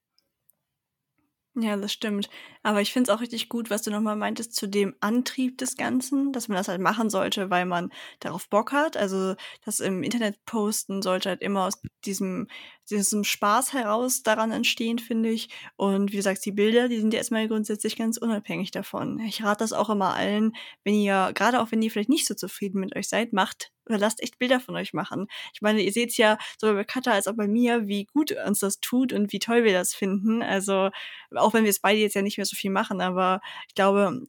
Ja, 1.56 1.76
das 1.76 1.92
stimmt. 1.92 2.28
Aber 2.64 2.80
ich 2.80 2.92
finde 2.92 3.10
es 3.10 3.16
auch 3.16 3.20
richtig 3.20 3.48
gut, 3.48 3.70
was 3.70 3.82
du 3.82 3.92
nochmal 3.92 4.16
meintest 4.16 4.56
zu 4.56 4.66
dem 4.66 4.96
Antrieb 4.98 5.56
des 5.58 5.76
Ganzen, 5.76 6.32
dass 6.32 6.48
man 6.48 6.56
das 6.56 6.66
halt 6.66 6.80
machen 6.80 7.10
sollte, 7.10 7.48
weil 7.48 7.64
man 7.64 7.92
darauf 8.18 8.48
Bock 8.48 8.72
hat. 8.72 8.96
Also 8.96 9.37
das 9.64 9.78
im 9.78 10.02
Internet 10.02 10.44
posten 10.46 11.00
sollte 11.00 11.28
halt 11.28 11.42
immer 11.42 11.66
aus 11.66 11.80
diesem, 12.04 12.48
diesem 12.90 13.25
Spaß 13.25 13.73
heraus 13.73 14.23
daran 14.23 14.53
entstehen, 14.53 14.99
finde 14.99 15.31
ich. 15.31 15.49
Und 15.77 16.12
wie 16.12 16.16
du 16.16 16.23
sagst, 16.23 16.44
die 16.44 16.53
Bilder, 16.53 16.88
die 16.88 16.99
sind 17.01 17.12
ja 17.12 17.18
erstmal 17.18 17.49
grundsätzlich 17.49 17.97
ganz 17.97 18.18
unabhängig 18.18 18.70
davon. 18.70 19.18
Ich 19.20 19.42
rate 19.42 19.64
das 19.64 19.73
auch 19.73 19.90
immer 19.90 20.14
allen, 20.14 20.53
wenn 20.85 20.94
ihr, 20.94 21.33
gerade 21.35 21.61
auch 21.61 21.70
wenn 21.70 21.83
ihr 21.83 21.90
vielleicht 21.90 22.09
nicht 22.09 22.27
so 22.27 22.35
zufrieden 22.35 22.81
mit 22.81 22.94
euch 22.97 23.09
seid, 23.09 23.33
macht 23.33 23.73
oder 23.87 23.99
lasst 23.99 24.23
echt 24.23 24.38
Bilder 24.38 24.61
von 24.61 24.77
euch 24.77 24.92
machen. 24.92 25.27
Ich 25.53 25.61
meine, 25.61 25.83
ihr 25.83 25.92
seht 25.92 26.16
ja 26.16 26.38
sowohl 26.59 26.77
bei 26.77 26.85
Katha 26.85 27.12
als 27.12 27.27
auch 27.27 27.35
bei 27.35 27.49
mir, 27.49 27.87
wie 27.87 28.07
gut 28.07 28.33
uns 28.47 28.61
das 28.61 28.81
tut 28.81 29.12
und 29.12 29.33
wie 29.33 29.38
toll 29.38 29.64
wir 29.64 29.73
das 29.73 29.94
finden. 29.94 30.42
Also, 30.42 30.90
auch 31.35 31.53
wenn 31.53 31.64
wir 31.64 31.70
es 31.70 31.81
beide 31.81 31.99
jetzt 31.99 32.14
ja 32.14 32.23
nicht 32.23 32.38
mehr 32.38 32.47
so 32.47 32.57
viel 32.57 32.70
machen, 32.70 33.01
aber 33.01 33.40
ich 33.68 33.75
glaube, 33.75 34.23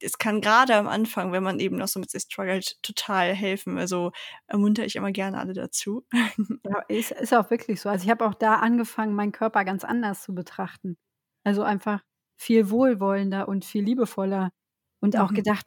es 0.00 0.18
kann 0.18 0.40
gerade 0.40 0.74
am 0.76 0.88
Anfang, 0.88 1.32
wenn 1.32 1.42
man 1.42 1.60
eben 1.60 1.76
noch 1.76 1.88
so 1.88 2.00
mit 2.00 2.10
sich 2.10 2.22
struggelt, 2.22 2.82
total 2.82 3.34
helfen. 3.34 3.78
Also 3.78 4.12
ermuntere 4.46 4.86
ich 4.86 4.96
immer 4.96 5.12
gerne 5.12 5.38
alle 5.38 5.52
dazu. 5.52 6.04
Ja, 6.64 6.80
ist, 6.88 7.12
ist 7.12 7.34
auch 7.34 7.50
wirklich 7.50 7.80
so. 7.80 7.88
Also 7.88 8.04
ich 8.04 8.10
habe 8.10 8.24
auch 8.26 8.34
da 8.34 8.56
angefangen, 8.56 9.14
meinen 9.14 9.32
Körper 9.32 9.64
ganz 9.64 9.84
anders 9.84 10.22
zu 10.22 10.34
betrachten. 10.34 10.96
Also 11.44 11.62
einfach 11.62 12.02
viel 12.36 12.70
wohlwollender 12.70 13.48
und 13.48 13.64
viel 13.64 13.84
liebevoller. 13.84 14.50
Und 15.00 15.16
auch 15.16 15.30
mhm. 15.30 15.36
gedacht, 15.36 15.66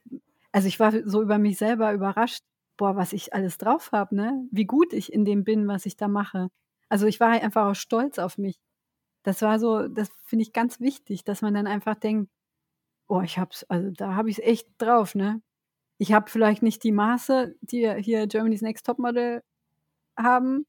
also 0.51 0.67
ich 0.67 0.79
war 0.79 0.91
so 1.05 1.21
über 1.21 1.37
mich 1.37 1.57
selber 1.57 1.93
überrascht, 1.93 2.43
boah, 2.77 2.95
was 2.95 3.13
ich 3.13 3.33
alles 3.33 3.57
drauf 3.57 3.91
habe, 3.91 4.15
ne? 4.15 4.47
Wie 4.51 4.65
gut 4.65 4.93
ich 4.93 5.11
in 5.11 5.25
dem 5.25 5.43
bin, 5.43 5.67
was 5.67 5.85
ich 5.85 5.97
da 5.97 6.07
mache. 6.07 6.49
Also 6.89 7.07
ich 7.07 7.19
war 7.19 7.29
einfach 7.29 7.65
auch 7.67 7.75
stolz 7.75 8.19
auf 8.19 8.37
mich. 8.37 8.57
Das 9.23 9.41
war 9.41 9.59
so, 9.59 9.87
das 9.87 10.09
finde 10.25 10.43
ich 10.43 10.53
ganz 10.53 10.79
wichtig, 10.79 11.23
dass 11.23 11.41
man 11.41 11.53
dann 11.53 11.67
einfach 11.67 11.95
denkt, 11.95 12.29
oh, 13.07 13.21
ich 13.21 13.37
hab's, 13.37 13.63
also 13.65 13.91
da 13.91 14.15
habe 14.15 14.29
ich 14.29 14.39
es 14.39 14.45
echt 14.45 14.67
drauf, 14.77 15.15
ne? 15.15 15.41
Ich 15.97 16.11
habe 16.11 16.29
vielleicht 16.29 16.63
nicht 16.63 16.83
die 16.83 16.91
Maße, 16.91 17.55
die 17.61 17.93
hier 18.01 18.27
Germany's 18.27 18.61
Next 18.61 18.85
Topmodel 18.85 19.43
haben, 20.17 20.65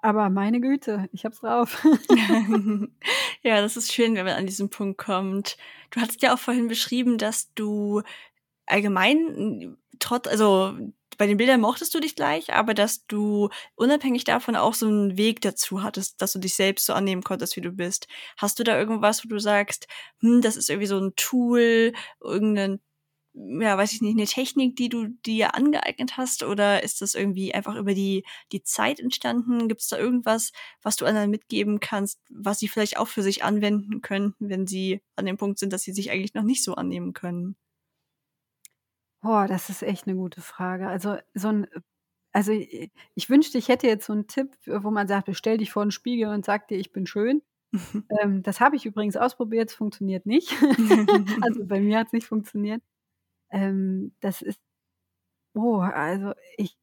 aber 0.00 0.28
meine 0.28 0.60
Güte, 0.60 1.08
ich 1.12 1.24
hab's 1.24 1.40
drauf. 1.40 1.82
ja, 3.42 3.62
das 3.62 3.76
ist 3.76 3.92
schön, 3.92 4.14
wenn 4.14 4.26
man 4.26 4.36
an 4.36 4.46
diesen 4.46 4.68
Punkt 4.68 4.98
kommt. 4.98 5.56
Du 5.90 6.00
hattest 6.00 6.22
ja 6.22 6.34
auch 6.34 6.38
vorhin 6.38 6.68
beschrieben, 6.68 7.16
dass 7.16 7.54
du 7.54 8.02
allgemein 8.66 9.78
trotz, 9.98 10.26
also 10.28 10.76
bei 11.18 11.26
den 11.26 11.36
Bildern 11.36 11.60
mochtest 11.60 11.94
du 11.94 12.00
dich 12.00 12.16
gleich, 12.16 12.52
aber 12.54 12.74
dass 12.74 13.06
du 13.06 13.48
unabhängig 13.76 14.24
davon 14.24 14.56
auch 14.56 14.74
so 14.74 14.86
einen 14.86 15.16
Weg 15.16 15.40
dazu 15.40 15.82
hattest, 15.82 16.20
dass 16.20 16.32
du 16.32 16.38
dich 16.40 16.54
selbst 16.54 16.86
so 16.86 16.92
annehmen 16.92 17.22
konntest, 17.22 17.56
wie 17.56 17.60
du 17.60 17.70
bist. 17.70 18.08
Hast 18.36 18.58
du 18.58 18.64
da 18.64 18.78
irgendwas, 18.78 19.24
wo 19.24 19.28
du 19.28 19.38
sagst, 19.38 19.86
hm, 20.20 20.40
das 20.42 20.56
ist 20.56 20.70
irgendwie 20.70 20.88
so 20.88 20.98
ein 20.98 21.12
Tool, 21.16 21.92
irgendein 22.20 22.80
ja, 23.34 23.76
weiß 23.76 23.92
ich 23.92 24.00
nicht, 24.00 24.16
eine 24.16 24.26
Technik, 24.26 24.76
die 24.76 24.88
du 24.88 25.08
dir 25.26 25.54
angeeignet 25.56 26.16
hast? 26.16 26.44
Oder 26.44 26.82
ist 26.84 27.00
das 27.02 27.14
irgendwie 27.14 27.52
einfach 27.54 27.74
über 27.74 27.92
die, 27.94 28.24
die 28.52 28.62
Zeit 28.62 29.00
entstanden? 29.00 29.66
Gibt 29.68 29.80
es 29.80 29.88
da 29.88 29.98
irgendwas, 29.98 30.52
was 30.82 30.96
du 30.96 31.04
anderen 31.04 31.30
mitgeben 31.30 31.80
kannst, 31.80 32.20
was 32.30 32.60
sie 32.60 32.68
vielleicht 32.68 32.96
auch 32.96 33.08
für 33.08 33.22
sich 33.22 33.42
anwenden 33.42 34.02
könnten, 34.02 34.48
wenn 34.50 34.66
sie 34.68 35.02
an 35.16 35.26
dem 35.26 35.36
Punkt 35.36 35.58
sind, 35.58 35.72
dass 35.72 35.82
sie 35.82 35.92
sich 35.92 36.10
eigentlich 36.12 36.34
noch 36.34 36.44
nicht 36.44 36.62
so 36.62 36.74
annehmen 36.76 37.12
können? 37.12 37.56
Boah, 39.24 39.46
das 39.46 39.70
ist 39.70 39.82
echt 39.82 40.06
eine 40.06 40.16
gute 40.16 40.40
Frage. 40.42 40.86
Also, 40.88 41.16
so 41.34 41.48
ein 41.48 41.66
also, 42.32 42.50
ich 42.52 43.30
wünschte, 43.30 43.58
ich 43.58 43.68
hätte 43.68 43.86
jetzt 43.86 44.06
so 44.06 44.12
einen 44.12 44.26
Tipp, 44.26 44.56
wo 44.66 44.90
man 44.90 45.06
sagt: 45.08 45.28
„Stell 45.36 45.56
dich 45.58 45.70
vor 45.72 45.82
'n 45.84 45.92
Spiegel 45.92 46.28
und 46.30 46.44
sag 46.44 46.66
dir, 46.68 46.76
ich 46.78 46.92
bin 46.92 47.06
schön.“ 47.06 47.42
Ähm, 48.22 48.42
das 48.44 48.60
habe 48.60 48.76
ich 48.76 48.86
übrigens 48.86 49.16
ausprobiert, 49.16 49.70
es 49.70 49.76
funktioniert 49.76 50.26
nicht. 50.26 50.50
Also, 51.42 51.66
bei 51.66 51.80
mir 51.80 51.98
hat 52.00 52.08
es 52.08 52.12
nicht 52.14 52.26
funktioniert. 52.28 52.82
Ähm, 53.50 54.14
das 54.20 54.42
ist 54.42 54.60
oh, 55.54 55.80
also, 55.80 56.34
ich 56.58 56.76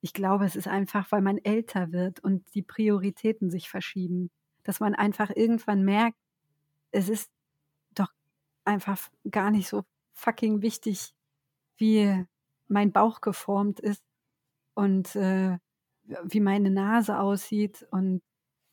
ich 0.00 0.12
glaube, 0.12 0.44
es 0.44 0.56
ist 0.56 0.68
einfach, 0.68 1.10
weil 1.12 1.22
man 1.22 1.38
älter 1.38 1.92
wird 1.92 2.20
und 2.20 2.44
die 2.54 2.62
Prioritäten 2.62 3.50
sich 3.50 3.68
verschieben, 3.70 4.30
dass 4.64 4.80
man 4.80 4.94
einfach 4.94 5.30
irgendwann 5.34 5.82
merkt, 5.84 6.18
es 6.92 7.08
ist 7.10 7.30
doch 7.94 8.12
einfach 8.64 9.10
gar 9.30 9.50
nicht 9.52 9.68
so 9.68 9.84
fucking 10.14 10.62
wichtig 10.62 11.14
wie 11.78 12.24
mein 12.68 12.92
Bauch 12.92 13.20
geformt 13.20 13.80
ist 13.80 14.02
und, 14.74 15.16
äh, 15.16 15.58
wie 16.24 16.40
meine 16.40 16.70
Nase 16.70 17.18
aussieht 17.20 17.86
und 17.90 18.22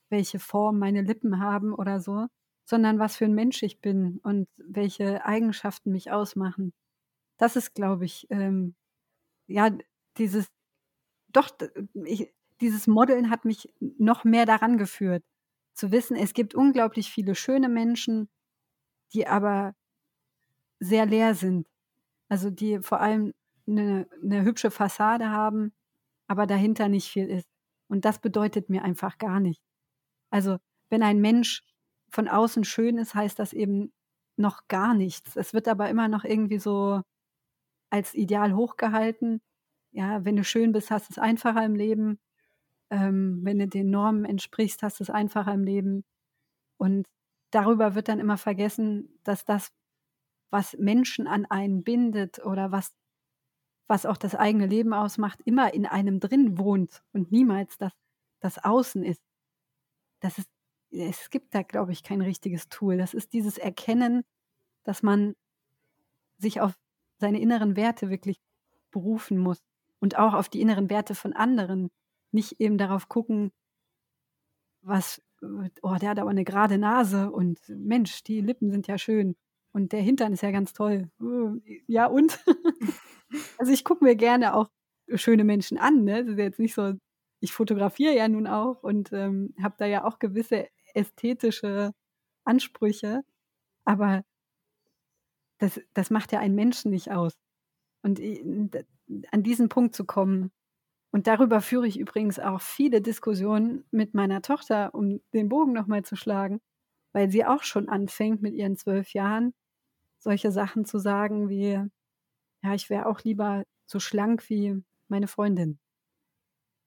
welche 0.09 0.39
Form 0.39 0.79
meine 0.79 1.01
Lippen 1.03 1.39
haben 1.39 1.73
oder 1.73 1.99
so, 2.01 2.27
sondern 2.65 2.99
was 2.99 3.17
für 3.17 3.25
ein 3.25 3.35
Mensch 3.35 3.63
ich 3.63 3.81
bin 3.81 4.19
und 4.23 4.47
welche 4.57 5.25
Eigenschaften 5.25 5.91
mich 5.91 6.11
ausmachen. 6.11 6.73
Das 7.37 7.55
ist, 7.57 7.75
glaube 7.75 8.05
ich, 8.05 8.27
ähm, 8.31 8.75
ja, 9.47 9.71
dieses 10.17 10.47
doch, 11.29 11.49
ich 12.05 12.33
dieses 12.61 12.87
Modeln 12.87 13.29
hat 13.31 13.45
mich 13.45 13.73
noch 13.79 14.23
mehr 14.23 14.45
daran 14.45 14.77
geführt, 14.77 15.23
zu 15.73 15.91
wissen, 15.91 16.15
es 16.15 16.33
gibt 16.33 16.53
unglaublich 16.55 17.11
viele 17.11 17.35
schöne 17.35 17.69
Menschen, 17.69 18.29
die 19.13 19.27
aber 19.27 19.75
sehr 20.79 21.05
leer 21.05 21.33
sind. 21.35 21.67
Also, 22.31 22.49
die 22.49 22.79
vor 22.81 23.01
allem 23.01 23.33
eine 23.67 24.07
'ne 24.21 24.43
hübsche 24.43 24.71
Fassade 24.71 25.29
haben, 25.31 25.73
aber 26.27 26.47
dahinter 26.47 26.87
nicht 26.89 27.09
viel 27.09 27.27
ist. 27.29 27.49
Und 27.89 28.05
das 28.05 28.19
bedeutet 28.19 28.69
mir 28.69 28.83
einfach 28.83 29.17
gar 29.17 29.39
nichts. 29.41 29.65
Also, 30.31 30.57
wenn 30.89 31.03
ein 31.03 31.21
Mensch 31.21 31.63
von 32.11 32.27
außen 32.29 32.63
schön 32.65 32.97
ist, 32.99 33.15
heißt 33.15 33.39
das 33.39 33.53
eben 33.53 33.93
noch 34.37 34.67
gar 34.69 34.93
nichts. 34.95 35.35
Es 35.37 35.53
wird 35.53 35.67
aber 35.69 35.89
immer 35.89 36.07
noch 36.09 36.25
irgendwie 36.25 36.59
so 36.59 37.01
als 37.91 38.13
Ideal 38.15 38.53
hochgehalten. 38.55 39.41
Ja, 39.91 40.25
wenn 40.25 40.35
du 40.37 40.43
schön 40.43 40.71
bist, 40.73 40.91
hast 40.91 41.09
du 41.09 41.13
es 41.13 41.19
einfacher 41.19 41.65
im 41.65 41.75
Leben. 41.75 42.19
Ähm, 42.91 43.41
wenn 43.43 43.59
du 43.59 43.67
den 43.67 43.89
Normen 43.91 44.25
entsprichst, 44.25 44.83
hast 44.83 44.99
du 44.99 45.03
es 45.05 45.09
einfacher 45.11 45.53
im 45.53 45.63
Leben. 45.65 46.03
Und 46.77 47.07
darüber 47.51 47.95
wird 47.95 48.09
dann 48.09 48.19
immer 48.19 48.37
vergessen, 48.37 49.19
dass 49.23 49.45
das, 49.45 49.71
was 50.51 50.77
Menschen 50.77 51.27
an 51.27 51.45
einen 51.45 51.83
bindet 51.83 52.39
oder 52.45 52.71
was, 52.71 52.93
was 53.87 54.05
auch 54.05 54.17
das 54.17 54.35
eigene 54.35 54.67
Leben 54.67 54.93
ausmacht, 54.93 55.39
immer 55.45 55.73
in 55.73 55.85
einem 55.85 56.19
drin 56.19 56.57
wohnt 56.57 57.01
und 57.13 57.31
niemals 57.31 57.77
das, 57.77 57.93
das 58.39 58.63
Außen 58.63 59.03
ist. 59.03 59.21
Das 60.19 60.37
ist, 60.37 60.49
es 60.91 61.29
gibt 61.29 61.55
da, 61.55 61.63
glaube 61.63 61.93
ich, 61.93 62.03
kein 62.03 62.21
richtiges 62.21 62.69
Tool. 62.69 62.97
Das 62.97 63.13
ist 63.13 63.33
dieses 63.33 63.57
Erkennen, 63.57 64.23
dass 64.83 65.01
man 65.01 65.35
sich 66.37 66.61
auf 66.61 66.73
seine 67.17 67.39
inneren 67.39 67.75
Werte 67.75 68.09
wirklich 68.09 68.41
berufen 68.91 69.37
muss 69.37 69.63
und 69.99 70.17
auch 70.17 70.33
auf 70.33 70.49
die 70.49 70.61
inneren 70.61 70.89
Werte 70.89 71.15
von 71.15 71.33
anderen. 71.33 71.89
Nicht 72.31 72.59
eben 72.59 72.77
darauf 72.77 73.07
gucken, 73.07 73.51
was, 74.81 75.21
oh, 75.81 75.95
der 75.95 76.09
hat 76.09 76.19
aber 76.19 76.29
eine 76.29 76.43
gerade 76.43 76.77
Nase 76.77 77.31
und 77.31 77.59
Mensch, 77.69 78.23
die 78.23 78.41
Lippen 78.41 78.71
sind 78.71 78.87
ja 78.87 78.97
schön. 78.97 79.35
Und 79.73 79.93
der 79.93 80.01
Hintern 80.01 80.33
ist 80.33 80.43
ja 80.43 80.51
ganz 80.51 80.73
toll. 80.73 81.09
Ja, 81.87 82.07
und? 82.07 82.43
also 83.57 83.71
ich 83.71 83.83
gucke 83.83 84.03
mir 84.03 84.15
gerne 84.15 84.53
auch 84.53 84.69
schöne 85.15 85.43
Menschen 85.43 85.77
an. 85.77 86.03
Ne? 86.03 86.23
Das 86.23 86.33
ist 86.33 86.39
jetzt 86.39 86.59
nicht 86.59 86.73
so, 86.73 86.93
ich 87.39 87.53
fotografiere 87.53 88.15
ja 88.15 88.27
nun 88.27 88.47
auch 88.47 88.83
und 88.83 89.11
ähm, 89.13 89.53
habe 89.61 89.75
da 89.77 89.85
ja 89.85 90.03
auch 90.03 90.19
gewisse 90.19 90.67
ästhetische 90.93 91.91
Ansprüche. 92.43 93.21
Aber 93.85 94.23
das, 95.59 95.79
das 95.93 96.09
macht 96.09 96.31
ja 96.31 96.39
einen 96.39 96.55
Menschen 96.55 96.91
nicht 96.91 97.11
aus. 97.11 97.33
Und 98.03 98.19
an 99.31 99.43
diesen 99.43 99.69
Punkt 99.69 99.95
zu 99.95 100.05
kommen. 100.05 100.51
Und 101.11 101.27
darüber 101.27 101.61
führe 101.61 101.87
ich 101.87 101.99
übrigens 101.99 102.39
auch 102.39 102.61
viele 102.61 103.01
Diskussionen 103.01 103.85
mit 103.91 104.13
meiner 104.13 104.41
Tochter, 104.41 104.93
um 104.95 105.19
den 105.33 105.49
Bogen 105.49 105.73
nochmal 105.73 106.03
zu 106.03 106.15
schlagen, 106.15 106.61
weil 107.13 107.29
sie 107.29 107.45
auch 107.45 107.63
schon 107.63 107.89
anfängt 107.89 108.41
mit 108.41 108.53
ihren 108.53 108.77
zwölf 108.77 109.13
Jahren 109.13 109.53
solche 110.21 110.51
Sachen 110.51 110.85
zu 110.85 110.99
sagen 110.99 111.49
wie, 111.49 111.83
ja, 112.63 112.73
ich 112.73 112.89
wäre 112.89 113.07
auch 113.07 113.21
lieber 113.21 113.65
so 113.85 113.99
schlank 113.99 114.49
wie 114.49 114.81
meine 115.07 115.27
Freundin. 115.27 115.79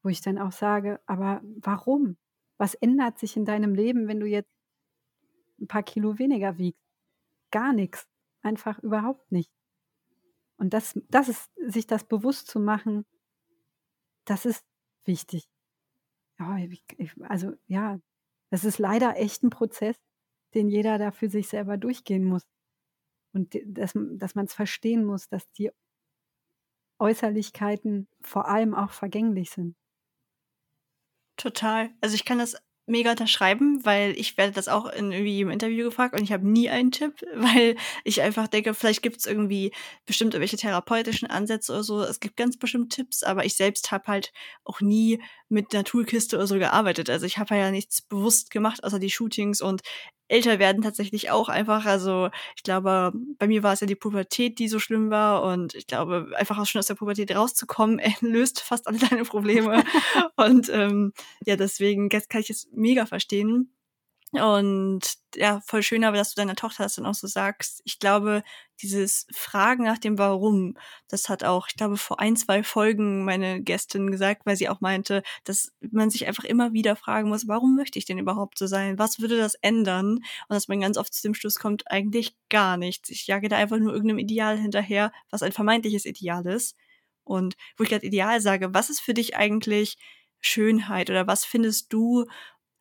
Wo 0.03 0.09
ich 0.09 0.20
dann 0.20 0.39
auch 0.39 0.53
sage, 0.53 1.01
aber 1.07 1.43
warum? 1.43 2.16
Was 2.57 2.74
ändert 2.74 3.18
sich 3.18 3.37
in 3.37 3.45
deinem 3.45 3.74
Leben, 3.74 4.07
wenn 4.07 4.20
du 4.20 4.26
jetzt 4.26 4.53
ein 5.61 5.66
paar 5.66 5.82
Kilo 5.82 6.18
weniger 6.18 6.57
wiegst? 6.59 6.80
Gar 7.51 7.72
nichts. 7.72 8.07
Einfach 8.43 8.78
überhaupt 8.78 9.32
nicht. 9.32 9.51
Und 10.57 10.72
das, 10.72 10.99
das 11.09 11.28
ist, 11.28 11.51
sich 11.57 11.87
das 11.87 12.05
bewusst 12.05 12.47
zu 12.47 12.61
machen, 12.61 13.05
das 14.24 14.47
ist 14.47 14.64
wichtig. 15.05 15.49
Also 16.39 17.55
ja, 17.66 17.99
das 18.51 18.64
ist 18.64 18.78
leider 18.78 19.16
echt 19.16 19.43
ein 19.43 19.51
Prozess, 19.51 19.97
den 20.55 20.68
jeder 20.68 20.99
da 20.99 21.11
für 21.11 21.28
sich 21.28 21.49
selber 21.49 21.76
durchgehen 21.76 22.24
muss. 22.24 22.47
Und 23.35 23.59
dass, 23.66 23.93
dass 23.95 24.35
man 24.35 24.47
es 24.47 24.55
verstehen 24.55 25.05
muss, 25.05 25.28
dass 25.28 25.51
die 25.53 25.70
Äußerlichkeiten 26.99 28.09
vor 28.20 28.49
allem 28.49 28.74
auch 28.74 28.93
vergänglich 28.93 29.51
sind. 29.51 29.76
Total. 31.37 31.91
Also 32.01 32.14
ich 32.14 32.24
kann 32.24 32.39
das 32.39 32.57
mega 32.87 33.12
unterschreiben, 33.12 33.85
weil 33.85 34.12
ich 34.18 34.37
werde 34.37 34.53
das 34.53 34.68
auch 34.68 34.87
in 34.87 35.11
irgendwie 35.11 35.41
im 35.41 35.51
Interview 35.51 35.87
gefragt 35.87 36.14
und 36.14 36.22
ich 36.22 36.32
habe 36.32 36.47
nie 36.47 36.68
einen 36.68 36.93
Tipp, 36.93 37.14
weil 37.35 37.76
ich 38.05 38.20
einfach 38.22 38.47
denke, 38.47 38.74
vielleicht 38.74 39.03
gibt 39.03 39.18
es 39.18 39.26
irgendwie 39.26 39.72
bestimmt 40.07 40.35
irgendwelche 40.35 40.59
therapeutischen 40.59 41.28
Ansätze 41.28 41.72
oder 41.72 41.82
so. 41.82 42.03
Es 42.03 42.20
gibt 42.20 42.37
ganz 42.37 42.59
bestimmt 42.59 42.93
Tipps, 42.93 43.22
aber 43.22 43.45
ich 43.45 43.57
selbst 43.57 43.91
habe 43.91 44.07
halt 44.09 44.32
auch 44.64 44.80
nie 44.80 45.22
mit 45.49 45.74
einer 45.74 45.85
Toolkiste 45.85 46.37
oder 46.37 46.47
so 46.47 46.59
gearbeitet. 46.59 47.09
Also 47.09 47.26
ich 47.26 47.39
habe 47.39 47.57
ja 47.57 47.70
nichts 47.70 48.03
bewusst 48.03 48.51
gemacht, 48.51 48.85
außer 48.85 48.99
die 48.99 49.11
Shootings 49.11 49.61
und 49.62 49.82
älter 50.28 50.58
werden 50.58 50.82
tatsächlich 50.82 51.30
auch 51.30 51.48
einfach. 51.48 51.86
Also 51.86 52.30
ich 52.56 52.62
glaube, 52.62 53.12
bei 53.38 53.46
mir 53.46 53.62
war 53.62 53.72
es 53.74 53.80
ja 53.80 53.86
die 53.86 53.94
Pubertät, 53.94 54.58
die 54.58 54.68
so 54.68 54.78
schlimm 54.78 55.10
war. 55.10 55.42
Und 55.44 55.74
ich 55.74 55.86
glaube, 55.86 56.32
einfach 56.36 56.58
auch 56.58 56.66
schon 56.66 56.78
aus 56.78 56.86
der 56.86 56.94
Pubertät 56.94 57.34
rauszukommen, 57.34 58.00
löst 58.20 58.60
fast 58.60 58.86
alle 58.88 58.98
deine 58.98 59.24
Probleme. 59.24 59.84
und 60.36 60.68
ähm, 60.70 61.12
ja, 61.44 61.56
deswegen 61.56 62.08
jetzt 62.10 62.30
kann 62.30 62.40
ich 62.40 62.50
es 62.50 62.68
mega 62.72 63.06
verstehen. 63.06 63.70
Und 64.32 65.14
ja, 65.36 65.60
voll 65.64 65.82
schön 65.82 66.04
aber, 66.04 66.16
dass 66.16 66.34
du 66.34 66.40
deiner 66.40 66.56
Tochter 66.56 66.82
das 66.84 66.96
dann 66.96 67.06
auch 67.06 67.14
so 67.14 67.26
sagst. 67.28 67.82
Ich 67.84 68.00
glaube, 68.00 68.42
dieses 68.82 69.26
Fragen 69.32 69.84
nach 69.84 69.98
dem 69.98 70.18
Warum, 70.18 70.76
das 71.08 71.28
hat 71.28 71.44
auch, 71.44 71.68
ich 71.68 71.76
glaube, 71.76 71.96
vor 71.96 72.20
ein, 72.20 72.36
zwei 72.36 72.62
Folgen 72.62 73.24
meine 73.24 73.62
Gästin 73.62 74.10
gesagt, 74.10 74.46
weil 74.46 74.56
sie 74.56 74.68
auch 74.68 74.80
meinte, 74.80 75.22
dass 75.44 75.72
man 75.80 76.10
sich 76.10 76.26
einfach 76.26 76.44
immer 76.44 76.72
wieder 76.72 76.96
fragen 76.96 77.28
muss, 77.28 77.48
warum 77.48 77.76
möchte 77.76 77.98
ich 77.98 78.04
denn 78.04 78.18
überhaupt 78.18 78.58
so 78.58 78.66
sein? 78.66 78.98
Was 78.98 79.20
würde 79.20 79.36
das 79.36 79.54
ändern? 79.56 80.16
Und 80.16 80.24
dass 80.48 80.68
man 80.68 80.80
ganz 80.80 80.96
oft 80.96 81.14
zu 81.14 81.22
dem 81.22 81.34
Schluss 81.34 81.58
kommt, 81.58 81.90
eigentlich 81.90 82.36
gar 82.48 82.76
nichts. 82.76 83.10
Ich 83.10 83.26
jage 83.26 83.48
da 83.48 83.56
einfach 83.56 83.78
nur 83.78 83.92
irgendeinem 83.92 84.18
Ideal 84.18 84.58
hinterher, 84.58 85.12
was 85.30 85.42
ein 85.42 85.52
vermeintliches 85.52 86.04
Ideal 86.04 86.46
ist. 86.46 86.76
Und 87.24 87.56
wo 87.76 87.84
ich 87.84 87.90
gerade 87.90 88.06
Ideal 88.06 88.40
sage, 88.40 88.74
was 88.74 88.90
ist 88.90 89.00
für 89.00 89.14
dich 89.14 89.36
eigentlich 89.36 89.96
Schönheit 90.40 91.08
oder 91.08 91.26
was 91.26 91.44
findest 91.44 91.92
du 91.92 92.26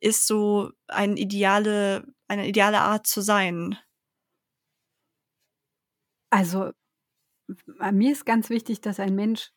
ist 0.01 0.27
so 0.27 0.71
eine 0.87 1.17
ideale, 1.17 2.05
eine 2.27 2.47
ideale 2.47 2.81
Art 2.81 3.07
zu 3.07 3.21
sein? 3.21 3.77
Also, 6.33 6.71
mir 7.91 8.11
ist 8.11 8.25
ganz 8.25 8.49
wichtig, 8.49 8.81
dass 8.81 8.99
ein 8.99 9.15
Mensch 9.15 9.51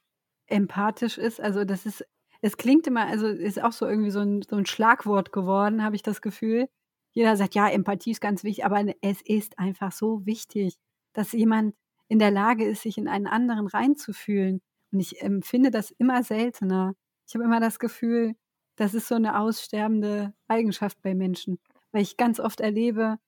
empathisch 0.49 1.19
ist. 1.19 1.41
Also, 1.41 1.65
das 1.65 1.87
ist 1.87 2.05
es 2.43 2.57
klingt 2.59 2.87
immer 2.87 3.07
also, 3.07 3.27
ist 3.29 3.63
auch 3.63 3.73
so 3.73 3.87
irgendwie 3.87 4.11
so 4.11 4.21
ein 4.21 4.43
so 4.43 4.57
'n 4.57 4.67
Schlagwort 4.67 5.33
geworden, 5.33 5.83
habe 5.85 5.97
ich 5.97 6.03
das 6.03 6.23
Gefühl. 6.23 6.69
Jeder 7.15 7.37
sagt: 7.37 7.55
„Ja, 7.57 7.69
Empathie 7.71 8.13
ist 8.13 8.21
ganz 8.21 8.45
wichtig“, 8.45 8.65
aber 8.67 8.85
es 9.03 9.23
ist 9.23 9.59
einfach 9.59 9.93
so 9.93 10.27
wichtig, 10.27 10.77
dass 11.15 11.33
jemand 11.33 11.75
in 12.09 12.19
der 12.21 12.31
Lage 12.33 12.65
ist, 12.67 12.83
sich 12.83 12.99
in 12.99 13.09
einen 13.09 13.27
anderen 13.29 13.67
reinzufühlen. 13.69 14.63
Und 14.93 15.01
ich 15.01 15.23
empfinde 15.23 15.71
das 15.71 15.91
immer 15.93 16.23
seltener. 16.25 16.95
Ich 17.29 17.35
habe 17.35 17.45
immer 17.45 17.61
das 17.61 17.79
Gefühl, 17.81 18.35
das 18.77 18.95
ist 18.95 19.09
so 19.09 19.17
eine 19.17 19.39
aussterbende 19.41 20.35
Eigenschaft 20.49 21.01
bei 21.03 21.15
Menschen, 21.15 21.59
weil 21.93 22.03
ich 22.03 22.17
ganz 22.19 22.41
oft 22.41 22.61
erlebe, 22.61 23.19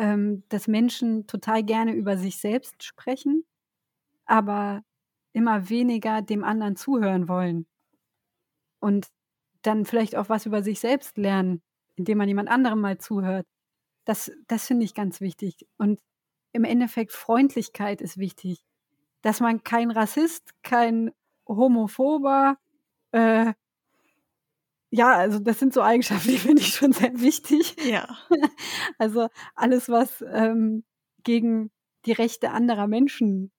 ähm, 0.00 0.44
dass 0.48 0.66
Menschen 0.66 1.26
total 1.26 1.62
gerne 1.62 1.92
über 1.92 2.16
sich 2.16 2.38
selbst 2.38 2.82
sprechen, 2.82 3.44
aber 4.24 4.82
immer 5.34 5.68
weniger 5.68 6.22
dem 6.22 6.42
anderen 6.42 6.74
zuhören 6.74 7.28
wollen. 7.28 7.66
Und 8.80 9.08
dann 9.60 9.84
vielleicht 9.84 10.16
auch 10.16 10.30
was 10.30 10.46
über 10.46 10.62
sich 10.62 10.80
selbst 10.80 11.18
lernen, 11.18 11.60
indem 11.96 12.16
man 12.16 12.28
jemand 12.28 12.48
anderem 12.48 12.80
mal 12.80 12.96
zuhört. 12.96 13.46
Das, 14.06 14.32
das 14.48 14.66
finde 14.66 14.86
ich 14.86 14.94
ganz 14.94 15.20
wichtig. 15.20 15.66
Und 15.76 16.00
im 16.52 16.64
Endeffekt 16.64 17.12
Freundlichkeit 17.12 18.00
ist 18.00 18.16
wichtig. 18.16 18.64
Dass 19.20 19.40
man 19.40 19.64
kein 19.64 19.90
Rassist, 19.90 20.54
kein 20.62 21.12
Homophober, 21.46 22.56
äh, 23.12 23.52
ja, 24.90 25.12
also 25.16 25.38
das 25.38 25.58
sind 25.58 25.72
so 25.72 25.82
Eigenschaften, 25.82 26.28
die 26.30 26.38
finde 26.38 26.62
ich 26.62 26.74
schon 26.74 26.92
sehr 26.92 27.20
wichtig. 27.20 27.76
Ja. 27.84 28.16
Also 28.98 29.28
alles, 29.54 29.88
was 29.88 30.22
ähm, 30.32 30.84
gegen 31.22 31.70
die 32.06 32.12
Rechte 32.12 32.50
anderer 32.50 32.86
Menschen 32.86 33.52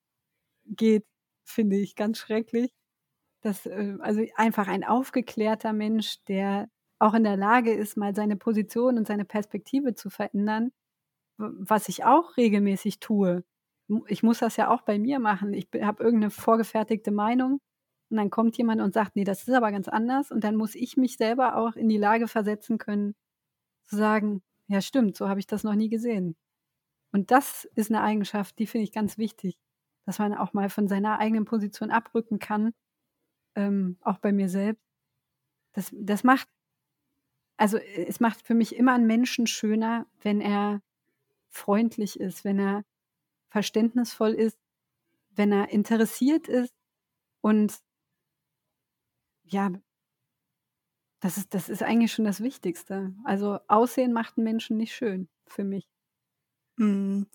geht, 0.65 1.05
finde 1.45 1.77
ich 1.77 1.95
ganz 1.95 2.19
schrecklich. 2.19 2.71
Das, 3.41 3.65
äh, 3.67 3.97
also 4.01 4.25
einfach 4.35 4.67
ein 4.67 4.83
aufgeklärter 4.85 5.73
Mensch, 5.73 6.23
der 6.25 6.69
auch 6.99 7.13
in 7.15 7.23
der 7.23 7.37
Lage 7.37 7.73
ist, 7.73 7.97
mal 7.97 8.15
seine 8.15 8.37
Position 8.37 8.97
und 8.97 9.07
seine 9.07 9.25
Perspektive 9.25 9.95
zu 9.95 10.09
verändern, 10.09 10.71
was 11.37 11.89
ich 11.89 12.05
auch 12.05 12.37
regelmäßig 12.37 12.99
tue. 12.99 13.43
Ich 14.07 14.23
muss 14.23 14.39
das 14.39 14.57
ja 14.57 14.69
auch 14.71 14.81
bei 14.83 14.99
mir 14.99 15.19
machen. 15.19 15.53
Ich 15.53 15.69
habe 15.81 16.03
irgendeine 16.03 16.31
vorgefertigte 16.31 17.11
Meinung 17.11 17.61
und 18.11 18.17
dann 18.17 18.29
kommt 18.29 18.57
jemand 18.57 18.81
und 18.81 18.93
sagt, 18.93 19.15
nee, 19.15 19.23
das 19.23 19.47
ist 19.47 19.53
aber 19.53 19.71
ganz 19.71 19.87
anders. 19.87 20.31
Und 20.31 20.43
dann 20.43 20.57
muss 20.57 20.75
ich 20.75 20.97
mich 20.97 21.15
selber 21.17 21.55
auch 21.55 21.75
in 21.75 21.87
die 21.87 21.97
Lage 21.97 22.27
versetzen 22.27 22.77
können, 22.77 23.15
zu 23.83 23.95
sagen, 23.95 24.43
ja 24.67 24.81
stimmt, 24.81 25.15
so 25.15 25.29
habe 25.29 25.39
ich 25.39 25.47
das 25.47 25.63
noch 25.63 25.75
nie 25.75 25.89
gesehen. 25.89 26.35
Und 27.13 27.31
das 27.31 27.65
ist 27.75 27.89
eine 27.89 28.01
Eigenschaft, 28.01 28.59
die 28.59 28.67
finde 28.67 28.83
ich 28.83 28.91
ganz 28.91 29.17
wichtig, 29.17 29.57
dass 30.05 30.19
man 30.19 30.33
auch 30.33 30.53
mal 30.53 30.69
von 30.69 30.87
seiner 30.87 31.19
eigenen 31.19 31.45
Position 31.45 31.89
abrücken 31.91 32.39
kann, 32.39 32.73
ähm, 33.55 33.97
auch 34.01 34.17
bei 34.17 34.33
mir 34.33 34.49
selbst. 34.49 34.83
Das, 35.73 35.89
das 35.93 36.23
macht, 36.23 36.49
also 37.57 37.77
es 37.77 38.19
macht 38.19 38.45
für 38.45 38.55
mich 38.55 38.75
immer 38.75 38.93
einen 38.93 39.07
Menschen 39.07 39.47
schöner, 39.47 40.05
wenn 40.21 40.41
er 40.41 40.81
freundlich 41.47 42.19
ist, 42.19 42.43
wenn 42.43 42.59
er 42.59 42.83
verständnisvoll 43.49 44.31
ist, 44.31 44.57
wenn 45.29 45.51
er 45.51 45.69
interessiert 45.69 46.47
ist 46.49 46.73
und 47.41 47.81
ja, 49.51 49.71
das 51.19 51.37
ist, 51.37 51.53
das 51.53 51.69
ist 51.69 51.83
eigentlich 51.83 52.11
schon 52.11 52.25
das 52.25 52.41
Wichtigste. 52.41 53.13
Also 53.23 53.59
Aussehen 53.67 54.11
macht 54.11 54.37
einen 54.37 54.45
Menschen 54.45 54.77
nicht 54.77 54.93
schön 54.93 55.29
für 55.45 55.63
mich. 55.63 55.87
Hm. 56.77 57.27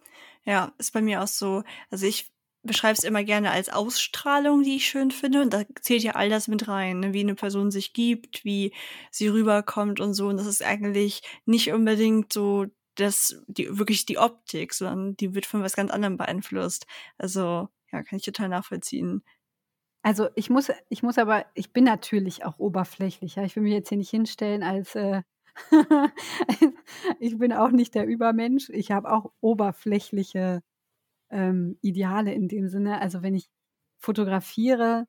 Ja, 0.45 0.73
ist 0.79 0.93
bei 0.93 1.01
mir 1.01 1.23
auch 1.23 1.29
so. 1.29 1.63
Also 1.91 2.07
ich 2.07 2.33
beschreibe 2.65 2.95
es 2.99 3.05
immer 3.05 3.23
gerne 3.23 3.53
als 3.53 3.69
Ausstrahlung, 3.69 4.63
die 4.65 4.77
ich 4.77 4.89
schön 4.89 5.13
finde. 5.13 5.41
Und 5.41 5.53
da 5.53 5.63
zählt 5.81 6.03
ja 6.03 6.13
all 6.13 6.29
das 6.29 6.49
mit 6.49 6.67
rein, 6.67 7.01
ne? 7.01 7.13
wie 7.13 7.21
eine 7.21 7.37
Person 7.37 7.71
sich 7.71 7.93
gibt, 7.93 8.45
wie 8.45 8.73
sie 9.13 9.29
rüberkommt 9.29 10.01
und 10.01 10.15
so. 10.15 10.29
Und 10.29 10.37
das 10.37 10.47
ist 10.47 10.65
eigentlich 10.65 11.23
nicht 11.45 11.73
unbedingt 11.73 12.33
so 12.33 12.67
das, 12.97 13.41
die, 13.47 13.79
wirklich 13.79 14.07
die 14.07 14.19
Optik, 14.19 14.75
sondern 14.75 15.17
die 15.17 15.35
wird 15.35 15.47
von 15.47 15.63
was 15.63 15.77
ganz 15.77 15.93
anderem 15.93 16.17
beeinflusst. 16.17 16.87
Also, 17.19 17.69
ja, 17.93 18.03
kann 18.03 18.19
ich 18.19 18.25
total 18.25 18.49
nachvollziehen. 18.49 19.23
Also 20.07 20.29
ich 20.37 20.51
muss, 20.51 20.71
ich 20.89 21.03
muss 21.03 21.19
aber, 21.19 21.47
ich 21.55 21.73
bin 21.73 21.83
natürlich 21.83 22.45
auch 22.45 22.61
oberflächlich. 22.61 23.35
Ja? 23.35 23.43
Ich 23.43 23.57
will 23.57 23.65
mich 23.65 23.73
jetzt 23.73 23.89
hier 23.89 23.99
nicht 23.99 24.11
hinstellen 24.11 24.63
als 24.63 24.95
äh, 24.95 25.23
ich 27.19 27.37
bin 27.39 27.53
auch 27.53 27.73
nicht 27.73 27.97
der 27.97 28.07
Übermensch. 28.07 28.71
Ich 28.71 28.93
habe 28.93 29.11
auch 29.11 29.33
oberflächliche 29.41 30.63
ähm, 31.31 31.77
Ideale 31.83 32.33
in 32.35 32.47
dem 32.47 32.69
Sinne. 32.69 33.01
Also 33.01 33.23
wenn 33.23 33.35
ich 33.35 33.49
fotografiere, 33.99 35.09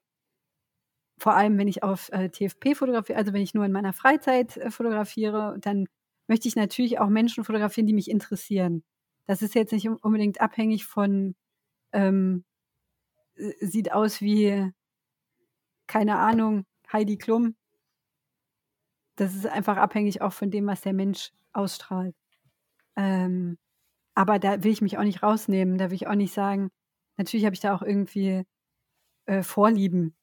vor 1.20 1.36
allem 1.36 1.60
wenn 1.60 1.68
ich 1.68 1.84
auf 1.84 2.10
äh, 2.12 2.30
TFP 2.30 2.74
fotografiere, 2.74 3.20
also 3.20 3.34
wenn 3.34 3.44
ich 3.44 3.54
nur 3.54 3.66
in 3.66 3.72
meiner 3.72 3.94
Freizeit 3.94 4.58
äh, 4.58 4.72
fotografiere, 4.72 5.58
dann 5.60 5.86
möchte 6.28 6.48
ich 6.48 6.56
natürlich 6.56 6.98
auch 6.98 7.10
Menschen 7.10 7.44
fotografieren, 7.44 7.86
die 7.86 7.94
mich 7.94 8.10
interessieren. 8.10 8.84
Das 9.28 9.44
ist 9.44 9.54
jetzt 9.54 9.74
nicht 9.74 9.88
unbedingt 9.88 10.42
abhängig 10.42 10.88
von, 10.88 11.36
ähm, 11.94 12.46
sieht 13.62 13.92
aus 13.92 14.22
wie 14.22 14.74
keine 15.88 16.18
Ahnung, 16.18 16.66
Heidi 16.92 17.18
Klum. 17.18 17.56
Das 19.16 19.34
ist 19.36 19.48
einfach 19.48 19.78
abhängig 19.78 20.22
auch 20.22 20.34
von 20.34 20.52
dem, 20.52 20.68
was 20.68 20.82
der 20.82 20.94
Mensch 20.94 21.32
ausstrahlt. 21.54 22.16
Ähm, 22.96 23.58
aber 24.16 24.40
da 24.40 24.64
will 24.64 24.72
ich 24.72 24.82
mich 24.82 24.98
auch 24.98 25.04
nicht 25.04 25.24
rausnehmen. 25.24 25.78
Da 25.78 25.90
will 25.90 25.96
ich 25.96 26.08
auch 26.08 26.16
nicht 26.16 26.34
sagen, 26.34 26.72
natürlich 27.18 27.46
habe 27.46 27.56
ich 27.56 27.62
da 27.62 27.76
auch 27.76 27.82
irgendwie 27.82 28.44
äh, 29.26 29.44
Vorlieben. 29.44 30.16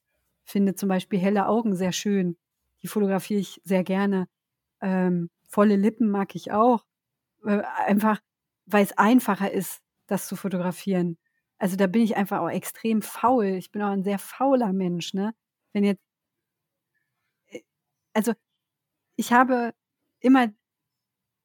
Finde 0.45 0.75
zum 0.75 0.89
Beispiel 0.89 1.19
helle 1.19 1.49
Augen 1.49 1.77
sehr 1.77 1.93
schön. 1.93 2.37
Die 2.83 2.89
fotografiere 2.89 3.41
ich 3.41 3.61
sehr 3.65 3.85
gerne. 3.85 4.29
Ähm, 4.81 5.31
volle 5.49 5.77
Lippen 5.77 6.11
mag 6.11 6.35
ich 6.35 6.53
auch. 6.53 6.85
Äh, 7.45 7.63
einfach, 7.87 8.21
weil 8.67 8.85
es 8.85 8.97
einfacher 8.99 9.51
ist, 9.53 9.81
das 10.07 10.27
zu 10.27 10.37
fotografieren. 10.37 11.19
Also 11.59 11.77
da 11.77 11.87
bin 11.87 12.03
ich 12.03 12.17
einfach 12.17 12.41
auch 12.41 12.51
extrem 12.51 13.03
faul. 13.03 13.47
Ich 13.47 13.71
bin 13.71 13.83
auch 13.83 13.91
ein 13.91 14.05
sehr 14.05 14.19
fauler 14.19 14.73
Mensch, 14.73 15.15
ne? 15.15 15.35
Wenn 15.75 15.85
jetzt, 15.85 16.03
äh, 17.49 17.61
also 18.15 18.33
ich 19.17 19.33
habe 19.33 19.75
immer 20.21 20.53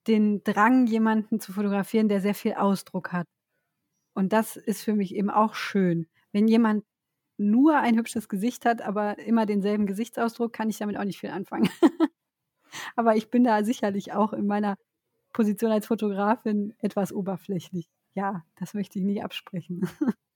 den 0.08 0.44
Drang, 0.44 0.88
jemanden 0.88 1.40
zu 1.40 1.54
fotografieren, 1.54 2.10
der 2.10 2.22
sehr 2.22 2.36
viel 2.36 2.54
Ausdruck 2.54 3.12
hat. 3.12 3.28
Und 4.14 4.34
das 4.34 4.56
ist 4.58 4.84
für 4.84 4.94
mich 4.94 5.16
eben 5.16 5.30
auch 5.30 5.56
schön. 5.56 6.08
Wenn 6.32 6.48
jemand 6.48 6.86
nur 7.38 7.78
ein 7.78 7.98
hübsches 7.98 8.30
Gesicht 8.30 8.66
hat, 8.66 8.82
aber 8.82 9.20
immer 9.20 9.46
denselben 9.46 9.86
Gesichtsausdruck, 9.86 10.54
kann 10.54 10.70
ich 10.70 10.78
damit 10.80 10.98
auch 10.98 11.06
nicht 11.06 11.20
viel 11.20 11.30
anfangen. 11.30 11.70
aber 12.96 13.16
ich 13.16 13.30
bin 13.30 13.44
da 13.44 13.64
sicherlich 13.64 14.14
auch 14.14 14.34
in 14.34 14.48
meiner 14.48 14.76
Position 15.34 15.72
als 15.72 15.88
Fotografin 15.88 16.74
etwas 16.80 17.14
oberflächlich. 17.14 17.90
Ja, 18.14 18.44
das 18.58 18.74
möchte 18.74 19.00
ich 19.00 19.06
nicht 19.06 19.24
absprechen. 19.24 19.88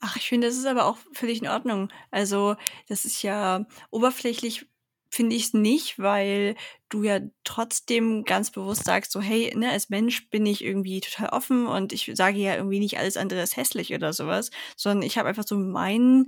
Ach, 0.00 0.16
ich 0.16 0.28
finde, 0.28 0.46
das 0.48 0.56
ist 0.56 0.66
aber 0.66 0.86
auch 0.86 0.98
völlig 1.12 1.40
in 1.42 1.48
Ordnung. 1.48 1.90
Also, 2.10 2.56
das 2.88 3.04
ist 3.04 3.22
ja 3.22 3.66
oberflächlich 3.90 4.66
finde 5.10 5.36
ich 5.36 5.44
es 5.46 5.54
nicht, 5.54 5.98
weil 5.98 6.54
du 6.90 7.02
ja 7.02 7.20
trotzdem 7.44 8.24
ganz 8.24 8.50
bewusst 8.50 8.84
sagst, 8.84 9.10
so, 9.12 9.20
hey, 9.20 9.54
ne, 9.56 9.70
als 9.70 9.88
Mensch 9.88 10.28
bin 10.30 10.44
ich 10.46 10.62
irgendwie 10.62 11.00
total 11.00 11.30
offen 11.30 11.66
und 11.66 11.92
ich 11.92 12.10
sage 12.14 12.38
ja 12.38 12.54
irgendwie 12.56 12.78
nicht 12.78 12.98
alles 12.98 13.16
andere 13.16 13.40
ist 13.40 13.56
hässlich 13.56 13.94
oder 13.94 14.12
sowas, 14.12 14.50
sondern 14.76 15.06
ich 15.06 15.16
habe 15.18 15.28
einfach 15.28 15.44
so 15.46 15.56
meinen 15.56 16.26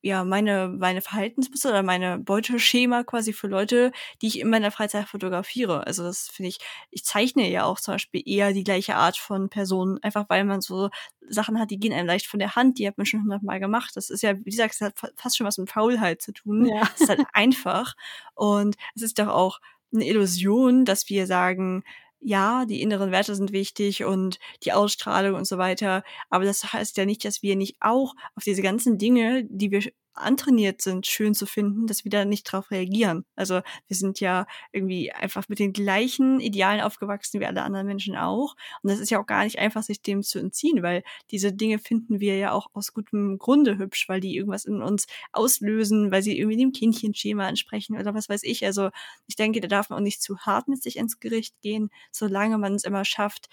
ja, 0.00 0.24
meine, 0.24 0.68
meine 0.68 1.00
Verhaltensmuster 1.00 1.70
oder 1.70 1.82
meine 1.82 2.18
Beuteschema 2.18 3.02
quasi 3.02 3.32
für 3.32 3.48
Leute, 3.48 3.90
die 4.22 4.28
ich 4.28 4.40
in 4.40 4.48
meiner 4.48 4.70
Freizeit 4.70 5.08
fotografiere. 5.08 5.86
Also 5.86 6.04
das 6.04 6.28
finde 6.28 6.50
ich, 6.50 6.58
ich 6.90 7.04
zeichne 7.04 7.50
ja 7.50 7.64
auch 7.64 7.80
zum 7.80 7.94
Beispiel 7.94 8.22
eher 8.24 8.52
die 8.52 8.62
gleiche 8.62 8.94
Art 8.94 9.16
von 9.16 9.48
Personen, 9.48 9.98
einfach 10.02 10.26
weil 10.28 10.44
man 10.44 10.60
so 10.60 10.90
Sachen 11.28 11.58
hat, 11.58 11.70
die 11.70 11.80
gehen 11.80 11.92
einem 11.92 12.06
leicht 12.06 12.26
von 12.26 12.38
der 12.38 12.54
Hand, 12.54 12.78
die 12.78 12.86
hat 12.86 12.96
man 12.96 13.06
schon 13.06 13.22
hundertmal 13.22 13.58
gemacht. 13.58 13.92
Das 13.96 14.08
ist 14.08 14.22
ja, 14.22 14.36
wie 14.38 14.50
gesagt, 14.50 14.74
das 14.78 14.80
hat 14.80 15.12
fast 15.16 15.36
schon 15.36 15.46
was 15.46 15.58
mit 15.58 15.70
Faulheit 15.70 16.22
zu 16.22 16.32
tun. 16.32 16.66
Ja. 16.66 16.80
Das 16.80 17.00
ist 17.00 17.08
halt 17.08 17.22
einfach. 17.32 17.94
Und 18.34 18.76
es 18.94 19.02
ist 19.02 19.18
doch 19.18 19.28
auch 19.28 19.60
eine 19.92 20.06
Illusion, 20.06 20.84
dass 20.84 21.08
wir 21.08 21.26
sagen, 21.26 21.82
ja, 22.20 22.64
die 22.66 22.82
inneren 22.82 23.10
Werte 23.12 23.34
sind 23.34 23.52
wichtig 23.52 24.04
und 24.04 24.38
die 24.64 24.72
Ausstrahlung 24.72 25.34
und 25.34 25.46
so 25.46 25.58
weiter. 25.58 26.02
Aber 26.30 26.44
das 26.44 26.72
heißt 26.72 26.96
ja 26.96 27.06
nicht, 27.06 27.24
dass 27.24 27.42
wir 27.42 27.56
nicht 27.56 27.76
auch 27.80 28.14
auf 28.34 28.44
diese 28.44 28.62
ganzen 28.62 28.98
Dinge, 28.98 29.44
die 29.48 29.70
wir 29.70 29.82
antrainiert 30.20 30.82
sind, 30.82 31.06
schön 31.06 31.34
zu 31.34 31.46
finden, 31.46 31.86
dass 31.86 32.04
wir 32.04 32.10
da 32.10 32.24
nicht 32.24 32.44
drauf 32.44 32.70
reagieren. 32.70 33.24
Also 33.36 33.60
wir 33.86 33.96
sind 33.96 34.20
ja 34.20 34.46
irgendwie 34.72 35.12
einfach 35.12 35.48
mit 35.48 35.58
den 35.58 35.72
gleichen 35.72 36.40
Idealen 36.40 36.80
aufgewachsen 36.80 37.40
wie 37.40 37.46
alle 37.46 37.62
anderen 37.62 37.86
Menschen 37.86 38.16
auch. 38.16 38.54
Und 38.82 38.90
das 38.90 38.98
ist 39.00 39.10
ja 39.10 39.20
auch 39.20 39.26
gar 39.26 39.44
nicht 39.44 39.58
einfach, 39.58 39.82
sich 39.82 40.02
dem 40.02 40.22
zu 40.22 40.38
entziehen, 40.38 40.82
weil 40.82 41.02
diese 41.30 41.52
Dinge 41.52 41.78
finden 41.78 42.20
wir 42.20 42.36
ja 42.36 42.52
auch 42.52 42.68
aus 42.74 42.92
gutem 42.92 43.38
Grunde 43.38 43.78
hübsch, 43.78 44.08
weil 44.08 44.20
die 44.20 44.36
irgendwas 44.36 44.64
in 44.64 44.82
uns 44.82 45.06
auslösen, 45.32 46.10
weil 46.10 46.22
sie 46.22 46.38
irgendwie 46.38 46.58
dem 46.58 46.72
Kindchenschema 46.72 47.48
entsprechen 47.48 47.96
oder 47.98 48.14
was 48.14 48.28
weiß 48.28 48.42
ich. 48.44 48.64
Also 48.64 48.90
ich 49.26 49.36
denke, 49.36 49.60
da 49.60 49.68
darf 49.68 49.90
man 49.90 49.98
auch 49.98 50.02
nicht 50.02 50.22
zu 50.22 50.38
hart 50.38 50.68
mit 50.68 50.82
sich 50.82 50.96
ins 50.96 51.20
Gericht 51.20 51.60
gehen, 51.62 51.90
solange 52.10 52.58
man 52.58 52.74
es 52.74 52.84
immer 52.84 53.04
schafft, 53.04 53.48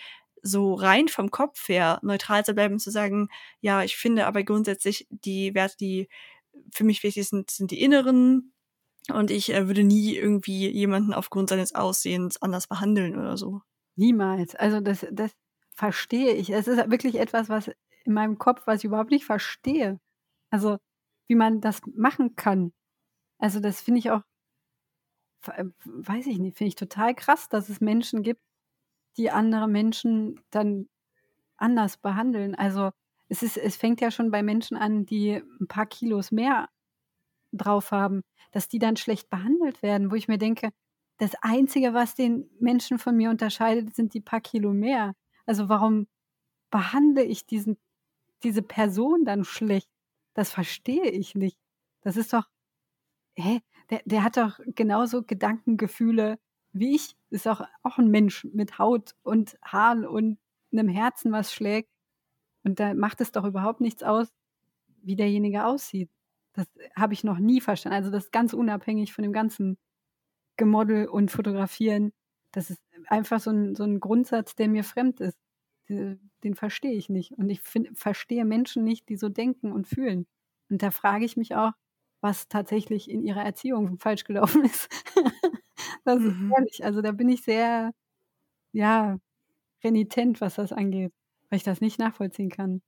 so 0.46 0.76
rein 0.76 1.08
vom 1.08 1.32
Kopf 1.32 1.68
her 1.70 2.00
neutral 2.04 2.46
zu 2.46 2.54
bleiben, 2.54 2.78
zu 2.80 2.92
sagen, 2.92 3.30
ja, 3.62 3.84
ich 3.84 3.98
finde 3.98 4.28
aber 4.28 4.44
grundsätzlich 4.44 5.08
die 5.10 5.56
Werte, 5.56 5.78
die 5.78 6.08
für 6.72 6.84
mich 6.84 7.04
wichtig 7.04 7.28
sind, 7.28 7.52
sind 7.52 7.72
die 7.72 7.82
inneren. 7.82 8.54
Und 9.12 9.32
ich 9.32 9.54
äh, 9.54 9.68
würde 9.68 9.84
nie 9.84 10.16
irgendwie 10.16 10.70
jemanden 10.70 11.14
aufgrund 11.14 11.50
seines 11.50 11.76
Aussehens 11.76 12.42
anders 12.42 12.68
behandeln 12.68 13.18
oder 13.18 13.38
so. 13.38 13.62
Niemals. 13.96 14.56
Also 14.56 14.80
das, 14.80 15.06
das 15.12 15.32
verstehe 15.76 16.34
ich. 16.34 16.50
Es 16.50 16.68
ist 16.68 16.90
wirklich 16.90 17.16
etwas, 17.16 17.50
was 17.50 17.70
in 18.04 18.14
meinem 18.14 18.38
Kopf, 18.38 18.66
was 18.66 18.80
ich 18.80 18.86
überhaupt 18.86 19.12
nicht 19.12 19.26
verstehe. 19.26 20.00
Also, 20.50 20.78
wie 21.28 21.36
man 21.36 21.60
das 21.60 21.82
machen 21.96 22.36
kann. 22.36 22.72
Also, 23.40 23.60
das 23.60 23.82
finde 23.82 24.00
ich 24.00 24.12
auch 24.12 24.22
weiß 25.86 26.28
ich 26.28 26.40
nicht, 26.40 26.58
finde 26.58 26.70
ich 26.70 26.76
total 26.76 27.14
krass, 27.14 27.50
dass 27.50 27.70
es 27.70 27.82
Menschen 27.82 28.24
gibt, 28.24 28.42
die 29.18 29.32
andere 29.32 29.68
Menschen 29.68 30.42
dann 30.50 30.88
anders 31.58 31.98
behandeln. 31.98 32.56
Also, 32.56 32.92
es 33.44 33.44
ist 33.44 33.58
es 33.58 33.76
fängt 33.78 34.02
ja 34.02 34.12
schon 34.12 34.32
bei 34.32 34.44
Menschen 34.44 34.78
an, 34.78 35.06
die 35.06 35.34
ein 35.62 35.68
paar 35.68 35.86
Kilos 35.86 36.32
mehr 36.32 36.70
drauf 37.54 37.92
haben, 37.92 38.24
dass 38.52 38.68
die 38.70 38.80
dann 38.80 38.98
schlecht 38.98 39.30
behandelt 39.30 39.84
werden, 39.84 40.12
wo 40.12 40.16
ich 40.16 40.28
mir 40.30 40.38
denke: 40.40 40.72
„Das 41.20 41.34
Einzige, 41.42 41.94
was 41.94 42.16
den 42.16 42.50
Menschen 42.60 43.00
von 43.00 43.18
mir 43.18 43.30
unterscheidet, 43.32 43.96
sind 43.96 44.14
die 44.16 44.22
paar 44.22 44.42
Kilo 44.42 44.74
mehr.“ 44.74 45.14
Also, 45.48 45.70
warum 45.70 46.08
behandle 46.72 47.24
ich 47.26 47.46
diesen 47.48 47.78
diese 48.44 48.62
Person 48.64 49.26
dann 49.26 49.46
schlecht? 49.46 49.90
Das 50.36 50.52
verstehe 50.54 51.10
ich 51.12 51.36
nicht. 51.36 51.60
Das 52.04 52.18
ist 52.18 52.34
doch 52.34 52.46
hä? 53.38 53.62
Der 53.92 54.02
der 54.06 54.24
hat 54.24 54.38
doch 54.38 54.60
genauso 54.76 55.24
Gedanken, 55.24 55.78
Gefühle 55.78 56.40
wie 56.74 56.96
ich. 56.96 57.16
Ist 57.32 57.48
auch 57.48 57.62
auch 57.84 58.00
'n 58.00 58.10
Mensch 58.12 58.46
mit 58.54 58.80
Haut 58.80 59.16
und 59.24 59.58
Haaren 59.64 60.06
und 60.08 60.40
'nem 60.72 60.90
Herzen, 60.90 61.32
was 61.34 61.54
schlägt. 61.54 61.90
Und 62.66 62.80
da 62.82 62.94
macht 62.96 63.22
es 63.22 63.32
doch 63.34 63.46
überhaupt 63.46 63.82
nichts 63.82 64.04
aus, 64.04 64.30
wie 65.04 65.16
derjenige 65.18 65.66
aussieht. 65.66 66.10
Das 66.54 66.68
habe 66.98 67.14
ich 67.14 67.24
noch 67.26 67.40
nie 67.40 67.62
verstanden. 67.62 67.98
Also, 67.98 68.12
das 68.12 68.26
ist 68.26 68.32
ganz 68.34 68.54
unabhängig 68.54 69.14
von 69.14 69.24
dem 69.24 69.34
ganzen 69.34 69.78
Gemodel 70.58 71.08
und 71.08 71.32
Fotografieren. 71.32 72.14
Das 72.52 72.70
ist 72.72 72.82
einfach 73.08 73.40
so 73.42 73.52
'n 73.52 73.76
so 73.76 73.84
'n 73.86 74.00
Grundsatz, 74.02 74.56
der 74.56 74.70
mir 74.70 74.84
fremd 74.86 75.22
ist. 75.22 75.38
Den 75.90 76.56
verstehe 76.56 76.94
ich 76.94 77.10
nicht. 77.10 77.34
Und 77.34 77.50
ich 77.50 77.62
finde 77.62 77.92
verstehe 77.96 78.46
Menschen 78.46 78.84
nicht, 78.84 79.10
die 79.10 79.18
so 79.18 79.30
denken 79.30 79.72
und 79.72 79.88
fühlen. 79.88 80.28
Und 80.70 80.82
da 80.84 80.92
frage 80.92 81.26
ich 81.26 81.38
mich 81.38 81.56
auch, 81.56 81.74
was 82.22 82.48
tatsächlich 82.50 83.10
in 83.10 83.24
ihrer 83.24 83.44
Erziehung 83.44 83.98
falsch 84.00 84.24
gelaufen 84.26 84.66
ist. 84.66 84.90
Das 86.06 86.24
ist 86.24 86.36
Mhm. 86.36 86.56
ehrlich, 86.58 86.86
also, 86.86 87.02
da 87.02 87.12
bin 87.12 87.30
ich 87.30 87.44
sehr, 87.44 87.92
ja, 88.74 89.18
renitent, 89.84 90.42
was 90.42 90.56
das 90.56 90.74
angeht, 90.74 91.14
weil 91.56 91.60
ich 91.60 91.64
das 91.64 91.82
nicht 91.82 92.00
nachvollziehen 92.00 92.50
kann, 92.50 92.82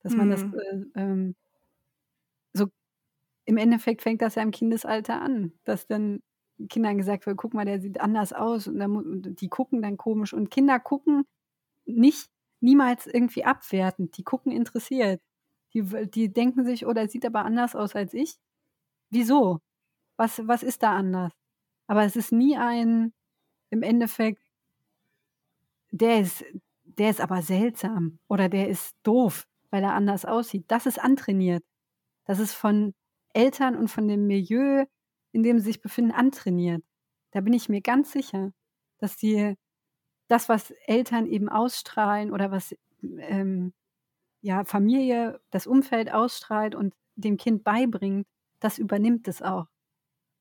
dass 0.00 0.16
man 0.16 0.30
das, 0.30 0.42
Mhm. 0.42 0.54
äh, 0.54 0.82
ähm 0.96 1.36
so 2.52 2.68
im 3.46 3.58
Endeffekt 3.58 4.02
fängt 4.02 4.22
das 4.22 4.36
ja 4.36 4.42
im 4.42 4.52
Kindesalter 4.52 5.22
an, 5.22 5.52
dass 5.64 5.86
dann 5.88 6.22
Kindern 6.70 6.98
gesagt 6.98 7.26
wird: 7.26 7.38
„Guck 7.38 7.54
mal, 7.54 7.64
der 7.66 7.80
sieht 7.80 8.00
anders 8.00 8.32
aus“ 8.32 8.68
und 8.68 8.78
dann 8.78 8.96
und 8.96 9.40
die 9.42 9.48
gucken 9.48 9.82
dann 9.82 9.98
komisch 9.98 10.34
und 10.34 10.50
Kinder 10.50 10.80
gucken 10.80 11.24
nicht 11.86 12.30
niemals 12.60 13.06
irgendwie 13.08 13.44
abwertend, 13.44 14.18
die 14.18 14.24
gucken 14.24 14.52
interessiert. 14.52 15.22
Die 15.74 15.84
die 16.10 16.32
denken 16.32 16.64
sich: 16.66 16.86
„Oh, 16.86 16.92
der 16.94 17.08
sieht 17.10 17.26
aber 17.26 17.44
anders 17.46 17.76
aus 17.76 17.96
als 17.96 18.14
ich. 18.14 18.38
Wieso? 19.10 19.60
Was 20.18 20.46
was 20.48 20.62
ist 20.64 20.82
da 20.84 20.92
anders?“ 20.96 21.32
Aber 21.88 22.04
es 22.04 22.16
ist 22.16 22.32
nie 22.32 22.56
ein 22.58 23.14
im 23.70 23.82
Endeffekt 23.84 24.42
„Der 25.92 26.20
ist 26.20 26.44
der 26.98 27.10
ist 27.10 27.20
aber 27.20 27.42
seltsam“ 27.42 28.18
oder 28.28 28.48
„Der 28.48 28.68
ist 28.68 28.96
doof, 29.02 29.46
weil 29.70 29.82
er 29.84 29.94
anders 29.94 30.24
aussieht.“ 30.24 30.64
Das 30.68 30.86
ist 30.86 31.00
antrainiert. 31.02 31.64
Das 32.26 32.38
ist 32.40 32.54
von 32.54 32.94
Eltern 33.34 33.76
und 33.76 33.88
von 33.88 34.08
dem 34.08 34.26
Milieu, 34.26 34.86
in 35.32 35.42
dem 35.42 35.58
sie 35.58 35.66
sich 35.66 35.82
befinden, 35.82 36.12
antrainiert. 36.12 36.82
Da 37.32 37.40
bin 37.42 37.52
ich 37.54 37.68
mir 37.68 37.80
ganz 37.82 38.12
sicher, 38.12 38.52
dass 38.98 39.16
die 39.16 39.56
das, 40.28 40.48
was 40.48 40.72
Eltern 40.86 41.26
eben 41.26 41.48
ausstrahlen 41.48 42.32
oder 42.32 42.50
was, 42.50 42.74
ähm, 43.02 43.72
ja, 44.42 44.64
Familie, 44.64 45.40
das 45.50 45.66
Umfeld 45.66 46.12
ausstrahlt 46.12 46.74
und 46.74 46.94
dem 47.16 47.36
Kind 47.38 47.64
beibringt, 47.64 48.26
das 48.60 48.78
übernimmt 48.78 49.28
es 49.28 49.42
auch. 49.42 49.66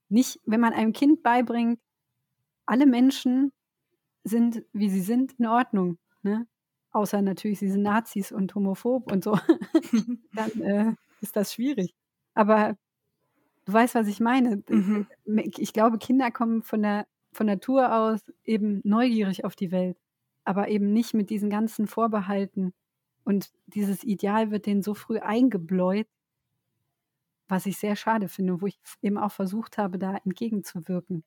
Nicht 0.10 0.40
wenn 0.46 0.62
man 0.62 0.74
einem 0.74 0.94
Kind 0.94 1.24
beibringt, 1.24 1.80
alle 2.66 2.86
Menschen 2.86 3.52
sind, 4.24 4.64
wie 4.74 4.90
sie 4.90 5.02
sind, 5.02 5.34
in 5.40 5.48
Ordnung, 5.48 5.98
ne? 6.24 6.48
Außer 6.92 7.22
natürlich, 7.22 7.60
sie 7.60 7.70
sind 7.70 7.84
Nazis 7.84 8.32
und 8.32 8.54
homophob 8.56 9.12
und 9.12 9.24
so, 9.24 9.38
dann, 10.34 10.52
äh, 10.62 10.94
ist 11.22 11.36
das 11.36 11.54
schwierig. 11.54 11.94
Aber 12.34 12.78
du 13.66 13.74
weißt, 13.74 13.96
was 13.96 14.08
ich 14.08 14.20
meine. 14.20 14.64
Mhm. 14.68 15.08
ich 15.26 15.74
glaube, 15.74 15.98
Kinder 15.98 16.32
kommen 16.32 16.64
von 16.64 16.82
der 16.82 17.08
von 17.32 17.48
Natur 17.48 17.96
aus 17.96 18.22
eben 18.44 18.82
neugierig 18.84 19.44
auf 19.44 19.56
die 19.56 19.72
Welt, 19.72 19.98
aber 20.44 20.68
eben 20.68 20.94
nicht 20.94 21.16
mit 21.16 21.32
diesen 21.32 21.50
ganzen 21.50 21.88
Vorbehalten. 21.88 22.74
Und 23.24 23.52
dieses 23.66 24.04
Ideal 24.04 24.52
wird 24.52 24.68
denen 24.68 24.84
so 24.84 24.94
früh 24.94 25.18
eingebläut 25.18 26.08
was 27.54 27.66
ich 27.66 27.78
sehr 27.78 27.96
schade 27.96 28.28
finde, 28.30 28.62
wo 28.62 28.68
ich 28.68 28.80
eben 29.02 29.18
auch 29.18 29.32
versucht 29.32 29.78
habe, 29.78 30.00
da 30.00 30.18
entgegenzuwirken. 30.18 31.24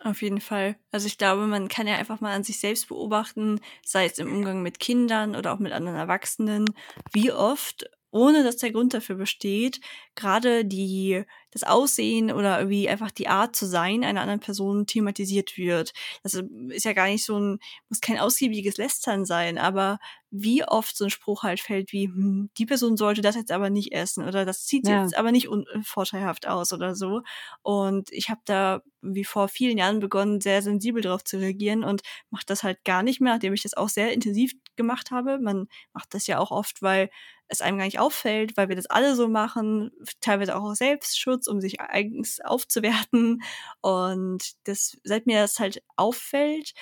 Auf 0.00 0.22
jeden 0.22 0.40
Fall. 0.40 0.76
Also, 0.92 1.06
ich 1.08 1.18
glaube, 1.18 1.46
man 1.46 1.68
kann 1.68 1.88
ja 1.88 1.96
einfach 1.96 2.20
mal 2.20 2.32
an 2.34 2.44
sich 2.44 2.60
selbst 2.60 2.88
beobachten, 2.88 3.60
sei 3.84 4.04
es 4.06 4.18
im 4.18 4.32
Umgang 4.32 4.62
mit 4.62 4.78
Kindern 4.78 5.34
oder 5.34 5.52
auch 5.52 5.58
mit 5.58 5.72
anderen 5.72 5.96
Erwachsenen, 5.98 6.66
wie 7.12 7.32
oft, 7.32 7.90
ohne 8.12 8.44
dass 8.44 8.56
der 8.58 8.70
Grund 8.70 8.94
dafür 8.94 9.16
besteht, 9.16 9.80
grade 10.14 10.64
die 10.64 11.24
das 11.50 11.62
Aussehen 11.64 12.30
oder 12.32 12.58
irgendwie 12.58 12.88
einfach 12.88 13.10
die 13.10 13.28
Art 13.28 13.56
zu 13.56 13.66
sein 13.66 14.04
einer 14.04 14.20
anderen 14.22 14.40
Person 14.40 14.86
thematisiert 14.86 15.56
wird. 15.56 15.92
Das 16.22 16.34
ist 16.34 16.84
ja 16.84 16.92
gar 16.92 17.06
nicht 17.08 17.24
so 17.24 17.36
'n 17.38 17.58
muss 17.88 18.00
kein 18.00 18.18
ausgiebiges 18.18 18.76
Lästern 18.76 19.24
sein, 19.24 19.58
aber 19.58 19.98
wie 20.30 20.64
oft 20.64 20.96
so 20.96 21.04
'n 21.04 21.10
Spruch 21.10 21.42
halt 21.44 21.60
fällt 21.60 21.92
wie: 21.92 22.06
„Hm, 22.08 22.50
die 22.58 22.66
Person 22.66 22.96
sollte 22.96 23.22
das 23.22 23.34
jetzt 23.36 23.50
aber 23.52 23.70
nicht 23.70 23.92
essen“ 23.92 24.26
oder 24.28 24.44
„das 24.44 24.66
sieht 24.66 24.86
Ja. 24.86 24.88
jetzt 24.88 25.16
aber 25.16 25.32
nicht 25.32 25.48
un 25.48 25.66
äh, 25.74 25.80
vorteilhaft 25.82 26.46
aus“ 26.46 26.72
oder 26.72 26.94
so. 26.94 27.22
Und 27.62 28.10
ich 28.12 28.28
habe 28.30 28.40
da 28.44 28.82
wie 29.00 29.24
vor 29.24 29.48
vielen 29.48 29.78
Jahren 29.78 30.00
begonnen, 30.00 30.40
sehr 30.40 30.60
sensibel 30.62 31.02
drauf 31.02 31.24
zu 31.24 31.38
reagieren 31.38 31.84
und 31.84 32.02
mache 32.30 32.44
das 32.46 32.62
halt 32.62 32.84
gar 32.84 33.02
nicht 33.02 33.20
mehr, 33.20 33.32
nachdem 33.34 33.54
ich 33.54 33.62
das 33.62 33.74
auch 33.74 33.88
sehr 33.88 34.12
intensiv 34.12 34.52
gemacht 34.76 35.10
habe. 35.10 35.38
Man 35.38 35.68
macht 35.92 36.14
das 36.14 36.26
ja 36.26 36.38
auch 36.38 36.50
oft, 36.50 36.82
weil 36.82 37.08
es 37.48 37.60
einem 37.62 37.78
gar 37.78 37.84
nicht 37.86 37.98
auffällt, 38.00 38.56
weil 38.56 38.68
wir 38.68 38.76
das 38.76 38.86
alle 38.86 39.14
so 39.16 39.28
machen, 39.28 39.90
teilweise 40.20 40.54
auch 40.56 40.62
aus 40.64 40.78
Selbstschutz, 40.78 41.37
um 41.46 41.60
sich 41.60 41.80
eigens 41.80 42.40
aufzuwerten. 42.40 43.42
Und 43.80 44.54
das 44.66 44.96
seit 45.04 45.26
mir 45.26 45.40
das 45.42 45.58
halt 45.60 45.82
auffällt 45.96 46.72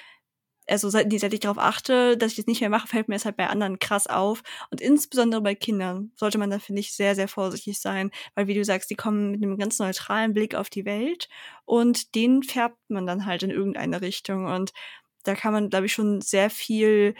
also, 0.69 0.89
seit 0.91 1.13
seit 1.21 1.33
ich 1.33 1.41
darauf 1.41 1.59
achte, 1.59 2.17
dass 2.17 2.33
ich 2.33 2.37
das 2.39 2.47
nicht 2.47 2.61
mehr 2.61 2.71
mache, 2.71 2.89
fällt 2.89 3.07
mir 3.09 3.15
das 3.15 3.25
halt 3.25 3.37
bei 3.37 3.47
anderen 3.49 3.79
krass 3.79 4.09
auf. 4.09 4.43
Und 4.71 4.81
insbesondere 4.81 5.41
bei 5.41 5.55
Kindern 5.55 6.11
sollte 6.17 6.39
man 6.39 6.51
da, 6.51 6.59
finde 6.59 6.81
ich, 6.81 6.93
sehr, 6.95 7.15
sehr 7.15 7.29
vorsichtig 7.29 7.79
sein, 7.81 8.11
weil 8.35 8.49
wie 8.49 8.55
du 8.55 8.65
sagst, 8.65 8.91
die 8.91 8.97
kommen 8.97 9.31
mit 9.33 9.41
'nem 9.41 9.59
ganz 9.59 9.79
neutralen 9.79 10.35
Blick 10.35 10.57
auf 10.57 10.69
die 10.69 10.85
Welt 10.85 11.29
und 11.67 12.15
den 12.17 12.43
färbt 12.43 12.79
man 12.89 13.07
dann 13.07 13.27
halt 13.27 13.45
in 13.45 13.51
irgendeine 13.51 14.01
Richtung. 14.01 14.47
Und 14.47 14.73
da 15.25 15.35
kann 15.37 15.53
man, 15.53 15.71
glaube 15.71 15.87
ich, 15.87 15.93
schon 15.93 16.21
sehr 16.21 16.51
viel 16.51 17.15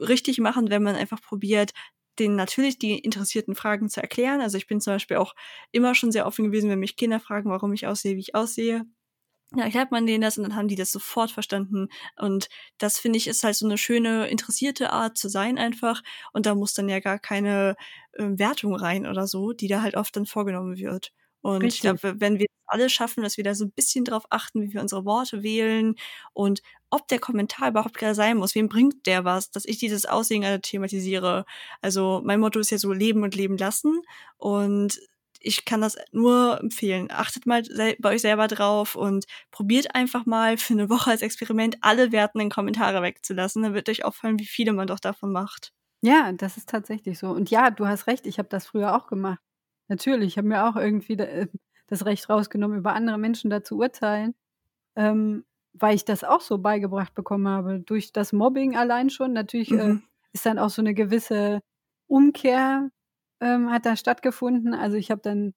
richtig 0.00 0.38
machen, 0.38 0.70
wenn 0.70 0.82
man 0.82 0.96
einfach 0.96 1.20
probiert, 1.22 1.72
denen 2.18 2.36
natürlich 2.36 2.78
die 2.78 2.98
interessierten 2.98 3.54
Fragen 3.54 3.88
zu 3.90 4.00
erklären. 4.02 4.40
Also, 4.40 4.58
ich 4.58 4.66
bin 4.66 4.80
zum 4.80 4.94
Beispiel 4.94 5.16
auch 5.18 5.34
immer 5.72 5.94
schon 5.94 6.12
sehr 6.12 6.26
offen 6.26 6.46
gewesen, 6.46 6.70
wenn 6.70 6.78
mich 6.80 6.96
Kinder 6.96 7.20
fragen, 7.20 7.50
warum 7.50 7.72
ich 7.72 7.86
aussehe, 7.86 8.16
wie 8.16 8.20
ich 8.20 8.34
aussehe. 8.34 8.84
Ja, 9.56 9.64
erklärt 9.64 9.90
man 9.92 10.06
denen 10.06 10.22
das 10.22 10.38
und 10.38 10.44
dann 10.44 10.56
haben 10.56 10.68
die 10.68 10.76
das 10.76 10.92
sofort 10.92 11.30
verstanden. 11.30 11.88
Und 12.16 12.48
das, 12.78 12.98
finde 12.98 13.18
ich, 13.18 13.28
ist 13.28 13.44
halt 13.44 13.56
so 13.56 13.66
'ne 13.68 13.78
schöne, 13.78 14.28
interessierte 14.28 14.92
Art 14.92 15.18
zu 15.18 15.28
sein 15.28 15.58
einfach. 15.58 16.02
Und 16.32 16.46
da 16.46 16.54
muss 16.54 16.74
dann 16.74 16.88
ja 16.88 17.00
gar 17.00 17.18
keine, 17.18 17.76
ähm, 18.18 18.38
Wertung 18.38 18.74
rein 18.76 19.06
oder 19.06 19.26
so, 19.28 19.52
die 19.52 19.68
da 19.68 19.82
halt 19.82 19.96
oft 19.96 20.16
dann 20.16 20.26
vorgenommen 20.26 20.76
wird. 20.78 21.12
Und 21.42 21.74
ich 21.74 21.80
Richtig. 21.80 21.82
glaube, 21.82 22.02
we 22.02 22.20
wenn 22.20 22.38
wir 22.38 22.46
alle 22.66 22.88
schaffen, 22.90 23.22
dass 23.22 23.36
wir 23.36 23.44
da 23.44 23.54
so 23.54 23.64
'n 23.64 23.72
bisschen 23.72 24.04
drauf 24.06 24.24
achten, 24.30 24.62
wie 24.62 24.72
wir 24.72 24.80
unsere 24.80 25.04
Worte 25.04 25.42
wählen 25.42 25.96
und 26.32 26.62
ob 26.90 27.08
der 27.08 27.18
Kommentar 27.20 27.70
überhaupt 27.70 27.96
grade 27.98 28.14
sein 28.14 28.36
muss. 28.38 28.54
Wem 28.54 28.68
bringt 28.68 29.06
der 29.06 29.24
was, 29.24 29.50
dass 29.50 29.64
ich 29.66 29.78
dieses 29.78 30.06
Aussehen 30.06 30.42
grade 30.42 30.60
thematisiere? 30.62 31.44
Also, 31.82 32.22
mein 32.24 32.40
Motto 32.40 32.60
ist 32.60 32.70
ja 32.70 32.78
so: 32.78 32.92
„Leben 32.92 33.22
und 33.24 33.34
leben 33.34 33.58
lassen.“ 33.58 34.02
Und 34.38 35.00
ich 35.40 35.64
kann 35.64 35.80
das 35.80 35.96
nur 36.12 36.60
empfehlen. 36.60 37.08
Achtet 37.10 37.46
mal 37.46 37.62
bei 37.98 38.10
euch 38.14 38.22
selber 38.22 38.46
drauf 38.48 38.94
und 38.96 39.26
probiert 39.50 39.94
einfach 39.96 40.24
mal 40.26 40.56
für 40.58 40.74
'ne 40.74 40.88
Woche 40.90 41.10
als 41.10 41.22
Experiment 41.22 41.76
alle 41.82 42.12
wertenden 42.12 42.50
Kommentare 42.50 43.02
wegzulassen. 43.02 43.62
Dann 43.62 43.74
wird 43.74 43.88
euch 43.88 44.04
auffallen, 44.04 44.38
wie 44.38 44.46
viele 44.46 44.72
man 44.72 44.86
doch 44.86 45.00
davon 45.00 45.32
macht. 45.32 45.70
Ja, 46.04 46.32
das 46.32 46.56
ist 46.56 46.68
tatsächlich 46.68 47.16
so. 47.20 47.30
Und 47.30 47.48
ja, 47.50 47.70
du 47.70 47.86
hast 47.86 48.08
recht, 48.08 48.26
ich 48.26 48.38
habe 48.40 48.48
das 48.48 48.66
früher 48.66 48.96
auch 48.96 49.06
gemacht. 49.06 49.40
Natürlich, 49.90 50.28
ich 50.28 50.38
habe 50.38 50.48
mir 50.48 50.64
auch 50.68 50.76
irgendwie 50.76 51.14
äh, 51.14 51.48
das 51.88 52.04
Recht 52.06 52.28
rausgenommen, 52.30 52.78
über 52.78 52.94
andere 52.94 53.18
Menschen 53.18 53.50
da 53.50 53.62
zu 53.62 53.76
urteilen, 53.78 54.34
ähm, 54.96 55.44
weil 55.74 55.94
ich 55.96 56.04
das 56.04 56.24
auch 56.24 56.40
so 56.42 56.58
beigebracht 56.58 57.14
bekommen 57.14 57.48
habe. 57.48 57.80
Durch 57.80 58.12
das 58.12 58.32
Mobbing 58.32 58.76
allein 58.76 59.10
schon. 59.10 59.32
Natürlich, 59.32 59.76
äh, 59.78 59.94
Mhm. 59.94 60.02
ist 60.34 60.46
dann 60.46 60.58
auch 60.58 60.70
so 60.70 60.82
'ne 60.82 60.94
gewisse 60.94 61.60
Umkehr, 62.08 62.90
ähm, 63.40 63.70
hat 63.72 63.86
da 63.86 63.96
stattgefunden. 63.96 64.74
Also, 64.74 64.96
ich 64.98 65.10
habe 65.10 65.22
dann, 65.22 65.54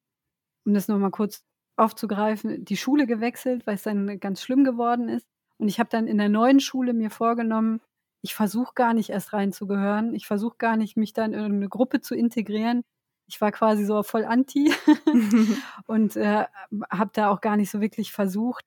um 0.66 0.74
das 0.74 0.88
noch 0.90 1.00
mal 1.00 1.12
kurz 1.12 1.44
aufzugreifen, 1.78 2.66
die 2.66 2.78
Schule 2.78 3.08
gewechselt, 3.08 3.68
weil's 3.68 3.84
dann 3.84 4.20
ganz 4.20 4.42
schlimm 4.42 4.64
geworden 4.66 5.10
ist. 5.10 5.28
Und 5.60 5.70
ich 5.70 5.80
habe 5.80 5.90
dann 5.92 6.08
in 6.08 6.18
der 6.20 6.30
neuen 6.30 6.60
Schule 6.62 6.94
mir 6.94 7.12
vorgenommen, 7.12 7.82
ich 8.24 8.36
versuche 8.36 8.74
gar 8.76 8.94
nicht 8.94 9.10
erst 9.12 9.34
reinzugehören. 9.34 10.16
Ich 10.16 10.28
versuche 10.28 10.58
gar 10.58 10.78
nicht, 10.78 10.98
mich 10.98 11.14
dann 11.14 11.34
in 11.34 11.40
eine 11.42 11.70
Gruppe 11.70 12.02
zu 12.02 12.16
integrieren. 12.16 12.84
Ich 13.28 13.42
war 13.42 13.52
quasi 13.52 13.86
so 13.86 14.04
voll 14.04 14.26
anti 14.26 14.72
und 15.88 16.16
äh, 16.16 16.46
habe 16.92 17.12
da 17.14 17.30
auch 17.32 17.42
gar 17.42 17.58
nicht 17.58 17.72
so 17.72 17.82
wirklich 17.82 18.12
versucht, 18.12 18.66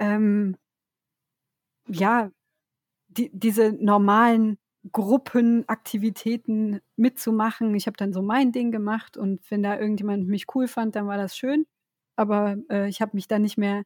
ähm, 0.00 0.56
ja, 1.88 2.30
die, 3.08 3.30
diese 3.32 3.72
normalen 3.72 4.58
Gruppenaktivitäten 4.92 6.80
mitzumachen. 6.96 7.74
Ich 7.74 7.86
habe 7.86 7.96
dann 7.96 8.12
so 8.12 8.22
mein 8.22 8.52
Ding 8.52 8.70
gemacht 8.72 9.16
und 9.16 9.42
wenn 9.50 9.62
da 9.62 9.78
irgendjemand 9.78 10.28
mich 10.28 10.46
cool 10.54 10.68
fand, 10.68 10.96
dann 10.96 11.06
war 11.06 11.16
das 11.18 11.36
schön. 11.36 11.66
Aber 12.16 12.56
äh, 12.70 12.88
ich 12.88 13.00
habe 13.02 13.12
mich 13.14 13.28
da 13.28 13.38
nicht 13.38 13.58
mehr 13.58 13.84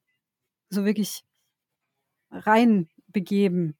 so 0.70 0.84
wirklich 0.84 1.24
reinbegeben, 2.30 3.76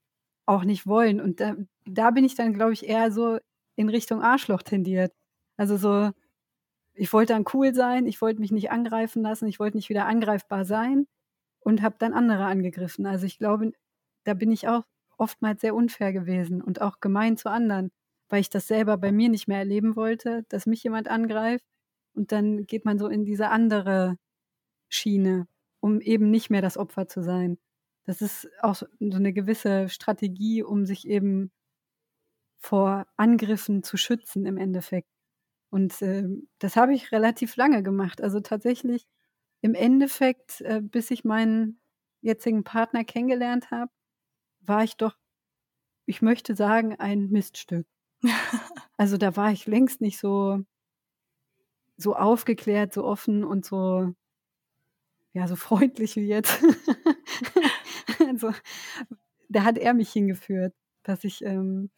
auch 0.47 0.64
nicht 0.64 0.87
wollen. 0.87 1.20
Und 1.20 1.41
da, 1.41 1.57
da 1.87 2.11
bin 2.11 2.24
ich 2.24 2.35
dann, 2.35 2.55
glaube 2.55 2.72
ich, 2.72 2.87
eher 2.89 3.12
so 3.12 3.39
in 3.76 3.89
Richtung 3.89 4.22
Arschloch 4.22 4.62
tendiert. 4.62 5.12
Also 5.59 5.76
so, 5.76 6.12
ich 6.94 7.12
wollte 7.12 7.34
dann 7.34 7.44
cool 7.54 7.74
sein, 7.74 8.06
ich 8.06 8.20
wollte 8.22 8.40
mich 8.40 8.52
nicht 8.52 8.70
angreifen 8.70 9.22
lassen, 9.22 9.48
ich 9.48 9.61
wollte 9.61 9.76
nicht 9.78 9.90
wieder 9.90 10.06
angreifbar 10.06 10.64
sein 10.64 11.06
und 11.61 11.82
habe 11.82 11.96
dann 11.98 12.14
andere 12.14 12.46
angegriffen. 12.46 13.06
Also 13.06 13.26
ich 13.26 13.38
glaube, 13.38 13.72
da 14.24 14.34
bin 14.34 14.52
ich 14.52 14.68
auch 14.68 14.84
oftmals 15.18 15.61
sehr 15.62 15.74
unfair 15.74 16.12
gewesen 16.12 16.62
und 16.62 16.80
auch 16.82 17.00
gemein 17.00 17.36
zu 17.36 17.50
anderen, 17.50 17.92
weil 18.30 18.40
ich 18.40 18.50
das 18.50 18.68
selber 18.68 18.98
bei 18.98 19.12
mir 19.12 19.28
nicht 19.30 19.48
mehr 19.48 19.59
erleben 19.59 19.96
wollte, 19.96 20.44
dass 20.50 20.66
mich 20.66 20.82
jemand 20.84 21.09
angreift 21.09 21.64
und 22.14 22.32
dann 22.32 22.66
geht 22.66 22.84
man 22.84 22.98
so 22.98 23.09
in 23.09 23.24
diese 23.24 23.50
andere 23.50 24.18
Schiene, 24.90 25.48
um 25.80 26.00
eben 26.00 26.30
nicht 26.30 26.50
mehr 26.50 26.62
das 26.62 26.78
Opfer 26.78 27.09
zu 27.09 27.22
sein. 27.22 27.59
Das 28.06 28.22
ist 28.22 28.48
auch 28.62 28.74
so 28.76 28.86
eine 29.00 29.32
gewisse 29.34 29.88
Strategie, 29.90 30.62
um 30.62 30.86
sich 30.86 31.06
eben 31.09 31.52
vor 32.61 33.06
Angriffen 33.16 33.82
zu 33.82 33.96
schützen 33.96 34.46
im 34.46 34.56
Endeffekt. 34.59 35.09
Und 35.70 36.00
äh, 36.02 36.24
das 36.58 36.76
habe 36.76 36.94
ich 36.94 37.12
relativ 37.12 37.56
lange 37.56 37.82
gemacht. 37.82 38.20
Also 38.20 38.40
tatsächlich 38.40 39.06
im 39.60 39.74
Endeffekt, 39.74 40.60
äh, 40.62 40.80
bis 40.82 41.10
ich 41.10 41.24
meinen 41.24 41.80
jetzigen 42.20 42.64
Partner 42.64 43.04
kennengelernt 43.04 43.70
habe, 43.70 43.90
war 44.60 44.84
ich 44.84 44.96
doch, 44.96 45.16
ich 46.06 46.22
möchte 46.22 46.54
sagen, 46.56 46.96
ein 46.98 47.28
Miststück. 47.30 47.86
also 48.96 49.16
da 49.16 49.36
war 49.36 49.52
ich 49.52 49.66
längst 49.66 50.00
nicht 50.00 50.18
so, 50.18 50.64
so 51.96 52.14
aufgeklärt, 52.16 52.92
so 52.92 53.04
offen 53.04 53.44
und 53.44 53.64
so, 53.64 54.14
ja, 55.32 55.46
so 55.48 55.56
freundlich 55.56 56.16
wie 56.16 56.26
jetzt. 56.26 56.62
also 58.26 58.52
da 59.48 59.64
hat 59.64 59.78
er 59.78 59.94
mich 59.94 60.12
hingeführt, 60.12 60.74
dass 61.02 61.24
ich 61.24 61.44
ähm, 61.44 61.90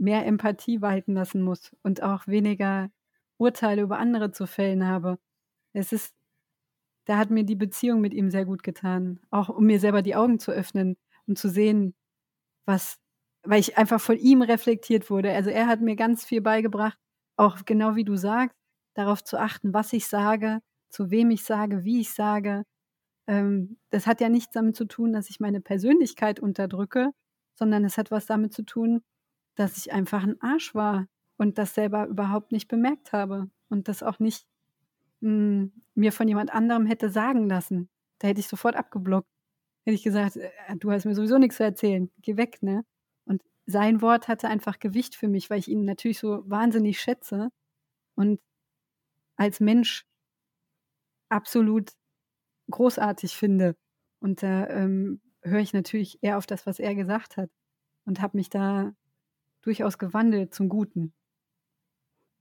mehr 0.00 0.26
Empathie 0.26 0.80
walten 0.82 1.14
lassen 1.14 1.42
muss 1.42 1.76
und 1.82 2.02
auch 2.02 2.26
weniger 2.26 2.90
Urteile 3.38 3.82
über 3.82 3.98
andere 3.98 4.32
zu 4.32 4.46
fällen 4.46 4.86
habe. 4.86 5.18
Es 5.72 5.92
ist, 5.92 6.14
da 7.06 7.18
hat 7.18 7.30
mir 7.30 7.44
die 7.44 7.56
Beziehung 7.56 8.00
mit 8.00 8.14
ihm 8.14 8.30
sehr 8.30 8.44
gut 8.44 8.62
getan, 8.62 9.20
auch 9.30 9.48
um 9.48 9.64
mir 9.66 9.80
selber 9.80 10.02
die 10.02 10.16
Augen 10.16 10.38
zu 10.38 10.52
öffnen, 10.52 10.96
und 11.26 11.38
zu 11.38 11.48
sehen, 11.48 11.94
was, 12.66 12.98
weil 13.44 13.60
ich 13.60 13.78
einfach 13.78 14.00
von 14.00 14.18
ihm 14.18 14.42
reflektiert 14.42 15.10
wurde. 15.10 15.32
Also 15.32 15.50
er 15.50 15.66
hat 15.68 15.80
mir 15.80 15.96
ganz 15.96 16.24
viel 16.24 16.40
beigebracht, 16.42 16.98
auch 17.36 17.64
genau 17.64 17.96
wie 17.96 18.04
du 18.04 18.16
sagst, 18.16 18.56
darauf 18.94 19.24
zu 19.24 19.38
achten, 19.38 19.72
was 19.74 19.92
ich 19.92 20.06
sage, 20.08 20.60
zu 20.90 21.10
wem 21.10 21.30
ich 21.30 21.44
sage, 21.44 21.84
wie 21.84 22.00
ich 22.00 22.12
sage. 22.12 22.64
Ähm, 23.28 23.78
das 23.90 24.06
hat 24.06 24.20
ja 24.20 24.28
nichts 24.28 24.52
damit 24.52 24.76
zu 24.76 24.86
tun, 24.86 25.12
dass 25.12 25.30
ich 25.30 25.40
meine 25.40 25.60
Persönlichkeit 25.60 26.40
unterdrücke, 26.40 27.12
sondern 27.54 27.84
es 27.84 27.98
hat 27.98 28.10
was 28.10 28.26
damit 28.26 28.52
zu 28.52 28.64
tun, 28.64 29.02
dass 29.60 29.76
ich 29.76 29.92
einfach 29.92 30.22
ein 30.24 30.40
Arsch 30.40 30.74
war 30.74 31.06
und 31.36 31.58
das 31.58 31.74
selber 31.74 32.06
überhaupt 32.06 32.52
nicht 32.52 32.68
bemerkt 32.68 33.12
habe 33.12 33.50
und 33.68 33.88
das 33.88 34.02
auch 34.02 34.18
nicht 34.18 34.46
mh, 35.20 35.30
hm, 35.30 35.72
mir 35.94 36.12
von 36.12 36.28
jemand 36.28 36.52
anderem 36.52 36.86
hätte 36.86 37.10
sagen 37.10 37.48
lassen. 37.48 37.88
Da 38.18 38.28
hätte 38.28 38.40
ich 38.40 38.48
sofort 38.48 38.76
abgeblockt 38.76 39.28
hätte 39.84 39.94
ich 39.94 40.02
gesagt, 40.02 40.36
äh, 40.36 40.50
du 40.76 40.90
hast 40.90 41.04
mir 41.04 41.14
sowieso 41.14 41.38
nichts 41.38 41.56
zu 41.56 41.64
erzählen, 41.64 42.10
geh 42.22 42.36
weg, 42.36 42.62
ne? 42.62 42.84
Und 43.24 43.42
sein 43.66 44.02
Wort 44.02 44.28
hatte 44.28 44.48
einfach 44.48 44.78
Gewicht 44.78 45.14
für 45.16 45.28
mich, 45.28 45.50
weil 45.50 45.58
ich 45.58 45.68
ihn 45.68 45.84
natürlich 45.84 46.18
so 46.18 46.42
wahnsinnig 46.48 47.00
schätze 47.00 47.50
und 48.14 48.40
als 49.36 49.60
Mensch 49.60 50.06
absolut 51.28 51.92
großartig 52.70 53.36
finde. 53.36 53.76
Und 54.20 54.42
da 54.42 54.68
ähm, 54.68 55.20
höre 55.42 55.60
ich 55.60 55.72
natürlich 55.72 56.18
eher 56.22 56.38
auf 56.38 56.46
das, 56.46 56.66
was 56.66 56.78
er 56.78 56.94
gesagt 56.94 57.36
hat 57.36 57.50
und 58.04 58.20
habe 58.20 58.36
mich 58.36 58.50
da 58.50 58.94
durchaus 59.62 59.98
gewandelt 59.98 60.54
zum 60.54 60.68
Guten. 60.68 61.12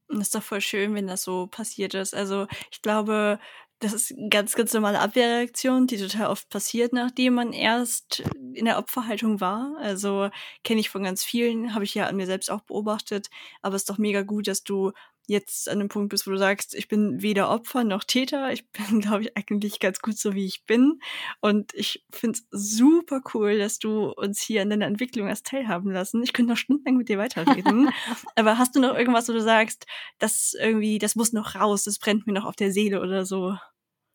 Das 0.10 0.20
ist 0.20 0.36
doch 0.36 0.44
voll 0.44 0.62
schön, 0.62 0.96
wenn 0.96 1.08
das 1.08 1.24
so 1.24 1.48
passiert 1.48 1.94
ist. 1.94 2.16
Also 2.16 2.48
ich 2.72 2.82
glaube, 2.82 3.40
das 3.80 3.94
ist 3.94 4.12
eine 4.12 4.30
ganz, 4.30 4.56
ganz 4.56 4.74
normale 4.74 5.00
Abwehrreaktion, 5.00 5.88
die 5.88 5.98
total 5.98 6.28
oft 6.28 6.50
passiert, 6.50 6.94
nachdem 6.94 7.36
man 7.36 7.54
erst 7.54 8.24
in 8.54 8.66
der 8.66 8.78
Opferhaltung 8.78 9.40
war. 9.40 9.76
Also 9.80 10.30
kenne 10.64 10.82
ich 10.82 10.90
von 10.90 11.04
ganz 11.04 11.24
vielen, 11.24 11.74
habe 11.74 11.86
ich 11.86 11.94
ja 11.94 12.08
an 12.08 12.18
mir 12.18 12.26
selbst 12.26 12.52
auch 12.52 12.62
beobachtet. 12.62 13.30
Aber 13.62 13.76
es 13.76 13.84
ist 13.84 13.90
doch 13.90 13.98
mega 13.98 14.24
gut, 14.24 14.48
dass 14.48 14.64
du 14.64 14.92
jetzt 15.30 15.70
an 15.70 15.80
dem 15.80 15.88
Punkt 15.88 16.10
bist, 16.10 16.28
wo 16.28 16.32
du 16.32 16.38
sagst, 16.38 16.76
ich 16.76 16.88
bin 16.88 17.22
weder 17.22 17.50
Opfer 17.50 17.84
noch 17.84 18.04
Täter. 18.04 18.52
Ich 18.52 18.70
bin, 18.72 19.00
glaube 19.02 19.24
ich, 19.24 19.38
eigentlich 19.38 19.80
ganz 19.80 20.00
gut 20.00 20.18
so, 20.18 20.34
wie 20.34 20.46
ich 20.46 20.66
bin. 20.66 21.00
Und 21.40 21.74
ich 21.74 22.06
finde 22.12 22.40
es 22.40 22.48
super 22.52 23.22
cool, 23.34 23.58
dass 23.58 23.80
du 23.80 24.12
uns 24.12 24.42
hier 24.42 24.62
an 24.62 24.70
deiner 24.70 24.88
Entwicklung 24.88 25.28
erst 25.28 25.48
teilhaben 25.48 25.92
lassen. 25.92 26.22
Ich 26.24 26.34
könnte 26.34 26.52
noch 26.52 26.58
stundenlang 26.58 26.98
mit 26.98 27.10
dir 27.10 27.18
weiterreden. 27.18 27.90
Aber 28.36 28.58
hast 28.58 28.76
du 28.76 28.82
noch 28.82 28.96
irgendwas, 28.96 29.30
wo 29.30 29.34
du 29.34 29.42
sagst, 29.42 29.86
das 30.18 30.54
irgendwie, 30.60 30.98
das 30.98 31.16
muss 31.16 31.32
noch 31.32 31.56
raus, 31.56 31.84
das 31.84 32.00
brennt 32.00 32.28
mir 32.28 32.34
noch 32.34 32.46
auf 32.46 32.56
der 32.56 32.72
Seele 32.72 33.02
oder 33.02 33.26
so? 33.26 33.56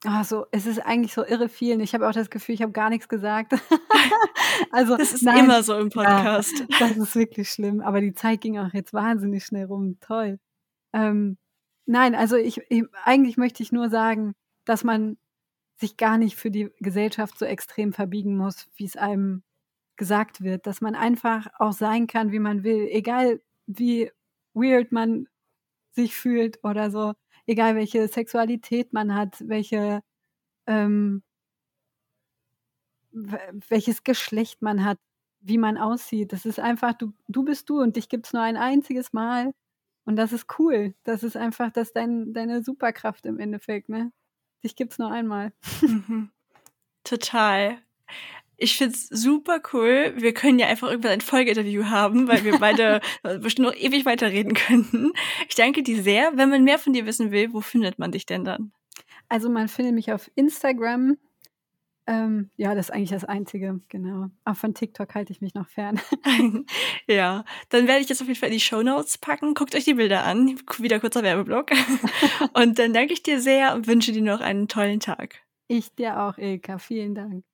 Ah, 0.07 0.23
so, 0.23 0.45
es 0.51 0.67
ist 0.67 0.81
eigentlich 0.81 1.15
so 1.15 1.25
irre 1.25 1.49
viel. 1.49 1.81
Ich 1.81 1.95
habe 1.95 2.07
auch 2.07 2.13
das 2.13 2.29
Gefühl, 2.29 2.55
ich 2.55 2.63
habe 2.63 2.73
gar 2.73 2.91
nichts 2.91 3.09
gesagt. 3.09 3.55
also, 4.71 4.99
das 4.99 5.15
ist 5.15 5.23
nein, 5.23 5.45
immer 5.45 5.63
so 5.63 5.79
im 5.79 5.89
Podcast. 5.89 6.53
Ja, 6.69 6.89
das 6.89 6.97
ist 6.99 7.17
wirklich 7.17 7.49
schlimm. 7.49 7.81
Aber 7.81 8.03
die 8.03 8.13
Zeit 8.13 8.43
ging 8.43 8.59
auch 8.59 8.73
jetzt 8.75 8.93
wahnsinnig 8.93 9.47
schnell 9.47 9.65
rum. 9.65 9.97
Toll. 10.01 10.39
Ähm, 10.95 11.39
nein, 11.87 12.15
also 12.15 12.37
ich, 12.37 12.61
ich, 12.71 12.85
eigentlich 13.05 13.37
möchte 13.37 13.63
ich 13.63 13.73
nur 13.73 13.91
sagen, 13.91 14.35
dass 14.65 14.85
man 14.85 15.19
sich 15.77 15.97
gar 15.97 16.19
nicht 16.19 16.37
für 16.37 16.51
die 16.51 16.71
Gesellschaft 16.81 17.39
so 17.39 17.45
extrem 17.47 17.93
verbiegen 17.93 18.37
muss, 18.37 18.69
wie 18.77 18.87
es 18.87 18.97
einem 18.97 19.43
gesagt 19.97 20.43
wird, 20.43 20.67
dass 20.67 20.81
man 20.81 20.95
einfach 20.95 21.49
auch 21.59 21.73
sein 21.73 22.07
kann, 22.07 22.33
wie 22.33 22.39
man 22.39 22.65
will, 22.65 22.89
egal 22.91 23.43
wie 23.67 24.11
weird 24.55 24.93
man 24.93 25.29
sich 25.93 26.17
fühlt 26.17 26.63
oder 26.65 26.91
so, 26.91 27.15
egal 27.47 27.77
welche 27.77 28.09
Sexualität 28.09 28.93
man 28.93 29.15
hat, 29.15 29.43
welche 29.49 30.03
ähm, 30.67 31.23
welches 33.13 34.03
Geschlecht 34.05 34.63
man 34.63 34.85
hat, 34.85 34.99
wie 35.41 35.59
man 35.59 35.79
aussieht. 35.79 36.33
Das 36.33 36.47
ist 36.47 36.59
einfach, 36.61 36.95
du, 36.95 37.13
du 37.29 37.45
bist 37.45 37.69
du 37.71 37.81
und 37.81 37.97
dich 37.97 38.09
gibt 38.09 38.27
es 38.27 38.33
nur 38.33 38.43
ein 38.43 38.57
einziges 38.57 39.13
Mal 39.13 39.53
und 40.05 40.17
das 40.17 40.33
ist 40.33 40.47
cool. 40.59 40.95
Das 41.05 41.23
ist 41.23 41.37
einfach 41.37 41.71
das 41.73 41.93
dein, 41.93 42.33
deine 42.33 42.63
Superkraft 42.63 43.27
im 43.27 43.39
Endeffekt, 43.39 43.89
ne? 43.89 44.13
Dich 44.63 44.77
gibt's 44.77 44.99
nur 44.99 45.11
einmal. 45.11 45.53
Mhm. 45.83 46.31
Total. 47.05 47.79
Ich 48.57 48.79
find's 48.79 49.09
super 49.09 49.61
cool. 49.73 50.15
Wir 50.17 50.33
können 50.33 50.59
ja 50.59 50.69
einfach 50.69 50.89
irgendwann 50.89 51.13
ein 51.13 51.21
Folgeinterview 51.21 51.87
haben, 51.87 52.29
weil 52.29 52.45
wir 52.45 52.59
beide 52.59 53.01
bestimmt 53.41 53.69
noch 53.69 53.77
ewig 53.77 54.07
weiterreden 54.07 54.55
könnten. 54.55 55.13
Ich 55.49 55.55
danke 55.55 55.83
dir 55.83 56.03
sehr. 56.03 56.37
Wenn 56.37 56.51
man 56.51 56.65
mehr 56.65 56.79
von 56.79 56.93
dir 56.93 57.05
wissen 57.05 57.31
will, 57.31 57.53
wo 57.53 57.61
findet 57.61 57.99
man 57.99 58.13
dich 58.13 58.27
denn 58.27 58.45
dann? 58.45 58.73
Also 59.29 59.51
man 59.51 59.69
findet 59.69 59.95
mich 59.95 60.13
auf 60.13 60.31
Instagram 60.35 61.19
ähm, 62.07 62.51
ja, 62.57 62.75
das 62.75 62.89
ist 62.89 62.95
eigentlich 62.95 63.11
das 63.11 63.25
Einzige, 63.25 63.81
genau. 63.89 64.31
Auch 64.45 64.57
von 64.57 64.75
TikTok 64.75 65.15
halte 65.15 65.33
ich 65.33 65.41
mich 65.41 65.55
noch 65.55 65.69
fern. 65.69 66.01
ja, 67.07 67.45
dann 67.71 67.87
werde 67.87 68.03
ich 68.03 68.09
jetzt 68.09 68.21
auf 68.21 68.29
jeden 68.29 68.39
Fall 68.39 68.51
in 68.51 68.55
die 68.55 68.61
Show 68.61 68.83
Notes 68.83 69.17
packen. 69.19 69.55
Guckt 69.55 69.75
euch 69.75 69.85
die 69.85 69.95
Bilder 69.95 70.25
an. 70.25 70.59
Wieder 70.79 71.01
kurzer 71.01 71.23
Werbeblock. 71.23 71.71
und 72.53 72.79
dann 72.79 72.93
danke 72.93 73.15
ich 73.15 73.23
dir 73.23 73.41
sehr 73.41 73.75
und 73.75 73.87
wünsche 73.87 74.13
dir 74.13 74.23
noch 74.23 74.41
einen 74.41 74.69
tollen 74.69 75.01
Tag. 75.01 75.41
Ich 75.67 75.95
dir 75.95 76.21
auch, 76.21 76.37
Ilka. 76.37 76.79
Vielen 76.79 77.15
Dank. 77.15 77.45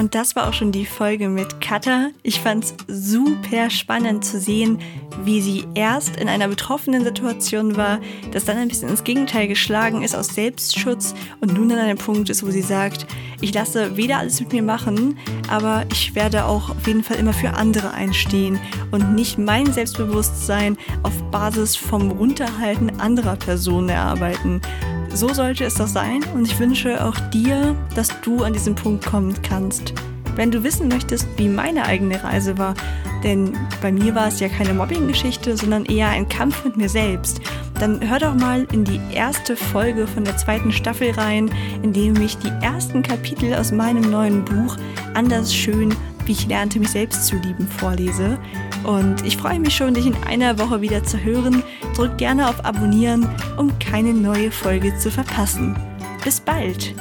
Und 0.00 0.14
das 0.14 0.34
war 0.34 0.48
auch 0.48 0.54
schon 0.54 0.72
die 0.72 0.86
Folge 0.86 1.28
mit 1.28 1.60
Katha. 1.60 2.08
Ich 2.22 2.40
fand 2.40 2.64
es 2.64 2.74
super 2.88 3.68
spannend 3.68 4.24
zu 4.24 4.40
sehen, 4.40 4.78
wie 5.24 5.42
sie 5.42 5.66
erst 5.74 6.16
in 6.16 6.26
einer 6.26 6.48
betroffenen 6.48 7.04
Situation 7.04 7.76
war, 7.76 8.00
das 8.32 8.46
dann 8.46 8.56
ein 8.56 8.68
bisschen 8.68 8.88
ins 8.88 9.04
Gegenteil 9.04 9.46
geschlagen 9.46 10.02
ist 10.02 10.16
aus 10.16 10.28
Selbstschutz 10.28 11.14
und 11.42 11.52
nun 11.52 11.70
an 11.70 11.80
einem 11.80 11.98
Punkt 11.98 12.30
ist, 12.30 12.42
wo 12.42 12.50
sie 12.50 12.62
sagt, 12.62 13.06
ich 13.42 13.52
lasse 13.52 13.98
weder 13.98 14.16
alles 14.16 14.40
mit 14.40 14.54
mir 14.54 14.62
machen, 14.62 15.18
aber 15.50 15.84
ich 15.92 16.14
werde 16.14 16.46
auch 16.46 16.70
auf 16.70 16.86
jeden 16.86 17.04
Fall 17.04 17.18
immer 17.18 17.34
für 17.34 17.50
andere 17.50 17.90
einstehen 17.90 18.58
und 18.92 19.14
nicht 19.14 19.36
mein 19.36 19.70
Selbstbewusstsein 19.70 20.78
auf 21.02 21.12
Basis 21.30 21.76
vom 21.76 22.10
Runterhalten 22.10 23.00
anderer 23.00 23.36
Personen 23.36 23.90
erarbeiten. 23.90 24.62
So 25.12 25.32
sollte 25.34 25.64
es 25.64 25.74
doch 25.74 25.88
sein 25.88 26.22
und 26.34 26.46
ich 26.46 26.58
wünsche 26.58 27.04
auch 27.04 27.18
dir, 27.30 27.74
dass 27.94 28.08
du 28.22 28.44
an 28.44 28.52
diesen 28.52 28.74
Punkt 28.74 29.04
kommen 29.04 29.34
kannst. 29.42 29.92
Wenn 30.36 30.50
du 30.50 30.62
wissen 30.62 30.88
möchtest, 30.88 31.26
wie 31.36 31.48
meine 31.48 31.84
eigene 31.84 32.22
Reise 32.22 32.58
war, 32.58 32.74
denn 33.22 33.52
bei 33.82 33.92
mir 33.92 34.14
war 34.14 34.28
es 34.28 34.40
ja 34.40 34.48
keine 34.48 34.72
Mobbing-Geschichte, 34.74 35.56
sondern 35.56 35.84
eher 35.84 36.08
ein 36.08 36.28
Kampf 36.28 36.64
mit 36.64 36.76
mir 36.76 36.88
selbst, 36.88 37.40
dann 37.78 38.08
hör 38.08 38.18
doch 38.18 38.34
mal 38.34 38.66
in 38.72 38.84
die 38.84 39.00
erste 39.12 39.56
Folge 39.56 40.06
von 40.06 40.24
der 40.24 40.36
zweiten 40.36 40.72
Staffel 40.72 41.10
rein, 41.12 41.50
in 41.82 41.92
dem 41.92 42.20
ich 42.20 42.36
die 42.38 42.52
ersten 42.62 43.02
Kapitel 43.02 43.54
aus 43.54 43.72
meinem 43.72 44.10
neuen 44.10 44.44
Buch 44.44 44.76
Anders 45.14 45.54
schön, 45.54 45.94
wie 46.24 46.32
ich 46.32 46.46
lernte, 46.46 46.78
mich 46.78 46.90
selbst 46.90 47.26
zu 47.26 47.36
lieben, 47.36 47.66
vorlese. 47.66 48.38
Und 48.84 49.24
ich 49.26 49.36
freue 49.36 49.58
mich 49.58 49.74
schon, 49.74 49.94
dich 49.94 50.06
in 50.06 50.16
einer 50.24 50.58
Woche 50.58 50.80
wieder 50.80 51.02
zu 51.02 51.22
hören. 51.22 51.62
Drück 51.96 52.16
gerne 52.18 52.48
auf 52.48 52.64
Abonnieren, 52.64 53.28
um 53.56 53.76
keine 53.78 54.12
neue 54.12 54.50
Folge 54.50 54.96
zu 54.96 55.10
verpassen. 55.10 55.76
Bis 56.24 56.40
bald! 56.40 56.94